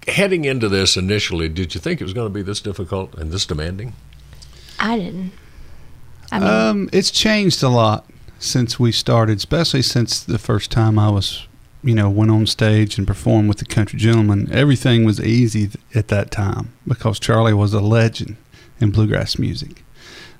Heading 0.08 0.46
into 0.46 0.70
this 0.70 0.96
initially, 0.96 1.48
did 1.48 1.74
you 1.74 1.80
think 1.80 2.00
it 2.00 2.04
was 2.04 2.14
going 2.14 2.28
to 2.28 2.34
be 2.34 2.42
this 2.42 2.60
difficult 2.60 3.14
and 3.16 3.30
this 3.30 3.44
demanding? 3.44 3.92
I 4.78 4.98
didn't. 4.98 5.32
I 6.32 6.38
mean, 6.38 6.48
um, 6.48 6.90
it's 6.92 7.10
changed 7.10 7.62
a 7.62 7.68
lot 7.68 8.08
since 8.38 8.80
we 8.80 8.90
started, 8.92 9.36
especially 9.36 9.82
since 9.82 10.22
the 10.22 10.38
first 10.38 10.70
time 10.70 10.98
I 10.98 11.10
was, 11.10 11.46
you 11.84 11.94
know, 11.94 12.10
went 12.10 12.30
on 12.30 12.46
stage 12.46 12.98
and 12.98 13.06
performed 13.06 13.48
with 13.48 13.58
the 13.58 13.64
Country 13.64 13.98
Gentlemen. 13.98 14.48
Everything 14.50 15.04
was 15.04 15.20
easy 15.20 15.70
at 15.94 16.08
that 16.08 16.30
time 16.30 16.72
because 16.86 17.20
Charlie 17.20 17.54
was 17.54 17.74
a 17.74 17.80
legend 17.80 18.36
in 18.80 18.90
bluegrass 18.90 19.38
music. 19.38 19.84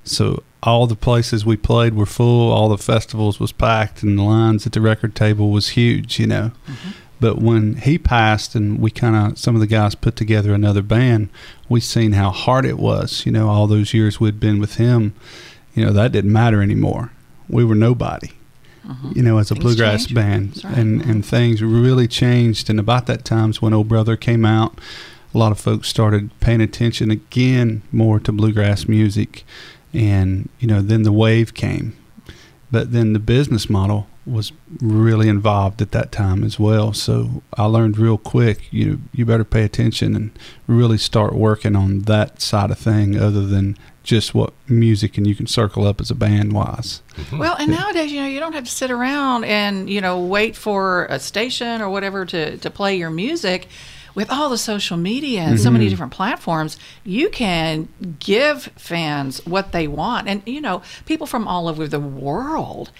So 0.03 0.43
all 0.61 0.87
the 0.87 0.95
places 0.95 1.45
we 1.45 1.57
played 1.57 1.93
were 1.93 2.05
full, 2.05 2.51
all 2.51 2.69
the 2.69 2.77
festivals 2.77 3.39
was 3.39 3.51
packed, 3.51 4.03
and 4.03 4.17
the 4.17 4.23
lines 4.23 4.65
at 4.65 4.73
the 4.73 4.81
record 4.81 5.15
table 5.15 5.51
was 5.51 5.69
huge, 5.69 6.19
you 6.19 6.27
know. 6.27 6.51
Mm-hmm. 6.67 6.89
But 7.19 7.37
when 7.41 7.75
he 7.77 7.97
passed 7.97 8.55
and 8.55 8.79
we 8.79 8.91
kind 8.91 9.15
of, 9.15 9.39
some 9.39 9.55
of 9.55 9.61
the 9.61 9.67
guys 9.67 9.95
put 9.95 10.15
together 10.15 10.53
another 10.53 10.81
band, 10.81 11.29
we 11.69 11.79
seen 11.79 12.11
how 12.11 12.29
hard 12.29 12.65
it 12.65 12.77
was. 12.77 13.25
You 13.25 13.31
know, 13.31 13.47
all 13.49 13.67
those 13.67 13.93
years 13.93 14.19
we'd 14.19 14.39
been 14.39 14.59
with 14.59 14.75
him, 14.75 15.13
you 15.73 15.85
know, 15.85 15.93
that 15.93 16.11
didn't 16.11 16.33
matter 16.33 16.61
anymore. 16.61 17.11
We 17.47 17.63
were 17.63 17.75
nobody, 17.75 18.31
you 19.13 19.21
know, 19.23 19.37
as 19.37 19.51
a 19.51 19.55
Things 19.55 19.63
bluegrass 19.63 20.05
change. 20.05 20.15
band. 20.15 20.61
Right. 20.63 20.77
And, 20.77 21.01
and 21.01 21.25
things 21.25 21.61
really 21.63 22.07
changed. 22.07 22.69
And 22.69 22.79
about 22.79 23.05
that 23.07 23.25
times 23.25 23.61
when 23.61 23.73
O 23.73 23.83
Brother 23.83 24.15
came 24.15 24.45
out, 24.45 24.79
a 25.33 25.37
lot 25.37 25.51
of 25.51 25.59
folks 25.59 25.87
started 25.87 26.29
paying 26.39 26.61
attention 26.61 27.11
again 27.11 27.81
more 27.91 28.19
to 28.19 28.31
bluegrass 28.31 28.87
music. 28.87 29.43
And, 29.93 30.49
you 30.59 30.67
know, 30.67 30.81
then 30.81 31.03
the 31.03 31.11
wave 31.11 31.53
came. 31.53 31.97
But 32.71 32.91
then 32.91 33.13
the 33.13 33.19
business 33.19 33.69
model 33.69 34.07
was 34.25 34.51
really 34.81 35.29
involved 35.29 35.81
at 35.81 35.91
that 35.91 36.11
time 36.11 36.43
as 36.43 36.59
well. 36.59 36.93
So 36.93 37.43
I 37.55 37.65
learned 37.65 37.97
real 37.97 38.17
quick 38.17 38.67
you 38.71 39.01
you 39.13 39.25
better 39.25 39.43
pay 39.43 39.63
attention 39.63 40.15
and 40.15 40.31
really 40.67 40.97
start 40.97 41.33
working 41.35 41.75
on 41.75 41.99
that 41.99 42.41
side 42.41 42.71
of 42.71 42.79
thing 42.79 43.19
other 43.19 43.45
than 43.45 43.77
just 44.05 44.33
what 44.33 44.53
music 44.69 45.17
and 45.17 45.25
you 45.27 45.35
can 45.35 45.47
circle 45.47 45.85
up 45.85 45.99
as 45.99 46.09
a 46.11 46.15
band 46.15 46.53
wise. 46.53 47.01
Well, 47.33 47.55
and 47.59 47.71
nowadays, 47.71 48.11
you 48.11 48.21
know, 48.21 48.27
you 48.27 48.39
don't 48.39 48.53
have 48.53 48.63
to 48.65 48.71
sit 48.71 48.91
around 48.91 49.43
and, 49.45 49.89
you 49.89 49.99
know, 49.99 50.19
wait 50.23 50.55
for 50.55 51.05
a 51.09 51.19
station 51.19 51.81
or 51.81 51.89
whatever 51.89 52.23
to, 52.25 52.57
to 52.57 52.69
play 52.69 52.95
your 52.95 53.09
music. 53.09 53.67
With 54.13 54.31
all 54.31 54.49
the 54.49 54.57
social 54.57 54.95
media 54.95 55.41
and 55.41 55.59
so 55.59 55.69
many 55.69 55.87
Mhm. 55.87 55.89
different 55.89 56.13
platforms, 56.13 56.77
you 57.03 57.27
can 57.29 57.89
give 58.19 58.69
fans 58.77 59.41
what 59.45 59.73
they 59.73 59.89
want. 59.89 60.29
And, 60.29 60.41
you 60.45 60.61
know, 60.61 60.81
people 61.05 61.27
from 61.27 61.49
all 61.49 61.67
over 61.67 61.85
the 61.85 61.99
world 61.99 62.91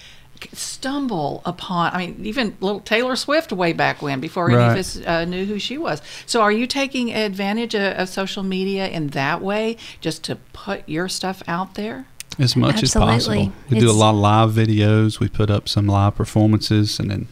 stumble 0.53 1.41
upon, 1.45 1.93
I 1.93 1.97
mean, 2.07 2.25
even 2.25 2.55
little 2.59 2.79
Taylor 2.81 3.15
Swift 3.15 3.51
way 3.51 3.73
back 3.73 4.01
when, 4.01 4.19
before 4.19 4.49
any 4.49 4.55
of 4.61 4.77
us 4.77 4.97
uh, 5.05 5.25
knew 5.25 5.45
who 5.45 5.59
she 5.59 5.77
was. 5.77 6.01
So 6.25 6.41
are 6.41 6.51
you 6.51 6.67
taking 6.67 7.13
advantage 7.13 7.73
of, 7.75 7.93
of 7.97 8.09
social 8.09 8.43
media 8.43 8.87
in 8.87 9.07
that 9.09 9.41
way, 9.41 9.77
just 10.01 10.23
to 10.25 10.35
put 10.53 10.87
your 10.87 11.07
stuff 11.09 11.41
out 11.47 11.75
there? 11.75 12.05
as 12.37 12.53
much 12.53 12.83
as 12.83 12.93
possible. 12.93 13.53
We 13.69 13.79
do 13.79 13.89
a 13.89 13.93
lot 13.93 14.09
of 14.09 14.17
live 14.17 14.49
videos. 14.51 15.21
We 15.21 15.29
put 15.29 15.49
up 15.49 15.69
some 15.69 15.87
live 15.87 16.15
performances, 16.15 16.99
and 16.99 17.09
then 17.09 17.27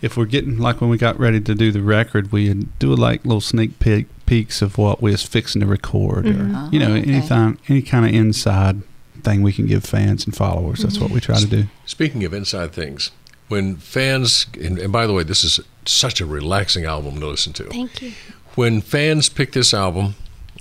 if 0.00 0.16
we're 0.16 0.26
getting 0.26 0.58
like 0.58 0.80
when 0.80 0.88
we 0.90 0.96
got 0.96 1.18
ready 1.18 1.40
to 1.40 1.54
do 1.56 1.72
the 1.72 1.82
record, 1.82 2.30
we 2.30 2.54
do 2.54 2.94
like 2.94 3.24
little 3.24 3.40
sneak 3.40 3.80
peek, 3.80 4.06
peeks 4.26 4.62
of 4.62 4.78
what 4.78 5.02
we 5.02 5.10
was 5.10 5.24
fixing 5.24 5.60
to 5.62 5.66
record, 5.66 6.24
Mhm. 6.26 6.68
or 6.68 6.72
you 6.72 6.78
know, 6.78 6.92
Oh, 6.92 6.96
okay. 6.98 7.10
anytime, 7.14 7.58
any 7.68 7.82
kind 7.82 8.06
of 8.06 8.14
inside 8.14 8.82
thing 9.22 9.42
we 9.42 9.52
can 9.52 9.66
give 9.66 9.84
fans 9.84 10.24
and 10.24 10.34
followers. 10.34 10.80
That's 10.80 10.98
what 10.98 11.10
we 11.10 11.20
try 11.20 11.38
to 11.38 11.46
do. 11.46 11.64
Speaking 11.86 12.24
of 12.24 12.32
inside 12.34 12.72
things, 12.72 13.10
when 13.48 13.76
fans, 13.76 14.46
and, 14.60 14.78
and 14.78 14.92
by 14.92 15.06
the 15.06 15.12
way, 15.12 15.22
this 15.22 15.42
is 15.44 15.60
such 15.86 16.20
a 16.20 16.26
relaxing 16.26 16.84
album 16.84 17.18
to 17.20 17.26
listen 17.26 17.52
to. 17.54 17.64
thank 17.64 18.02
you. 18.02 18.12
When 18.54 18.80
fans 18.80 19.28
pick 19.28 19.52
this 19.52 19.72
album 19.72 20.14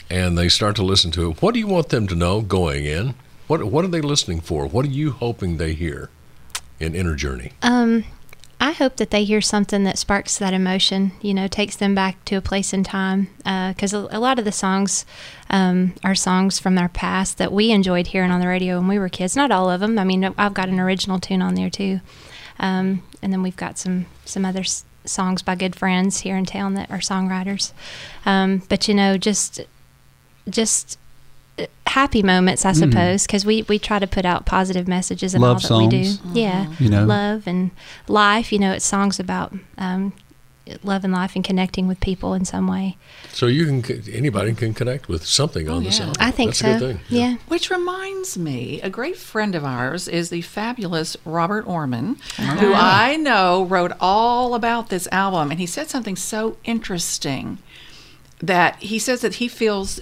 and 0.10 0.38
they 0.38 0.50
start 0.50 0.76
to 0.78 0.84
listen 0.84 1.12
to 1.12 1.32
it, 1.32 1.42
what 1.42 1.54
do 1.54 1.60
you 1.60 1.68
want 1.68 1.90
them 1.90 2.08
to 2.08 2.16
know 2.16 2.42
going 2.42 2.86
in? 2.86 3.16
What 3.48 3.64
What 3.66 3.84
are 3.86 3.90
they 3.90 4.02
listening 4.02 4.42
for? 4.42 4.68
What 4.68 4.86
are 4.86 4.90
you 4.90 5.12
hoping 5.12 5.58
they 5.58 5.74
hear 5.74 6.10
in 6.80 6.94
Inner 6.96 7.16
Journey? 7.16 7.54
Um, 7.62 8.04
I 8.60 8.72
hope 8.72 8.96
that 8.96 9.12
they 9.12 9.24
hear 9.24 9.40
something 9.40 9.84
that 9.84 10.00
sparks 10.00 10.38
that 10.38 10.54
emotion. 10.54 11.12
You 11.22 11.34
know, 11.34 11.48
takes 11.48 11.76
them 11.76 11.94
back 11.94 12.24
to 12.26 12.36
a 12.36 12.42
place 12.42 12.74
in 12.74 12.84
time. 12.84 13.30
Because 13.38 13.94
a, 13.94 14.08
a 14.12 14.20
lot 14.20 14.40
of 14.40 14.46
the 14.46 14.52
songs 14.52 15.06
um, 15.50 15.94
are 16.04 16.16
songs 16.16 16.60
from 16.60 16.78
our 16.78 16.90
past 16.90 17.38
that 17.38 17.52
we 17.52 17.72
enjoyed 17.72 18.08
hearing 18.08 18.32
on 18.32 18.40
the 18.40 18.48
radio 18.48 18.80
when 18.80 18.88
we 18.88 19.00
were 19.00 19.10
kids. 19.10 19.36
Not 19.36 19.52
all 19.52 19.70
of 19.70 19.80
them. 19.80 20.00
I 20.00 20.04
mean, 20.04 20.24
I've 20.38 20.54
got 20.56 20.70
an 20.70 20.80
original 20.80 21.20
tune 21.20 21.42
on 21.42 21.54
there 21.54 21.70
too, 21.70 22.02
um, 22.60 23.04
and 23.22 23.32
then 23.32 23.44
we've 23.44 23.56
got 23.56 23.78
some 23.78 24.08
some 24.26 24.44
other 24.44 24.62
s- 24.62 24.86
songs 25.06 25.44
by 25.44 25.56
good 25.56 25.76
friends 25.76 26.22
here 26.22 26.36
in 26.36 26.46
town 26.46 26.74
that 26.74 26.90
are 26.90 26.98
songwriters. 26.98 27.74
Um, 28.26 28.64
but 28.70 28.88
you 28.88 28.94
know, 28.96 29.18
just 29.18 29.62
just 30.50 30.96
uh, 30.96 31.00
happy 31.88 32.22
moments, 32.22 32.66
I 32.66 32.72
Mhm. 32.72 32.76
suppose, 32.76 33.26
because 33.26 33.46
we, 33.46 33.64
we 33.64 33.80
try 33.80 33.98
to 34.00 34.08
put 34.08 34.26
out 34.26 34.46
positive 34.46 34.88
messages 34.88 35.34
in 35.34 35.42
Love 35.42 35.64
all 35.72 35.80
that 35.80 35.86
we 35.94 36.00
do. 36.02 36.06
songs. 36.06 36.20
Yeah, 36.34 36.68
You 36.80 36.90
know. 36.90 37.06
love 37.06 37.48
and 37.48 37.72
life. 38.08 38.52
You 38.52 38.60
know, 38.60 38.72
it's 38.74 38.86
songs 38.86 39.20
about 39.20 39.54
um, 39.78 40.14
love 40.84 41.04
and 41.06 41.14
life 41.14 41.34
and 41.36 41.44
connecting 41.46 41.88
with 41.88 42.00
people 42.02 42.34
in 42.34 42.44
some 42.46 42.68
way. 42.68 42.98
So 43.32 43.48
you 43.48 43.66
can 43.82 44.04
anybody 44.14 44.54
can 44.54 44.74
connect 44.74 45.08
with 45.08 45.26
something 45.26 45.68
on 45.70 45.78
Oh, 45.78 45.80
the 45.80 45.86
yeah. 45.86 45.92
song. 45.92 46.16
I 46.20 46.30
think 46.30 46.50
That's 46.52 46.60
so. 46.60 46.68
A 46.76 46.80
good 46.80 46.80
thing. 46.80 47.00
Yeah. 47.10 47.36
Which 47.48 47.70
reminds 47.72 48.38
me, 48.38 48.80
a 48.82 48.90
great 48.90 49.18
friend 49.18 49.56
of 49.56 49.64
ours 49.64 50.08
is 50.08 50.30
the 50.30 50.42
fabulous 50.42 51.16
Robert 51.26 51.66
Oermann, 51.66 52.18
who 52.60 52.74
I 52.76 53.16
know 53.16 53.64
wrote 53.64 53.94
all 54.02 54.54
about 54.56 54.90
this 54.90 55.08
album. 55.12 55.52
And 55.52 55.60
he 55.60 55.66
said 55.66 55.90
something 55.90 56.16
so 56.18 56.58
interesting 56.66 57.60
that 58.44 58.76
he 58.84 59.00
says 59.00 59.22
that 59.22 59.36
he 59.36 59.48
feels 59.48 60.00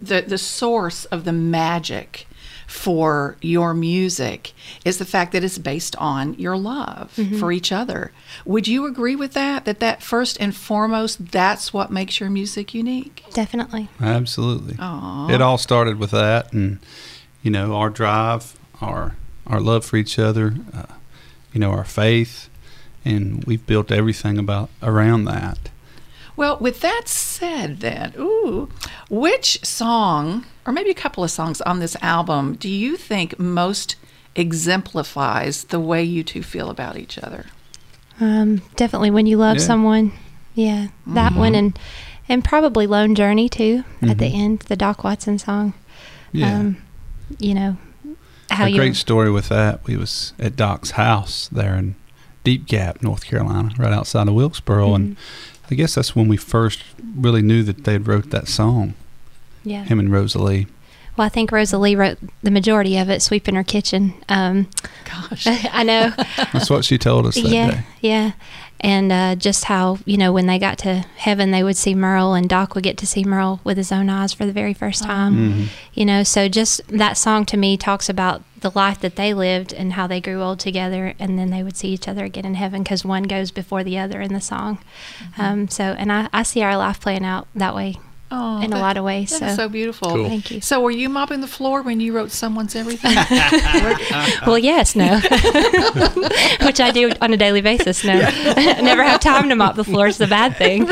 the, 0.00 0.22
the 0.22 0.38
source 0.38 1.04
of 1.06 1.24
the 1.24 1.32
magic 1.32 2.26
for 2.66 3.36
your 3.40 3.72
music 3.72 4.52
is 4.84 4.98
the 4.98 5.04
fact 5.04 5.30
that 5.32 5.44
it's 5.44 5.56
based 5.58 5.94
on 5.96 6.34
your 6.34 6.56
love 6.58 7.12
Mhm. 7.16 7.38
for 7.38 7.52
each 7.52 7.70
other. 7.70 8.10
Would 8.44 8.66
you 8.66 8.86
agree 8.86 9.14
with 9.14 9.34
that? 9.34 9.64
That 9.64 9.78
that 9.80 10.02
first 10.02 10.36
and 10.40 10.54
foremost, 10.54 11.30
that's 11.30 11.72
what 11.72 11.90
makes 11.92 12.18
your 12.18 12.28
music 12.28 12.74
unique? 12.74 13.24
Definitely. 13.32 13.88
Absolutely. 14.00 14.74
Aw. 14.80 15.28
It 15.30 15.40
all 15.40 15.58
started 15.58 15.98
with 16.00 16.10
that, 16.10 16.52
and 16.52 16.78
you 17.42 17.50
know, 17.52 17.74
our 17.76 17.88
drive, 17.90 18.56
our 18.80 19.14
our 19.46 19.60
love 19.60 19.84
for 19.84 19.96
each 19.96 20.18
other, 20.18 20.56
uh, 20.74 20.92
you 21.52 21.60
know, 21.60 21.70
our 21.70 21.84
faith, 21.84 22.48
and 23.04 23.44
we've 23.44 23.64
built 23.64 23.92
everything 23.92 24.38
about 24.38 24.70
around 24.82 25.24
that. 25.26 25.70
Well, 26.36 26.58
with 26.60 26.80
that 26.80 27.02
said, 27.08 27.80
then, 27.80 28.12
ooh, 28.18 28.68
which 29.08 29.64
song, 29.64 30.44
or 30.66 30.72
maybe 30.72 30.90
a 30.90 30.94
couple 30.94 31.24
of 31.24 31.30
songs 31.30 31.60
on 31.62 31.80
this 31.80 31.96
album, 32.02 32.54
do 32.56 32.68
you 32.68 32.96
think 32.96 33.38
most 33.38 33.96
exemplifies 34.34 35.64
the 35.64 35.80
way 35.80 36.02
you 36.02 36.22
two 36.22 36.42
feel 36.42 36.68
about 36.70 36.96
each 36.98 37.18
other? 37.18 37.46
Um, 38.20 38.62
definitely 38.76 39.10
when 39.10 39.26
you 39.26 39.36
love 39.38 39.56
Yeah. 39.58 39.62
someone. 39.62 40.12
Yeah, 40.54 40.88
that 41.06 41.32
Mhm. 41.32 41.36
one 41.36 41.54
and 41.54 41.78
and 42.28 42.42
probably 42.42 42.88
Long 42.88 43.14
Journey 43.14 43.48
too 43.48 43.84
at 44.02 44.18
the 44.18 44.24
Mhm. 44.32 44.34
end, 44.34 44.58
the 44.68 44.74
Doc 44.74 45.04
Watson 45.04 45.38
song. 45.38 45.74
Yeah. 46.32 46.58
Um, 46.58 46.76
you 47.38 47.54
know 47.54 47.76
how 48.50 48.64
a 48.64 48.68
you 48.68 48.76
great 48.76 48.96
story 48.96 49.30
with 49.30 49.48
that. 49.50 49.80
We 49.86 49.96
was 49.96 50.32
at 50.40 50.56
Doc's 50.56 50.92
house 50.92 51.48
there 51.52 51.76
in 51.76 51.94
Deep 52.42 52.66
Gap, 52.66 53.00
North 53.00 53.24
Carolina, 53.26 53.70
right 53.78 53.92
outside 53.92 54.26
of 54.26 54.34
Wilkesboro, 54.34 54.94
and 54.94 55.04
Mm-hmm. 55.10 55.20
I 55.70 55.74
guess 55.74 55.94
that's 55.94 56.14
when 56.14 56.28
we 56.28 56.36
first 56.36 56.82
really 57.16 57.42
knew 57.42 57.62
that 57.64 57.84
they 57.84 57.92
had 57.92 58.06
wrote 58.06 58.30
that 58.30 58.48
song. 58.48 58.94
Yeah. 59.64 59.84
Him 59.84 59.98
and 59.98 60.12
Rosa 60.12 60.38
Lee. 60.40 60.66
Well, 61.16 61.24
I 61.26 61.30
think 61.30 61.50
Rosa 61.50 61.78
Lee 61.78 61.96
wrote 61.96 62.18
the 62.42 62.50
majority 62.50 62.98
of 62.98 63.08
it, 63.08 63.22
sweeping 63.22 63.54
her 63.54 63.64
kitchen. 63.64 64.12
Um, 64.28 64.68
Gosh, 65.04 65.46
I 65.72 65.82
know. 65.82 66.12
That's 66.52 66.68
what 66.68 66.84
she 66.84 66.98
told 66.98 67.26
us 67.26 67.36
that 67.36 67.46
yeah, 67.48 67.70
day. 67.70 67.80
yeah, 68.02 68.32
and 68.80 69.10
uh, 69.10 69.34
just 69.34 69.64
how 69.64 69.98
you 70.04 70.18
know 70.18 70.30
when 70.30 70.46
they 70.46 70.58
got 70.58 70.76
to 70.80 71.06
heaven, 71.16 71.52
they 71.52 71.62
would 71.62 71.78
see 71.78 71.94
Merle, 71.94 72.34
and 72.34 72.48
Doc 72.50 72.74
would 72.74 72.84
get 72.84 72.98
to 72.98 73.06
see 73.06 73.24
Merle 73.24 73.60
with 73.64 73.78
his 73.78 73.90
own 73.90 74.10
eyes 74.10 74.34
for 74.34 74.44
the 74.44 74.52
very 74.52 74.74
first 74.74 75.04
time. 75.04 75.34
Mhm. 75.36 75.66
You 75.94 76.04
know, 76.04 76.22
so 76.22 76.48
just 76.48 76.86
that 76.88 77.16
song 77.16 77.46
to 77.46 77.56
me 77.56 77.78
talks 77.78 78.10
about 78.10 78.42
the 78.66 78.78
life 78.78 79.00
that 79.00 79.14
they 79.14 79.32
lived 79.32 79.72
and 79.72 79.92
how 79.92 80.06
they 80.06 80.20
grew 80.20 80.42
old 80.42 80.58
together, 80.58 81.14
and 81.18 81.38
then 81.38 81.50
they 81.50 81.62
would 81.62 81.76
see 81.76 81.88
each 81.88 82.08
other 82.08 82.24
again 82.24 82.44
in 82.44 82.54
heaven 82.54 82.82
because 82.82 83.04
one 83.04 83.22
goes 83.22 83.50
before 83.52 83.84
the 83.84 83.98
other 83.98 84.20
in 84.20 84.32
the 84.32 84.40
song. 84.40 84.78
Um, 85.38 85.68
so, 85.68 85.84
and 85.84 86.10
I, 86.10 86.28
I 86.32 86.42
see 86.42 86.62
our 86.62 86.76
life 86.76 87.00
playing 87.00 87.24
out 87.24 87.46
that 87.54 87.74
way 87.74 87.96
Oh, 88.28 88.60
in 88.60 88.72
a 88.72 88.78
lot 88.80 88.96
of 88.96 89.04
ways. 89.04 89.36
So, 89.36 89.48
so 89.54 89.68
beautiful. 89.68 90.08
Cool. 90.10 90.28
Thank 90.28 90.50
you. 90.50 90.60
So, 90.60 90.80
were 90.80 90.90
you 90.90 91.08
mopping 91.08 91.40
the 91.40 91.46
floor 91.46 91.82
when 91.82 92.00
you 92.00 92.12
wrote 92.12 92.32
"Someone's 92.32 92.74
Everything"? 92.74 93.14
well, 94.46 94.58
yes, 94.58 94.96
no, 94.96 95.20
which 96.66 96.80
I 96.80 96.90
do 96.92 97.12
on 97.20 97.32
a 97.32 97.36
daily 97.36 97.60
basis. 97.60 98.04
No, 98.04 98.14
I 98.20 98.80
never 98.80 99.04
have 99.04 99.20
time 99.20 99.48
to 99.48 99.54
mop 99.54 99.76
the 99.76 99.84
floor. 99.84 100.08
It's 100.08 100.18
a 100.20 100.26
bad 100.26 100.56
thing. 100.56 100.82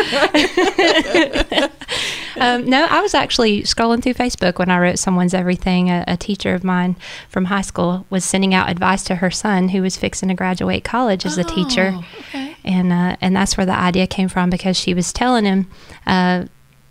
um, 2.40 2.68
no, 2.68 2.86
I 2.88 3.00
was 3.00 3.14
actually 3.14 3.62
scrolling 3.62 4.02
through 4.02 4.14
Facebook 4.14 4.58
when 4.58 4.70
I 4.70 4.78
wrote 4.78 4.98
"Someone's 4.98 5.34
Everything." 5.34 5.90
A, 5.90 6.04
a 6.06 6.16
teacher 6.16 6.54
of 6.54 6.62
mine 6.64 6.96
from 7.28 7.46
high 7.46 7.62
school 7.62 8.06
was 8.10 8.24
sending 8.24 8.54
out 8.54 8.70
advice 8.70 9.02
to 9.04 9.16
her 9.16 9.30
son, 9.30 9.70
who 9.70 9.82
was 9.82 9.96
fixing 9.96 10.28
to 10.28 10.34
graduate 10.34 10.84
college 10.84 11.26
as 11.26 11.36
a 11.38 11.44
teacher, 11.44 11.90
Oh, 11.94 12.04
okay. 12.20 12.56
and 12.64 12.92
uh, 12.92 13.16
and 13.20 13.34
that's 13.34 13.56
where 13.56 13.66
the 13.66 13.72
idea 13.76 14.06
came 14.06 14.28
from 14.28 14.50
because 14.50 14.76
she 14.76 14.94
was 14.94 15.12
telling 15.12 15.44
him, 15.44 15.68
uh, 16.06 16.44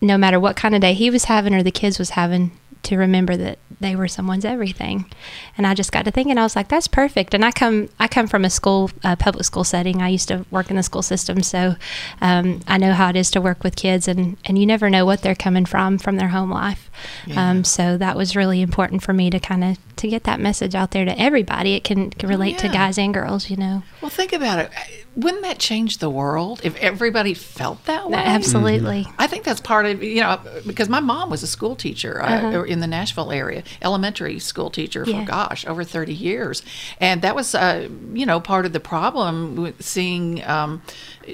no 0.03 0.17
matter 0.17 0.39
what 0.39 0.55
kind 0.55 0.75
of 0.75 0.81
day 0.81 0.93
he 0.93 1.09
was 1.09 1.25
having 1.25 1.53
or 1.53 1.63
the 1.63 1.71
kids 1.71 1.97
was 1.97 2.11
having, 2.11 2.51
to 2.83 2.97
remember 2.97 3.35
that 3.37 3.59
they 3.79 3.95
were 3.95 4.07
someone's 4.07 4.45
everything. 4.45 5.05
And 5.57 5.65
I 5.67 5.73
just 5.73 5.91
got 5.91 6.05
to 6.05 6.11
thinking, 6.11 6.37
I 6.37 6.43
was 6.43 6.55
like, 6.55 6.69
that's 6.69 6.87
perfect. 6.87 7.33
And 7.33 7.43
I 7.43 7.51
come, 7.51 7.89
I 7.99 8.07
come 8.07 8.27
from 8.27 8.45
a 8.45 8.49
school, 8.49 8.91
uh, 9.03 9.15
public 9.15 9.43
school 9.45 9.63
setting. 9.63 10.01
I 10.01 10.09
used 10.09 10.27
to 10.29 10.45
work 10.51 10.69
in 10.69 10.75
the 10.77 10.83
school 10.83 11.01
system, 11.01 11.43
so 11.43 11.75
um, 12.21 12.61
I 12.67 12.77
know 12.77 12.93
how 12.93 13.09
it 13.09 13.15
is 13.15 13.31
to 13.31 13.41
work 13.41 13.63
with 13.63 13.75
kids, 13.75 14.07
and 14.07 14.37
and 14.45 14.57
you 14.57 14.65
never 14.65 14.89
know 14.89 15.05
what 15.05 15.21
they're 15.21 15.35
coming 15.35 15.65
from 15.65 15.97
from 15.97 16.15
their 16.17 16.29
home 16.29 16.51
life. 16.51 16.89
Yeah. 17.25 17.49
Um, 17.49 17.63
so 17.63 17.97
that 17.97 18.15
was 18.15 18.35
really 18.35 18.61
important 18.61 19.01
for 19.03 19.13
me 19.13 19.29
to 19.29 19.39
kind 19.39 19.63
of 19.63 19.77
to 19.97 20.07
get 20.07 20.23
that 20.23 20.39
message 20.39 20.75
out 20.75 20.91
there 20.91 21.05
to 21.05 21.17
everybody. 21.19 21.73
It 21.75 21.83
can, 21.83 22.09
can 22.09 22.27
relate 22.27 22.57
to 22.59 22.67
guys 22.67 22.97
and 22.97 23.13
girls, 23.13 23.49
you 23.49 23.57
know. 23.57 23.83
Well, 24.01 24.09
think 24.09 24.33
about 24.33 24.59
it. 24.59 24.71
Wouldn't 25.15 25.43
that 25.43 25.59
change 25.59 25.99
the 25.99 26.09
world 26.09 26.61
if 26.63 26.75
everybody 26.77 27.33
felt 27.35 27.85
that 27.85 28.09
way? 28.09 28.17
Absolutely. 28.17 29.07
I 29.19 29.27
think 29.27 29.43
that's 29.43 29.61
part 29.61 29.85
of 29.85 30.01
you 30.03 30.21
know 30.21 30.39
because 30.65 30.89
my 30.89 30.99
mom 30.99 31.29
was 31.29 31.43
a 31.43 31.47
school 31.47 31.75
teacher 31.75 32.21
uh, 32.21 32.25
Uh-huh. 32.25 32.51
In 32.73 32.79
the 32.81 32.87
Nashville 32.87 33.31
area, 33.31 33.63
elementary 33.81 34.39
school 34.39 34.69
teacher 34.69 35.05
for 35.05 35.11
Yeah. 35.11 35.23
gosh 35.23 35.65
over 35.65 35.83
thirty 35.85 36.13
years, 36.13 36.61
and 36.99 37.21
that 37.21 37.35
was 37.35 37.55
uh, 37.55 37.87
you 38.13 38.25
know 38.25 38.39
part 38.41 38.65
of 38.65 38.73
the 38.73 38.79
problem 38.81 39.55
with 39.55 39.81
seeing 39.81 40.43
um, 40.45 40.81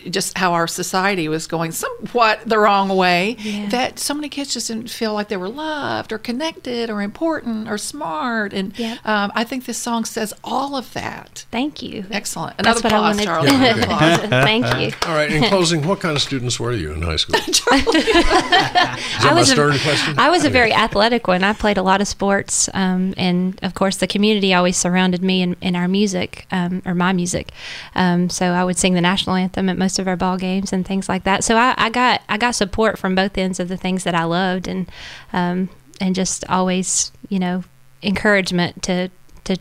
just 0.10 0.38
how 0.38 0.54
our 0.54 0.68
society 0.68 1.28
was 1.28 1.48
going 1.48 1.72
somewhat 1.72 2.42
the 2.46 2.60
wrong 2.60 2.90
way. 2.90 3.36
Yeah. 3.40 3.70
That 3.70 3.98
so 4.00 4.14
many 4.14 4.30
kids 4.30 4.54
just 4.54 4.68
didn't 4.68 4.90
feel 4.92 5.14
like 5.14 5.30
they 5.30 5.38
were 5.38 5.50
loved 5.50 6.12
or 6.12 6.18
connected 6.20 6.90
or 6.92 7.02
important 7.02 7.68
or 7.70 7.78
smart, 7.80 8.54
and 8.54 8.78
Yep. 8.78 9.00
um, 9.06 9.32
I 9.34 9.44
think 9.46 9.66
this 9.66 9.78
song 9.80 10.06
says 10.06 10.34
all 10.44 10.76
of 10.76 10.94
that. 10.94 11.46
Thank 11.52 11.82
you. 11.82 12.06
Excellent. 12.12 12.58
That's 12.58 12.82
Another 12.82 12.84
what 12.84 12.94
I 12.94 13.12
applause, 13.12 13.16
wanted- 13.16 13.26
Charlie. 13.26 13.66
Yeah, 13.66 13.76
applause. 14.20 14.30
Thank 14.44 14.66
you. 14.80 14.98
All 15.10 15.16
right. 15.16 15.32
In 15.32 15.44
closing, 15.46 15.88
what 15.88 16.00
kind 16.02 16.16
of 16.16 16.22
students 16.22 16.60
were 16.60 16.72
you 16.74 16.92
in 16.92 17.02
high 17.02 17.16
school? 17.16 17.36
Is 17.48 17.62
that 17.64 19.00
I 19.22 19.26
my 19.32 19.34
was 19.40 19.50
stern 19.50 19.74
a, 19.76 19.80
question? 19.80 20.18
I 20.20 20.30
was 20.30 20.46
a 20.46 20.50
very 20.50 20.74
athletic 20.74 21.28
one. 21.30 21.44
I 21.44 21.54
played 21.54 21.78
a 21.78 21.84
lot 21.84 22.02
of 22.02 22.08
sports, 22.08 22.70
um, 22.74 23.14
and 23.16 23.58
of 23.64 23.74
course, 23.74 23.98
the 23.98 24.08
community 24.08 24.54
always 24.54 24.76
surrounded 24.76 25.24
me 25.24 25.42
in, 25.42 25.56
in 25.62 25.76
our 25.76 25.88
music 25.88 26.46
um, 26.52 26.82
or 26.86 26.94
my 26.94 27.14
music. 27.14 27.52
Um, 27.96 28.30
so 28.30 28.48
I 28.48 28.64
would 28.66 28.78
sing 28.78 28.96
the 28.96 29.02
national 29.02 29.38
anthem 29.38 29.70
at 29.70 29.78
most 29.78 30.00
of 30.00 30.08
our 30.08 30.18
ball 30.18 30.38
games 30.38 30.74
and 30.74 30.86
things 30.86 31.08
like 31.08 31.24
that. 31.24 31.44
So 31.44 31.56
I, 31.56 31.74
I 31.78 31.90
got 31.90 32.22
I 32.28 32.38
got 32.38 32.56
support 32.56 33.00
from 33.00 33.16
both 33.16 33.38
ends 33.38 33.60
of 33.60 33.70
the 33.70 33.78
things 33.78 34.04
that 34.04 34.16
I 34.16 34.26
loved, 34.26 34.68
and 34.68 34.90
um, 35.32 35.70
and 36.02 36.14
just 36.16 36.44
always 36.50 37.12
you 37.30 37.40
know 37.40 37.64
encouragement 38.04 38.84
to 38.84 39.10
to 39.46 39.58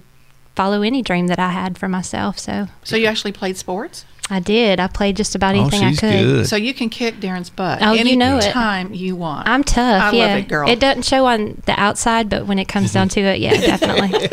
follow 0.56 0.82
any 0.82 1.02
dream 1.02 1.28
that 1.28 1.38
I 1.38 1.50
had 1.50 1.78
for 1.78 1.88
myself. 1.88 2.38
So 2.38 2.68
So 2.82 2.96
you 2.96 3.06
actually 3.06 3.32
played 3.32 3.56
sports? 3.56 4.04
I 4.30 4.40
did. 4.40 4.78
I 4.78 4.88
played 4.88 5.16
just 5.16 5.34
about 5.34 5.54
Oh, 5.54 5.60
anything 5.60 5.82
I 5.84 5.90
she's 5.90 6.00
could. 6.00 6.10
good. 6.12 6.46
So 6.48 6.56
you 6.56 6.74
can 6.74 6.90
kick 6.90 7.18
Darin's 7.18 7.48
butt. 7.48 7.78
Oh, 7.82 7.92
you 7.94 8.14
know 8.16 8.36
it. 8.36 8.44
Anytime 8.44 8.92
you 8.92 9.16
want. 9.16 9.48
I'm 9.48 9.64
tough. 9.64 10.02
I 10.02 10.12
yeah. 10.16 10.26
love 10.26 10.38
it, 10.38 10.48
girl. 10.48 10.68
It 10.68 10.78
doesn't 10.80 11.04
show 11.06 11.24
on 11.26 11.62
the 11.64 11.72
outside, 11.80 12.28
but 12.28 12.46
when 12.46 12.58
it 12.58 12.66
comes 12.68 12.92
down 12.92 13.08
to 13.10 13.20
it, 13.20 13.40
yeah, 13.40 13.52
definitely. 13.60 14.28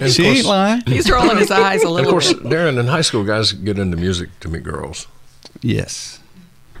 And 0.00 0.12
She 0.12 0.28
of 0.28 0.36
ain't 0.36 0.46
lying. 0.46 0.82
He's 0.86 1.10
rolling 1.10 1.36
his 1.38 1.50
eyes 1.50 1.82
a 1.82 1.86
And 1.86 1.94
little 1.96 2.08
of 2.10 2.12
course, 2.12 2.32
bit. 2.32 2.48
Darin, 2.48 2.78
in 2.78 2.86
high 2.86 3.00
school, 3.00 3.24
guys 3.24 3.52
get 3.52 3.78
into 3.78 3.96
music 3.96 4.28
to 4.40 4.48
meet 4.48 4.62
girls. 4.62 5.08
Yes, 5.62 6.20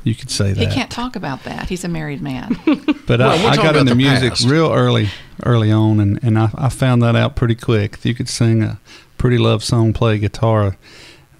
you 0.04 0.14
could 0.14 0.30
say 0.30 0.52
that. 0.52 0.60
He 0.60 0.72
can't 0.72 0.90
talk 0.90 1.16
about 1.16 1.42
that. 1.44 1.68
He's 1.68 1.82
a 1.84 1.88
married 1.88 2.22
man. 2.22 2.56
But 3.08 3.20
Well, 3.20 3.30
I, 3.30 3.42
we're 3.42 3.50
I 3.50 3.56
got 3.56 3.74
into 3.74 3.94
music 3.94 4.30
past. 4.34 4.46
real 4.46 4.70
early, 4.70 5.08
early 5.44 5.72
on, 5.72 5.98
and, 5.98 6.22
and 6.22 6.38
I, 6.38 6.50
I 6.54 6.68
found 6.68 7.02
that 7.02 7.16
out 7.16 7.34
pretty 7.36 7.54
quick. 7.54 8.04
You 8.04 8.14
could 8.14 8.28
sing 8.28 8.62
a 8.62 8.78
pretty 9.16 9.38
love 9.38 9.64
song, 9.64 9.94
play 9.94 10.18
guitar. 10.18 10.76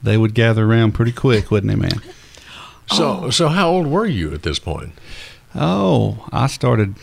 They 0.03 0.16
would 0.16 0.34
gather 0.34 0.64
around 0.64 0.92
pretty 0.92 1.12
quick, 1.12 1.51
wouldn't 1.51 1.70
they, 1.70 1.76
man? 1.78 2.01
So, 2.92 3.30
so 3.30 3.49
how 3.49 3.68
old 3.68 3.86
were 3.86 4.07
you 4.07 4.32
at 4.32 4.42
this 4.42 4.59
point? 4.59 4.92
Oh, 5.55 6.26
I 6.32 6.46
started. 6.46 6.94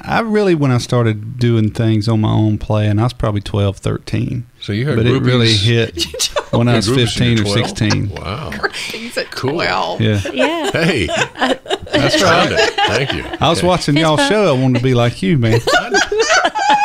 I 0.00 0.20
really, 0.20 0.54
when 0.54 0.70
I 0.70 0.78
started 0.78 1.38
doing 1.38 1.70
things 1.70 2.08
on 2.08 2.20
my 2.22 2.32
own 2.32 2.58
playing, 2.58 2.98
I 2.98 3.04
was 3.04 3.12
probably 3.12 3.40
12, 3.40 3.76
13. 3.78 4.46
So 4.60 4.72
you 4.72 4.86
had 4.88 4.96
But 4.96 5.06
it 5.06 5.20
really 5.22 5.52
hit 5.52 6.04
when 6.50 6.68
I 6.68 6.76
was 6.76 6.86
had 6.86 6.96
groupies 6.96 7.20
when 7.20 7.36
15 7.36 7.40
or 7.40 7.46
16. 7.46 8.08
Wow. 8.10 8.50
He's 8.90 9.16
at 9.16 9.30
Cool. 9.30 9.52
12. 9.52 10.00
Yeah. 10.00 10.20
yeah. 10.32 10.70
Hey, 10.72 11.06
That's 11.06 12.22
right. 12.22 12.70
Thank 12.88 13.12
you. 13.12 13.24
I 13.40 13.48
was 13.48 13.58
Okay. 13.58 13.66
watching 13.68 13.96
y'all 13.96 14.16
show. 14.16 14.54
I 14.54 14.58
wanted 14.60 14.78
to 14.78 14.84
be 14.84 14.94
like 14.94 15.22
you, 15.22 15.38
man. 15.38 15.60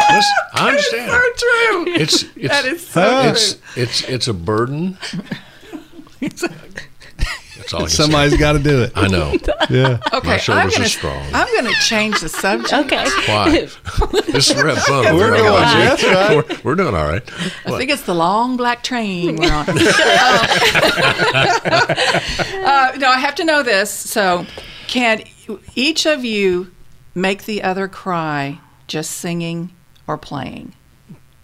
Listen, 0.10 0.34
I 0.54 0.68
understand. 0.70 1.12
So 1.12 1.18
true. 1.38 1.94
It's, 1.94 2.24
it's 2.36 2.48
that 2.48 2.66
is 2.66 2.88
so 2.88 3.22
it's 3.30 3.58
it's 3.76 4.02
it's 4.04 4.28
a 4.28 4.34
burden. 4.34 4.98
That's 6.20 7.74
all 7.74 7.82
I 7.82 7.84
can 7.84 7.90
Somebody's 7.90 8.32
say. 8.34 8.38
got 8.38 8.54
to 8.54 8.60
do 8.60 8.84
it. 8.84 8.94
I 8.96 9.08
know. 9.10 9.34
Yeah. 9.70 10.00
Okay, 10.14 10.28
My 10.28 10.38
shoulders 10.38 10.64
I'm 10.66 10.70
gonna, 10.72 10.86
are 10.86 10.88
strong. 10.88 11.26
I'm 11.34 11.48
going 11.54 11.66
to 11.66 11.80
change 11.82 12.22
the 12.22 12.30
subject. 12.30 12.72
Okay. 12.74 13.06
Why? 13.28 13.50
this 14.32 14.50
is 14.50 14.56
Red 14.64 14.78
Bun. 14.88 15.16
We're 15.18 15.32
We're, 15.32 15.38
going. 15.38 15.62
That's 15.64 16.04
right. 16.04 16.36
we're, 16.38 16.58
we're 16.64 16.76
doing 16.76 16.96
all 16.96 17.06
right. 17.08 17.22
I 17.66 17.72
What? 17.72 17.78
think 17.80 17.92
it's 17.92 18.04
the 18.04 18.16
long 18.16 18.56
black 18.56 18.84
train 18.84 19.36
we're 19.36 19.52
on. 19.52 19.68
uh, 19.68 19.74
no, 22.98 23.10
I 23.10 23.18
have 23.20 23.36
to 23.36 23.44
know 23.44 23.64
this. 23.64 23.92
So, 23.92 24.46
can 24.88 25.24
each 25.76 26.06
of 26.06 26.24
you 26.24 26.72
make 27.16 27.44
the 27.46 27.64
other 27.64 27.88
cry 27.90 28.60
just 28.88 29.12
singing 29.12 29.74
or 30.08 30.18
playing? 30.18 30.74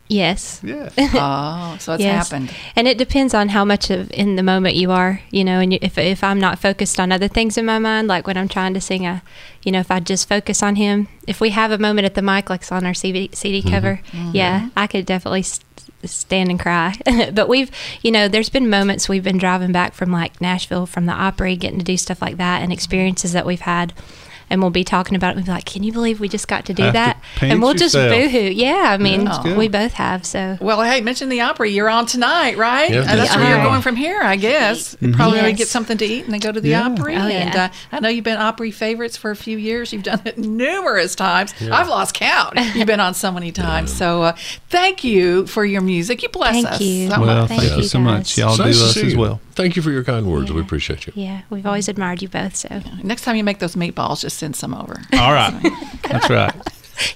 Yes. 0.10 0.60
Yeah. 0.64 0.90
Oh, 1.16 1.78
so 1.80 1.94
it's 1.94 2.04
Yes. 2.04 2.30
happened. 2.30 2.54
And 2.76 2.88
it 2.88 2.98
depends 2.98 3.34
on 3.34 3.50
how 3.50 3.64
much 3.66 3.90
of 3.90 4.12
in 4.12 4.36
the 4.36 4.44
moment 4.44 4.76
you 4.76 4.92
are, 4.92 5.22
you 5.32 5.44
know, 5.44 5.60
and 5.60 5.74
you, 5.74 5.80
if 5.82 5.98
if 5.98 6.24
I'm 6.24 6.40
not 6.40 6.60
focused 6.60 7.00
on 7.00 7.12
other 7.12 7.28
things 7.28 7.58
in 7.58 7.66
my 7.66 7.80
mind, 7.80 8.08
like 8.10 8.28
when 8.28 8.38
I'm 8.38 8.50
trying 8.50 8.74
to 8.76 8.82
sing 8.82 9.08
a, 9.08 9.24
you 9.64 9.72
know, 9.72 9.80
if 9.80 9.90
I 9.90 10.00
just 10.02 10.28
focus 10.30 10.62
on 10.62 10.76
him, 10.76 11.08
if 11.26 11.40
we 11.42 11.50
have 11.52 11.72
a 11.72 11.78
moment 11.78 12.06
at 12.06 12.14
the 12.16 12.22
mic, 12.22 12.50
like 12.50 12.70
on 12.72 12.86
our 12.86 12.94
CD, 12.94 13.30
CD 13.34 13.62
Mm-hmm. 13.62 13.70
cover, 13.70 14.02
yeah, 14.34 14.70
I 14.76 14.88
could 14.88 15.06
definitely 15.06 15.44
st- 15.44 15.66
stand 16.04 16.50
and 16.50 16.60
cry. 16.60 16.96
but 17.34 17.48
we've, 17.48 17.72
you 18.02 18.12
know, 18.12 18.28
there's 18.28 18.50
been 18.50 18.70
moments 18.70 19.08
we've 19.10 19.24
been 19.24 19.38
driving 19.38 19.72
back 19.72 19.94
from 19.94 20.12
like 20.12 20.40
Nashville 20.42 20.86
from 20.86 21.06
the 21.06 21.14
Opry, 21.14 21.56
getting 21.56 21.80
to 21.80 21.86
do 21.86 21.98
stuff 21.98 22.22
like 22.22 22.38
that, 22.38 22.62
and 22.62 22.72
experiences 22.74 23.32
that 23.32 23.46
we've 23.46 23.62
had. 23.62 23.94
And 24.50 24.62
we'll 24.62 24.70
be 24.72 24.84
talking 24.84 25.16
about 25.16 25.32
it. 25.32 25.36
We'll 25.38 25.46
be 25.46 25.52
like, 25.52 25.66
"Can 25.66 25.84
you 25.84 25.92
believe 25.92 26.20
we 26.20 26.28
just 26.30 26.48
got 26.48 26.66
to 26.66 26.74
do 26.74 26.84
Have 26.84 26.94
that?" 26.94 27.22
pinch 27.36 27.52
And 27.52 27.62
we'll 27.62 27.74
just 27.74 27.96
yourself. 27.96 28.12
boohoo. 28.32 28.52
Yeah, 28.52 28.88
I 28.90 28.98
mean, 28.98 29.26
that's 29.26 29.40
good. 29.40 29.58
we 29.58 29.68
both 29.68 29.94
have. 29.94 30.26
So 30.26 30.58
Well, 30.62 30.82
hey, 30.82 31.02
mention 31.02 31.30
the 31.30 31.42
Opry. 31.42 31.72
You're 31.72 31.90
on 31.90 32.06
tonight, 32.06 32.58
right? 32.58 32.90
Yeah, 32.92 32.98
and 33.00 33.08
that's 33.20 33.30
that's 33.30 33.36
where 33.36 33.50
you're 33.56 33.64
going 33.64 33.82
from 33.82 33.96
here, 33.96 34.22
I 34.22 34.36
guess. 34.36 34.96
Probably 35.14 35.40
Yes. 35.40 35.58
get 35.58 35.68
something 35.68 35.98
to 35.98 36.06
eat 36.06 36.26
and 36.26 36.34
then 36.34 36.40
go 36.40 36.52
to 36.52 36.62
the 36.62 36.70
Yeah. 36.70 36.88
Opry. 36.88 37.16
Oh, 37.16 37.20
And 37.20 37.54
yeah. 37.54 37.66
uh, 37.66 37.70
I 37.96 38.00
know 38.00 38.10
you've 38.10 38.24
been 38.24 38.38
Opry 38.38 38.72
favorites 38.72 39.18
for 39.18 39.32
a 39.32 39.36
few 39.36 39.58
years. 39.58 39.92
You've 39.94 40.04
done 40.04 40.22
it 40.26 40.38
numerous 40.38 41.16
times. 41.16 41.54
I've 41.72 41.88
lost 41.88 42.14
count. 42.14 42.58
You've 42.76 42.88
been 42.88 43.00
on 43.00 43.14
so 43.14 43.32
many 43.32 43.52
times. 43.52 43.92
So 43.94 44.24
uh, 44.24 44.36
thank 44.70 45.04
you 45.04 45.48
for 45.48 45.66
your 45.66 45.82
music. 45.82 46.22
You 46.24 46.30
bless 46.30 46.54
Thank 46.54 46.68
us. 46.68 46.82
you. 46.82 47.10
so 47.10 47.22
Well, 47.22 47.42
much. 47.42 47.48
thank, 47.50 47.62
Thank 47.62 47.72
you 47.74 47.78
you, 47.84 47.88
so 47.88 48.00
guys. 48.00 48.06
much. 48.06 48.38
Y'all 48.38 48.50
It's 48.62 48.78
do 48.80 48.86
us 48.86 48.94
see 48.94 49.08
as 49.08 49.16
well. 49.16 49.40
Thank 49.56 49.76
you 49.76 49.82
for 49.82 49.92
your 49.92 50.04
kind 50.04 50.26
words. 50.30 50.52
We 50.52 50.62
appreciate 50.62 51.08
you. 51.08 51.14
yeah, 51.16 51.42
we've 51.50 51.66
always 51.66 51.88
admired 51.88 52.22
you 52.22 52.28
both. 52.30 52.56
So 52.56 52.82
Next 53.04 53.24
time 53.24 53.36
you 53.36 53.44
make 53.44 53.60
those 53.60 53.76
meatballs, 53.76 54.22
just 54.22 54.38
send 54.38 54.56
some 54.56 54.74
over. 54.74 55.00
All 55.14 55.34
right. 55.34 55.62
That's 56.10 56.30
right. 56.30 56.54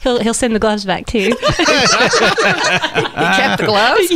He'll 0.01 0.19
he'll 0.19 0.33
send 0.33 0.53
the 0.55 0.59
gloves 0.59 0.85
back 0.85 1.05
too. 1.05 1.33
He 3.17 3.23
kept 3.35 3.59
the 3.61 3.65
gloves. 3.65 4.07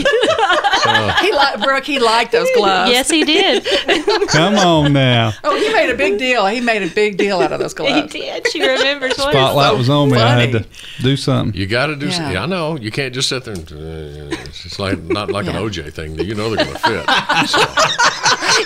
he 1.22 1.32
liked 1.34 1.62
Brooke. 1.64 1.86
He 1.86 2.00
liked 2.00 2.32
those 2.32 2.48
gloves. 2.56 2.92
yes, 2.92 3.10
he 3.10 3.24
did. 3.24 3.66
Come 4.30 4.56
on 4.56 4.94
now. 4.94 5.34
Oh, 5.44 5.56
he 5.56 5.72
made 5.74 5.90
a 5.90 5.96
big 5.98 6.20
deal. 6.20 6.46
He 6.46 6.62
made 6.62 6.84
a 6.84 6.88
big 6.94 7.18
deal 7.18 7.40
out 7.40 7.52
of 7.52 7.60
those 7.60 7.74
gloves. 7.74 8.14
he 8.14 8.20
did. 8.22 8.48
She 8.52 8.62
remembers. 8.62 9.16
Spotlight 9.16 9.76
was 9.78 9.90
on 9.90 10.12
me. 10.12 10.18
I 10.20 10.40
had 10.42 10.52
to 10.52 10.66
do 11.02 11.18
something. 11.18 11.60
You 11.60 11.66
got 11.68 11.88
to 11.88 11.96
do 11.96 12.08
Yeah. 12.08 12.12
something. 12.12 12.38
I 12.38 12.46
know. 12.46 12.78
You 12.78 12.92
can't 12.92 13.14
just 13.14 13.28
sit 13.30 13.44
there 13.44 13.54
and. 13.56 13.72
Uh, 13.72 14.36
it's 14.46 14.78
like 14.80 15.00
not 15.02 15.32
like 15.32 15.46
Yeah. 15.46 15.58
an 15.58 15.64
OJ 15.70 15.92
thing. 15.94 16.18
You 16.20 16.36
know 16.36 16.54
they're 16.56 16.66
going 16.66 16.78
to 16.78 16.84
fit. 16.84 17.50
So, 17.50 17.60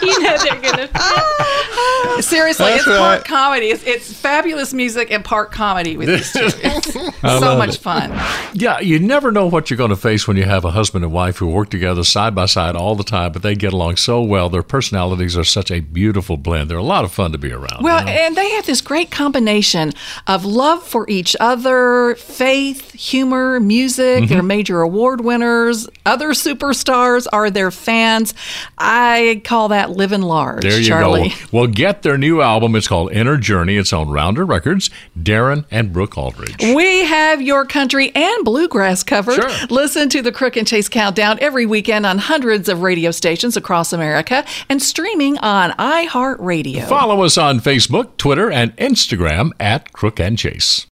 you 0.05 0.19
know 0.21 0.37
they're 0.37 0.61
gonna. 0.61 0.87
fit. 0.87 2.23
Seriously, 2.25 2.65
That's 2.65 2.79
it's 2.79 2.87
right. 2.87 2.97
part 2.97 3.25
comedy. 3.25 3.67
It's, 3.67 3.83
it's 3.83 4.11
fabulous 4.13 4.73
music 4.73 5.11
and 5.11 5.23
part 5.23 5.51
comedy 5.51 5.95
with 5.97 6.07
these 6.07 6.31
two. 6.33 6.94
It's 6.95 7.23
I 7.23 7.39
so 7.39 7.57
much 7.57 7.75
it. 7.75 7.81
fun. 7.81 8.11
yeah, 8.53 8.79
you 8.79 8.99
never 8.99 9.31
know 9.31 9.47
what 9.47 9.69
you're 9.69 9.77
going 9.77 9.89
to 9.89 9.95
face 9.95 10.27
when 10.27 10.37
you 10.37 10.43
have 10.43 10.65
a 10.65 10.71
husband 10.71 11.03
and 11.03 11.13
wife 11.13 11.37
who 11.37 11.47
work 11.47 11.69
together 11.69 12.03
side 12.03 12.33
by 12.35 12.45
side 12.45 12.75
all 12.75 12.95
the 12.95 13.03
time, 13.03 13.31
but 13.31 13.41
they 13.41 13.55
get 13.55 13.73
along 13.73 13.97
so 13.97 14.21
well. 14.21 14.49
Their 14.49 14.63
personalities 14.63 15.35
are 15.37 15.43
such 15.43 15.71
a 15.71 15.79
beautiful 15.79 16.37
blend. 16.37 16.69
They're 16.69 16.77
a 16.77 16.83
lot 16.83 17.03
of 17.03 17.11
fun 17.11 17.31
to 17.31 17.37
be 17.37 17.51
around. 17.51 17.83
Well, 17.83 17.99
you 17.99 18.05
know? 18.05 18.11
and 18.11 18.35
they 18.35 18.49
have 18.51 18.65
this 18.65 18.81
great 18.81 19.11
combination 19.11 19.91
of 20.27 20.45
love 20.45 20.83
for 20.83 21.09
each 21.09 21.35
other, 21.39 22.15
faith, 22.15 22.91
humor, 22.93 23.59
music. 23.59 24.23
Mm-hmm. 24.23 24.33
They're 24.33 24.43
major 24.43 24.81
award 24.81 25.21
winners. 25.21 25.87
Other 26.05 26.29
superstars 26.29 27.27
are 27.33 27.49
their 27.49 27.71
fans. 27.71 28.33
I 28.77 29.41
call 29.43 29.69
that 29.69 29.91
living 29.91 30.21
large. 30.21 30.61
There 30.63 30.79
you 30.79 30.85
Charlie. 30.85 31.29
go. 31.29 31.35
Well, 31.51 31.67
get 31.67 32.01
their 32.03 32.17
new 32.17 32.41
album. 32.41 32.75
It's 32.75 32.87
called 32.87 33.11
Inner 33.11 33.37
Journey. 33.37 33.77
It's 33.77 33.93
on 33.93 34.09
Rounder 34.09 34.45
Records. 34.45 34.89
Darin 35.21 35.65
and 35.71 35.91
Brooke 35.93 36.17
Aldridge. 36.17 36.55
We 36.75 37.05
have 37.05 37.41
your 37.41 37.65
country 37.65 38.11
and 38.13 38.43
bluegrass 38.43 39.03
covered. 39.03 39.35
Sure. 39.35 39.67
Listen 39.69 40.09
to 40.09 40.21
the 40.21 40.31
Crook 40.31 40.57
and 40.57 40.67
Chase 40.67 40.89
Countdown 40.89 41.37
every 41.39 41.65
weekend 41.65 42.05
on 42.05 42.17
hundreds 42.17 42.67
of 42.67 42.81
radio 42.81 43.11
stations 43.11 43.55
across 43.55 43.93
America 43.93 44.45
and 44.67 44.81
streaming 44.81 45.37
on 45.37 45.71
iHeartRadio. 45.71 46.87
Follow 46.87 47.23
us 47.23 47.37
on 47.37 47.59
Facebook, 47.59 48.17
Twitter, 48.17 48.51
and 48.51 48.75
Instagram 48.77 49.51
at 49.59 49.93
Crook 49.93 50.19
and 50.19 50.37
Chase. 50.37 50.85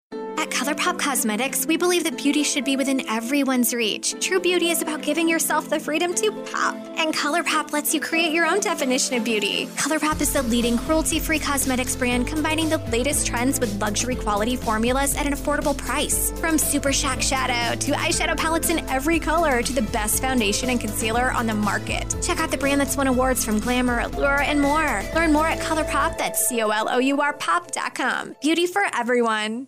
At 0.42 0.50
ColourPop 0.50 0.98
Cosmetics, 0.98 1.68
we 1.68 1.78
believe 1.78 2.04
that 2.04 2.18
beauty 2.18 2.42
should 2.42 2.66
be 2.66 2.76
within 2.76 3.08
everyone's 3.08 3.76
reach. 3.76 4.16
True 4.20 4.40
beauty 4.40 4.72
is 4.72 4.82
about 4.82 5.04
giving 5.04 5.30
yourself 5.30 5.70
the 5.70 5.80
freedom 5.80 6.16
to 6.16 6.32
pop, 6.52 6.74
and 6.98 7.14
ColourPop 7.14 7.72
lets 7.72 7.94
you 7.94 8.02
create 8.02 8.32
your 8.32 8.48
own 8.48 8.60
definition 8.60 9.16
of 9.16 9.24
beauty. 9.24 9.68
ColourPop 9.76 10.20
is 10.20 10.34
the 10.34 10.42
leading 10.42 10.80
cruelty-free 10.80 11.38
cosmetics 11.38 11.96
brand 11.96 12.26
combining 12.26 12.70
the 12.70 12.80
latest 12.90 13.28
trends 13.28 13.60
with 13.60 13.80
luxury 13.80 14.16
quality 14.16 14.56
formulas 14.56 15.16
at 15.16 15.28
an 15.28 15.34
affordable 15.34 15.78
price. 15.78 16.32
From 16.40 16.58
Super 16.58 16.92
Shock 16.92 17.22
Shadow 17.22 17.80
to 17.80 17.92
eyeshadow 17.92 18.36
palettes 18.36 18.72
in 18.72 18.80
every 18.90 19.20
color 19.20 19.62
to 19.62 19.74
the 19.74 19.84
best 19.94 20.24
foundation 20.24 20.72
and 20.72 20.82
concealer 20.82 21.30
on 21.34 21.46
the 21.46 21.54
market. 21.54 22.16
Check 22.24 22.40
out 22.40 22.50
the 22.50 22.58
brand 22.58 22.82
that's 22.82 22.98
won 22.98 23.06
awards 23.06 23.46
from 23.46 23.60
Glamour, 23.60 24.00
Allure, 24.00 24.42
and 24.42 24.60
more. 24.60 25.04
Learn 25.14 25.34
more 25.34 25.46
at 25.46 25.60
ColourPop. 25.60 26.18
That's 26.18 26.48
C-O-L-O-U-R 26.48 27.34
pop.com. 27.34 28.36
Beauty 28.42 28.66
for 28.66 28.82
everyone. 28.96 29.68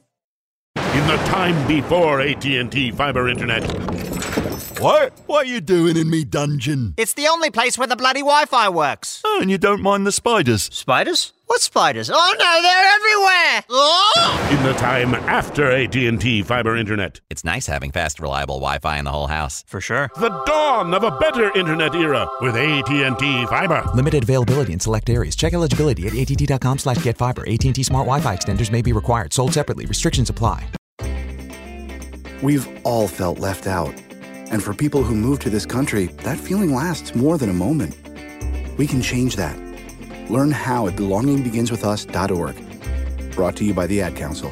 In 0.76 1.08
the 1.08 1.18
time 1.28 1.68
before 1.68 2.20
AT&T 2.22 2.92
fiber 2.92 3.30
internet. 3.30 3.64
What? 4.80 5.14
What 5.28 5.46
are 5.46 5.50
you 5.50 5.62
doing 5.62 5.98
in 5.98 6.10
me 6.10 6.24
dungeon? 6.24 6.96
It's 6.98 7.14
the 7.14 7.28
only 7.28 7.52
place 7.52 7.78
where 7.78 7.88
the 7.88 7.96
bloody 7.96 8.22
Wi-Fi 8.22 8.70
works. 8.70 9.22
Oh, 9.24 9.40
and 9.40 9.52
you 9.52 9.58
don't 9.58 9.82
mind 9.82 10.08
the 10.08 10.12
spiders? 10.12 10.64
Spiders? 10.74 11.34
What 11.54 11.62
spiders? 11.62 12.10
Oh 12.12 12.36
no, 12.40 12.62
they're 12.64 12.96
everywhere! 12.96 13.64
Oh! 13.70 14.50
In 14.52 14.64
the 14.64 14.74
time 14.74 15.14
after 15.30 15.70
AT&T 15.70 16.42
fiber 16.42 16.76
internet. 16.76 17.22
It's 17.30 17.44
nice 17.44 17.68
having 17.68 17.92
fast, 17.92 18.20
reliable 18.20 18.56
Wi-Fi 18.56 18.98
in 18.98 19.06
the 19.06 19.12
whole 19.12 19.28
house. 19.28 19.64
For 19.68 19.80
sure. 19.80 20.10
The 20.16 20.30
dawn 20.48 20.96
of 20.96 21.04
a 21.04 21.12
better 21.12 21.56
internet 21.56 21.94
era 21.94 22.28
with 22.42 22.56
AT&T 22.56 23.46
fiber. 23.46 23.88
Limited 23.94 24.24
availability 24.24 24.74
in 24.74 24.80
select 24.80 25.12
areas. 25.12 25.36
Check 25.36 25.54
eligibility 25.54 26.08
at 26.08 26.16
att.com 26.16 26.80
slash 26.80 26.98
getfiber. 26.98 27.46
AT&T 27.54 27.84
Smart 27.84 28.08
Wi-Fi 28.08 28.36
extenders 28.36 28.72
may 28.72 28.82
be 28.82 28.92
required. 28.92 29.32
Sold 29.32 29.54
separately. 29.54 29.86
Restrictions 29.86 30.32
apply. 30.32 30.68
We've 32.42 32.68
all 32.84 33.08
felt 33.08 33.38
left 33.38 33.68
out. 33.68 33.94
And 34.50 34.64
for 34.64 34.74
people 34.74 35.04
who 35.04 35.14
move 35.14 35.38
to 35.42 35.52
this 35.52 35.68
country, 35.68 36.08
that 36.24 36.40
feeling 36.40 36.74
lasts 36.74 37.14
more 37.14 37.38
than 37.38 37.52
a 37.52 37.54
moment. 37.54 37.96
We 38.80 38.88
can 38.88 39.04
change 39.04 39.36
that. 39.36 39.73
Learn 40.34 40.50
how 40.52 40.88
at 40.88 40.96
belongingbeginswithus.org. 40.96 42.56
Brought 43.36 43.56
to 43.58 43.64
you 43.64 43.74
by 43.76 43.86
the 43.86 44.02
Ad 44.02 44.16
Council. 44.16 44.52